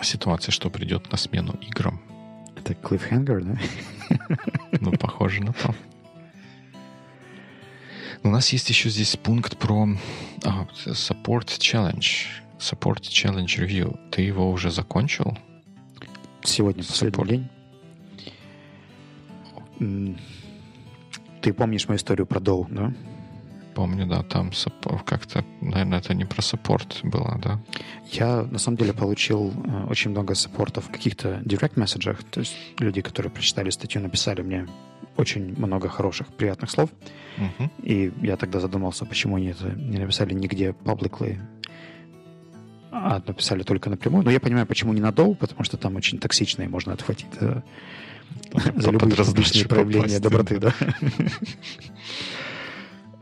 ситуации, 0.03 0.51
что 0.51 0.69
придет 0.69 1.11
на 1.11 1.17
смену 1.17 1.53
играм. 1.61 1.99
Это 2.55 2.75
клиффхенгер, 2.75 3.43
да? 3.43 3.57
Ну, 4.79 4.91
похоже 4.91 5.43
на 5.43 5.53
то. 5.53 5.73
У 8.23 8.29
нас 8.29 8.49
есть 8.53 8.69
еще 8.69 8.89
здесь 8.89 9.15
пункт 9.15 9.57
про 9.57 9.87
а, 10.43 10.67
Support 10.85 11.47
Challenge. 11.57 12.05
Support 12.59 13.01
Challenge 13.01 13.45
Review. 13.45 13.99
Ты 14.11 14.21
его 14.21 14.51
уже 14.51 14.69
закончил? 14.69 15.35
Сегодня 16.43 16.83
последний 16.83 17.17
Support. 17.17 17.47
день. 19.79 20.19
Ты 21.41 21.53
помнишь 21.53 21.87
мою 21.87 21.97
историю 21.97 22.25
про 22.25 22.39
Доу, 22.39 22.67
да? 22.69 22.93
Помню, 23.73 24.05
да, 24.05 24.21
там 24.23 24.51
как-то, 25.05 25.45
наверное, 25.61 25.99
это 25.99 26.13
не 26.13 26.25
про 26.25 26.41
саппорт 26.41 26.99
было, 27.03 27.39
да? 27.41 27.59
Я, 28.11 28.43
на 28.43 28.59
самом 28.59 28.77
деле, 28.77 28.93
получил 28.93 29.51
э, 29.51 29.85
очень 29.89 30.11
много 30.11 30.35
саппортов 30.35 30.87
в 30.87 30.91
каких-то 30.91 31.41
direct 31.45 31.79
месседжах, 31.79 32.23
то 32.23 32.41
есть 32.41 32.55
люди, 32.79 33.01
которые 33.01 33.31
прочитали 33.31 33.69
статью, 33.69 34.01
написали 34.01 34.41
мне 34.41 34.67
очень 35.15 35.57
много 35.57 35.87
хороших, 35.87 36.27
приятных 36.27 36.69
слов. 36.69 36.89
Uh-huh. 37.37 37.69
И 37.83 38.11
я 38.21 38.35
тогда 38.35 38.59
задумался, 38.59 39.05
почему 39.05 39.37
они 39.37 39.47
это 39.47 39.71
не 39.71 39.99
написали 39.99 40.33
нигде 40.33 40.75
publicly, 40.83 41.39
а 42.91 43.21
написали 43.25 43.63
только 43.63 43.89
напрямую. 43.89 44.23
Но 44.25 44.31
я 44.31 44.39
понимаю, 44.39 44.67
почему 44.67 44.93
не 44.93 45.01
на 45.01 45.11
Доу, 45.11 45.33
потому 45.35 45.63
что 45.63 45.77
там 45.77 45.95
очень 45.95 46.19
токсично 46.19 46.63
и 46.63 46.67
можно 46.67 46.93
отхватить 46.93 47.27
за, 48.75 48.91
любые 48.91 49.13
различные 49.15 49.65
проявления 49.65 50.19
доброты, 50.19 50.59
да. 50.59 50.73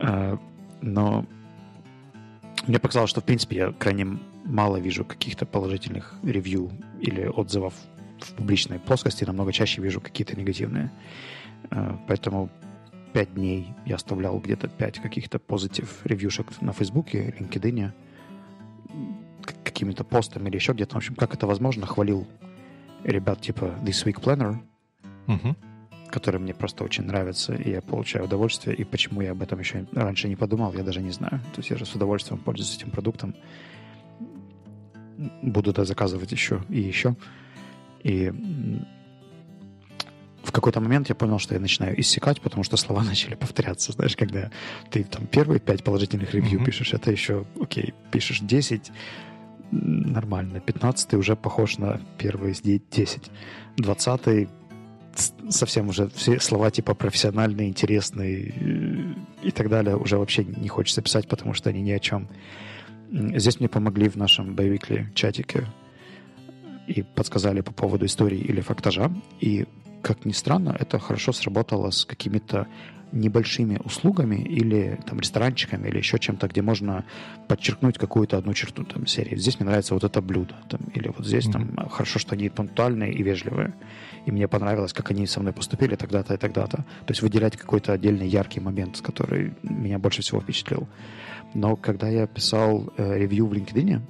А, 0.02 0.38
но 0.80 1.26
мне 2.66 2.78
показалось, 2.78 3.10
что, 3.10 3.20
в 3.20 3.24
принципе, 3.24 3.56
я 3.56 3.72
крайне 3.72 4.18
мало 4.46 4.78
вижу 4.78 5.04
каких-то 5.04 5.44
положительных 5.44 6.14
ревью 6.22 6.70
или 7.00 7.26
отзывов 7.26 7.74
в 8.18 8.32
публичной 8.32 8.78
плоскости, 8.78 9.24
намного 9.24 9.52
чаще 9.52 9.82
вижу 9.82 10.00
какие-то 10.00 10.38
негативные. 10.38 10.90
А, 11.70 11.98
поэтому 12.08 12.50
пять 13.12 13.34
дней 13.34 13.74
я 13.86 13.96
оставлял 13.96 14.38
где-то 14.38 14.68
пять 14.68 14.98
каких-то 15.00 15.38
позитив 15.38 16.00
ревьюшек 16.04 16.46
на 16.60 16.72
Фейсбуке, 16.72 17.34
LinkedIn, 17.38 17.92
какими-то 19.64 20.04
постами 20.04 20.48
или 20.48 20.56
еще 20.56 20.72
где-то. 20.72 20.94
В 20.94 20.98
общем, 20.98 21.14
как 21.14 21.34
это 21.34 21.46
возможно, 21.46 21.86
хвалил 21.86 22.26
ребят 23.04 23.40
типа 23.40 23.76
This 23.82 24.04
Week 24.04 24.20
Planner, 24.20 24.58
угу 25.34 25.56
которые 26.10 26.40
мне 26.40 26.52
просто 26.52 26.84
очень 26.84 27.04
нравятся, 27.04 27.54
и 27.54 27.70
я 27.70 27.80
получаю 27.80 28.24
удовольствие. 28.24 28.76
И 28.76 28.84
почему 28.84 29.22
я 29.22 29.30
об 29.30 29.42
этом 29.42 29.58
еще 29.60 29.86
раньше 29.92 30.28
не 30.28 30.36
подумал, 30.36 30.72
я 30.74 30.82
даже 30.82 31.00
не 31.00 31.10
знаю. 31.10 31.40
То 31.52 31.58
есть 31.58 31.70
я 31.70 31.76
же 31.76 31.86
с 31.86 31.94
удовольствием 31.94 32.40
пользуюсь 32.40 32.76
этим 32.76 32.90
продуктом. 32.90 33.34
Буду 35.42 35.70
это 35.70 35.84
заказывать 35.84 36.32
еще 36.32 36.62
и 36.68 36.80
еще. 36.80 37.14
И 38.02 38.32
в 40.42 40.52
какой-то 40.52 40.80
момент 40.80 41.08
я 41.08 41.14
понял, 41.14 41.38
что 41.38 41.54
я 41.54 41.60
начинаю 41.60 41.98
иссякать, 42.00 42.40
потому 42.40 42.64
что 42.64 42.76
слова 42.76 43.02
начали 43.10 43.34
повторяться. 43.34 43.92
Знаешь, 43.92 44.16
когда 44.16 44.50
ты 44.90 45.04
там 45.04 45.26
первые 45.26 45.60
пять 45.60 45.84
положительных 45.84 46.34
ревью 46.34 46.60
mm-hmm. 46.60 46.64
пишешь, 46.64 46.92
это 46.92 47.10
еще, 47.10 47.44
окей, 47.60 47.94
пишешь 48.10 48.40
10, 48.40 48.90
нормально. 49.70 50.60
15 50.60 51.14
уже 51.14 51.36
похож 51.36 51.78
на 51.78 52.00
первые 52.18 52.54
10. 52.54 53.30
20 53.76 54.48
совсем 55.48 55.88
уже 55.88 56.08
все 56.10 56.40
слова 56.40 56.70
типа 56.70 56.94
профессиональные, 56.94 57.68
интересные 57.68 58.54
э, 58.54 59.14
и 59.42 59.50
так 59.50 59.68
далее 59.68 59.96
уже 59.96 60.18
вообще 60.18 60.44
не 60.44 60.68
хочется 60.68 61.02
писать, 61.02 61.28
потому 61.28 61.54
что 61.54 61.70
они 61.70 61.82
ни 61.82 61.90
о 61.90 61.98
чем. 61.98 62.28
Здесь 63.10 63.58
мне 63.58 63.68
помогли 63.68 64.08
в 64.08 64.16
нашем 64.16 64.54
боевикле 64.54 65.10
чатике 65.14 65.66
и 66.86 67.02
подсказали 67.02 67.60
по 67.60 67.72
поводу 67.72 68.06
истории 68.06 68.38
или 68.38 68.60
фактажа. 68.60 69.12
И, 69.40 69.66
как 70.02 70.24
ни 70.24 70.32
странно, 70.32 70.76
это 70.78 70.98
хорошо 70.98 71.32
сработало 71.32 71.90
с 71.90 72.04
какими-то 72.04 72.68
небольшими 73.12 73.80
услугами 73.84 74.36
или 74.36 74.98
там 75.06 75.20
ресторанчиками 75.20 75.88
или 75.88 75.98
еще 75.98 76.18
чем-то, 76.18 76.48
где 76.48 76.62
можно 76.62 77.04
подчеркнуть 77.48 77.98
какую-то 77.98 78.38
одну 78.38 78.54
черту 78.54 78.84
там 78.84 79.06
серии. 79.06 79.36
Здесь 79.36 79.58
мне 79.58 79.68
нравится 79.68 79.94
вот 79.94 80.04
это 80.04 80.20
блюдо, 80.20 80.54
там, 80.68 80.80
или 80.94 81.08
вот 81.08 81.26
здесь 81.26 81.46
mm-hmm. 81.46 81.74
там 81.76 81.88
хорошо, 81.88 82.18
что 82.18 82.34
они 82.34 82.48
пунктуальные 82.48 83.12
и 83.12 83.22
вежливые 83.22 83.74
и 84.26 84.32
мне 84.32 84.48
понравилось, 84.48 84.92
как 84.92 85.10
они 85.10 85.26
со 85.26 85.40
мной 85.40 85.52
поступили 85.52 85.96
тогда-то 85.96 86.34
и 86.34 86.36
тогда-то. 86.36 86.78
То 86.78 87.10
есть 87.10 87.22
выделять 87.22 87.56
какой-то 87.56 87.92
отдельный 87.92 88.28
яркий 88.28 88.60
момент, 88.60 89.00
который 89.00 89.54
меня 89.62 89.98
больше 89.98 90.22
всего 90.22 90.40
впечатлил. 90.40 90.88
Но 91.54 91.76
когда 91.76 92.08
я 92.08 92.26
писал 92.26 92.92
э, 92.96 93.18
ревью 93.18 93.46
в 93.46 93.52
LinkedIn, 93.52 94.00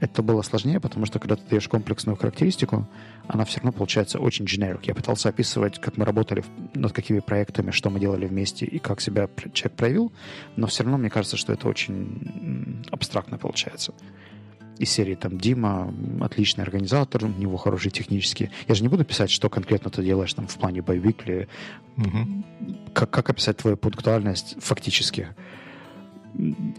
это 0.00 0.22
было 0.22 0.42
сложнее, 0.42 0.80
потому 0.80 1.06
что 1.06 1.18
когда 1.18 1.36
ты 1.36 1.42
даешь 1.48 1.68
комплексную 1.68 2.16
характеристику, 2.16 2.86
она 3.28 3.44
все 3.44 3.58
равно 3.58 3.72
получается 3.72 4.18
очень 4.18 4.44
generic. 4.44 4.80
Я 4.84 4.94
пытался 4.94 5.28
описывать, 5.28 5.80
как 5.80 5.96
мы 5.96 6.04
работали 6.04 6.44
над 6.74 6.92
какими 6.92 7.20
проектами, 7.20 7.70
что 7.70 7.90
мы 7.90 8.00
делали 8.00 8.26
вместе 8.26 8.66
и 8.66 8.78
как 8.78 9.00
себя 9.00 9.28
человек 9.52 9.76
проявил, 9.76 10.12
но 10.56 10.66
все 10.66 10.82
равно 10.82 10.98
мне 10.98 11.10
кажется, 11.10 11.36
что 11.36 11.52
это 11.52 11.68
очень 11.68 12.84
абстрактно 12.90 13.38
получается 13.38 13.92
из 14.78 14.90
серии 14.90 15.14
там 15.14 15.38
Дима 15.38 15.92
отличный 16.20 16.62
организатор, 16.62 17.24
у 17.24 17.28
него 17.28 17.56
хороший 17.56 17.90
технический. 17.90 18.50
Я 18.68 18.74
же 18.74 18.82
не 18.82 18.88
буду 18.88 19.04
писать, 19.04 19.30
что 19.30 19.48
конкретно 19.48 19.90
ты 19.90 20.02
делаешь 20.02 20.34
там 20.34 20.46
в 20.46 20.54
плане 20.56 20.82
боевикли. 20.82 21.48
Угу. 21.96 22.92
Как, 22.92 23.10
как 23.10 23.30
описать 23.30 23.56
твою 23.56 23.76
пунктуальность 23.76 24.56
фактически? 24.60 25.28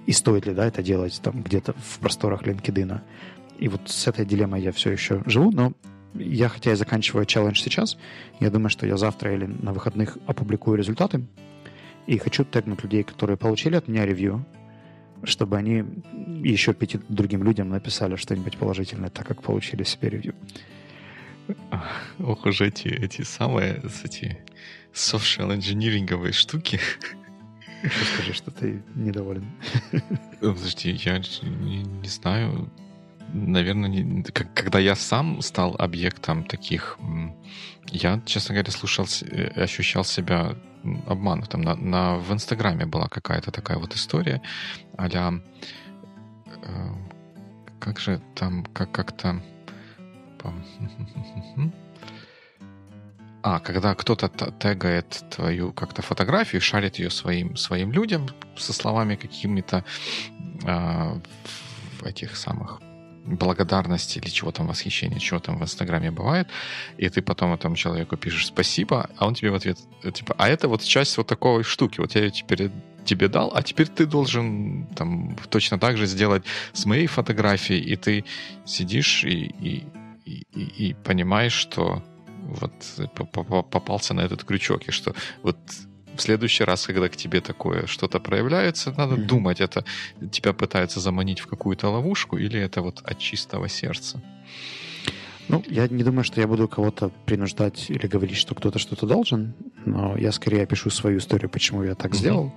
И 0.06 0.12
стоит 0.12 0.46
ли, 0.46 0.54
да, 0.54 0.66
это 0.66 0.84
делать 0.84 1.20
там 1.22 1.42
где-то 1.42 1.74
в 1.74 2.00
просторах 2.00 2.44
LinkedIn? 2.44 3.00
И 3.60 3.68
вот 3.68 3.82
с 3.90 4.08
этой 4.08 4.26
дилеммой 4.26 4.62
я 4.62 4.72
все 4.72 4.92
еще 4.92 5.24
живу, 5.26 5.52
но 5.52 5.74
я, 6.14 6.50
хотя 6.50 6.72
и 6.72 6.76
заканчиваю 6.76 7.26
челлендж 7.26 7.62
сейчас, 7.62 7.98
я 8.40 8.50
думаю, 8.50 8.70
что 8.70 8.86
я 8.86 8.98
завтра 8.98 9.34
или 9.34 9.46
на 9.46 9.74
выходных 9.74 10.18
опубликую 10.26 10.78
результаты. 10.78 11.26
И 12.06 12.18
хочу 12.18 12.46
тегнуть 12.46 12.84
людей, 12.84 13.04
которые 13.04 13.38
получили 13.38 13.76
от 13.76 13.88
меня 13.88 14.06
ревью, 14.06 14.46
чтобы 15.24 15.58
они 15.58 15.84
еще 16.44 16.74
пяти 16.74 17.00
другим 17.10 17.44
людям 17.44 17.70
написали 17.70 18.16
что-нибудь 18.16 18.58
положительное, 18.58 19.10
так 19.10 19.28
как 19.28 19.42
получили 19.42 19.84
себе 19.84 20.10
ревью. 20.10 20.36
Ох 22.20 22.46
уж 22.46 22.62
эти, 22.62 22.88
эти 22.88 23.24
самые, 23.24 23.82
эти 24.04 24.38
social 24.94 25.54
инжиниринговые 25.56 26.34
штуки. 26.34 26.80
Еще 27.84 28.06
скажи, 28.06 28.34
что 28.34 28.52
ты 28.52 28.84
недоволен. 28.96 29.46
Подожди, 30.40 30.92
я 30.92 31.20
не, 31.20 31.84
не 31.84 32.10
знаю. 32.10 32.70
Наверное, 33.34 33.90
не, 33.90 34.24
когда 34.24 34.80
я 34.80 34.96
сам 34.96 35.42
стал 35.42 35.76
объектом 35.78 36.44
таких, 36.46 36.98
я, 37.92 38.22
честно 38.26 38.56
говоря, 38.56 38.72
слушал, 38.72 39.06
э, 39.22 39.64
ощущал 39.64 40.04
себя 40.04 40.56
обманутым. 41.06 41.62
На, 41.62 41.76
на, 41.76 42.16
в 42.18 42.32
Инстаграме 42.32 42.86
была 42.86 43.08
какая-то 43.08 43.52
такая 43.52 43.78
вот 43.78 43.96
история 43.96 44.42
а 44.98 45.08
э, 45.08 46.90
как 47.80 48.00
же 48.00 48.22
там, 48.36 48.66
как 48.74 48.92
как-то 48.92 49.42
а, 53.48 53.60
когда 53.60 53.96
кто-то 53.96 54.28
тегает 54.60 55.24
твою 55.30 55.72
как-то 55.72 56.02
фотографию, 56.02 56.62
шарит 56.62 57.00
ее 57.00 57.10
своим, 57.10 57.56
своим 57.56 57.94
людям 57.94 58.28
со 58.58 58.74
словами 58.74 59.16
какими-то 59.16 59.86
э, 60.66 61.20
этих 62.04 62.36
самых 62.36 62.82
благодарности 63.26 64.20
или 64.20 64.30
чего 64.30 64.52
там 64.52 64.68
восхищения, 64.68 65.20
чего 65.20 65.40
там 65.40 65.60
в 65.60 65.64
Инстаграме 65.64 66.12
бывает, 66.12 66.50
и 66.98 67.08
ты 67.08 67.22
потом 67.22 67.54
этому 67.54 67.78
человеку 67.78 68.18
пишешь 68.18 68.48
спасибо, 68.48 69.10
а 69.18 69.26
он 69.26 69.34
тебе 69.34 69.52
в 69.52 69.56
ответ 69.56 69.78
типа, 70.14 70.36
а 70.38 70.50
это 70.50 70.68
вот 70.68 70.84
часть 70.84 71.18
вот 71.18 71.28
такой 71.28 71.64
штуки, 71.64 72.02
вот 72.02 72.16
я 72.16 72.24
ее 72.24 72.32
теперь 72.32 72.70
тебе 73.06 73.30
дал, 73.30 73.54
а 73.56 73.64
теперь 73.64 73.88
ты 73.88 74.06
должен 74.06 74.88
там 74.88 75.38
точно 75.50 75.80
так 75.80 75.96
же 75.96 76.06
сделать 76.06 76.44
с 76.74 76.86
моей 76.86 77.08
фотографией, 77.08 77.80
и 77.80 77.96
ты 77.96 78.26
сидишь 78.66 79.24
и, 79.24 79.46
и, 79.62 79.88
и, 80.26 80.90
и 80.90 80.94
понимаешь, 80.96 81.54
что 81.54 82.04
вот 82.48 82.72
попался 83.72 84.14
на 84.14 84.22
этот 84.22 84.44
крючок, 84.44 84.88
и 84.88 84.92
что 84.92 85.14
вот 85.44 85.58
в 86.16 86.22
следующий 86.22 86.64
раз, 86.64 86.88
когда 86.88 87.10
к 87.10 87.16
тебе 87.16 87.42
такое 87.42 87.86
что-то 87.86 88.20
проявляется, 88.20 88.94
надо 88.98 89.16
mm-hmm. 89.16 89.26
думать, 89.26 89.62
это 89.62 89.86
тебя 90.32 90.54
пытаются 90.54 91.00
заманить 91.00 91.40
в 91.40 91.48
какую-то 91.48 91.90
ловушку 91.90 92.38
или 92.38 92.60
это 92.60 92.82
вот 92.82 93.02
от 93.04 93.20
чистого 93.20 93.70
сердца. 93.70 94.22
Ну, 95.48 95.64
я 95.68 95.88
не 95.88 96.04
думаю, 96.04 96.24
что 96.24 96.42
я 96.42 96.48
буду 96.48 96.68
кого-то 96.68 97.10
принуждать 97.26 97.90
или 97.90 98.08
говорить, 98.08 98.38
что 98.38 98.56
кто-то 98.56 98.80
что-то 98.80 99.06
должен, 99.06 99.54
но 99.86 100.18
я 100.18 100.32
скорее 100.32 100.64
опишу 100.64 100.90
свою 100.90 101.20
историю, 101.20 101.50
почему 101.50 101.84
я 101.84 101.96
так 101.96 102.12
mm-hmm. 102.12 102.18
сделал, 102.18 102.54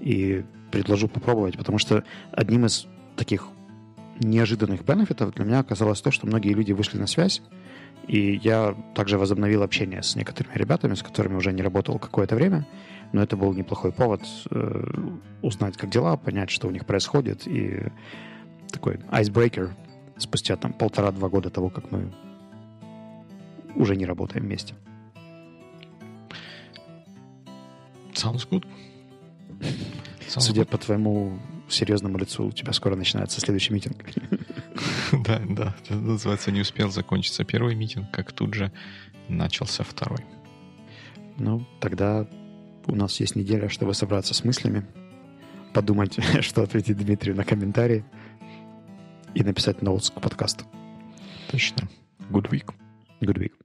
и 0.00 0.44
предложу 0.70 1.08
попробовать, 1.08 1.56
потому 1.56 1.78
что 1.78 2.04
одним 2.32 2.66
из 2.66 2.86
таких 3.16 3.48
неожиданных 4.18 4.84
бенефитов 4.84 5.34
для 5.34 5.44
меня 5.44 5.60
оказалось 5.60 6.00
то, 6.00 6.10
что 6.10 6.26
многие 6.26 6.52
люди 6.52 6.72
вышли 6.72 6.98
на 6.98 7.06
связь, 7.06 7.42
и 8.06 8.40
я 8.42 8.76
также 8.94 9.18
возобновил 9.18 9.62
общение 9.62 10.02
с 10.02 10.14
некоторыми 10.16 10.54
ребятами, 10.54 10.94
с 10.94 11.02
которыми 11.02 11.36
уже 11.36 11.52
не 11.52 11.62
работал 11.62 11.98
какое-то 11.98 12.34
время, 12.34 12.66
но 13.12 13.22
это 13.22 13.36
был 13.36 13.52
неплохой 13.54 13.92
повод 13.92 14.22
э, 14.50 14.84
узнать, 15.42 15.76
как 15.76 15.90
дела, 15.90 16.16
понять, 16.16 16.50
что 16.50 16.68
у 16.68 16.70
них 16.70 16.84
происходит, 16.84 17.46
и 17.46 17.88
такой 18.70 18.96
icebreaker 19.10 19.70
спустя 20.18 20.56
там 20.56 20.72
полтора-два 20.72 21.28
года 21.28 21.50
того, 21.50 21.70
как 21.70 21.90
мы 21.90 22.12
уже 23.74 23.96
не 23.96 24.06
работаем 24.06 24.44
вместе. 24.44 24.74
Sounds 28.12 28.48
good. 28.48 28.64
Sounds 30.28 30.40
Судя 30.40 30.62
good. 30.62 30.66
по 30.66 30.78
твоему 30.78 31.38
серьезному 31.68 32.18
лицу, 32.18 32.46
у 32.46 32.52
тебя 32.52 32.72
скоро 32.72 32.96
начинается 32.96 33.40
следующий 33.40 33.72
митинг. 33.72 34.04
Да, 35.12 35.40
да. 35.48 35.74
Это 35.84 35.94
называется, 35.94 36.50
не 36.50 36.60
успел 36.60 36.90
закончиться 36.90 37.44
первый 37.44 37.74
митинг, 37.74 38.10
как 38.10 38.32
тут 38.32 38.54
же 38.54 38.72
начался 39.28 39.84
второй. 39.84 40.20
Ну, 41.38 41.64
тогда 41.80 42.26
у 42.86 42.94
нас 42.94 43.18
есть 43.20 43.36
неделя, 43.36 43.68
чтобы 43.68 43.94
собраться 43.94 44.34
с 44.34 44.44
мыслями, 44.44 44.86
подумать, 45.72 46.18
что 46.40 46.62
ответить 46.62 46.98
Дмитрию 46.98 47.36
на 47.36 47.44
комментарии 47.44 48.04
и 49.34 49.42
написать 49.42 49.82
ноутс 49.82 50.10
к 50.10 50.20
подкасту. 50.20 50.64
Точно. 51.50 51.88
Good 52.30 52.50
week. 52.50 52.72
Good 53.20 53.38
week. 53.38 53.63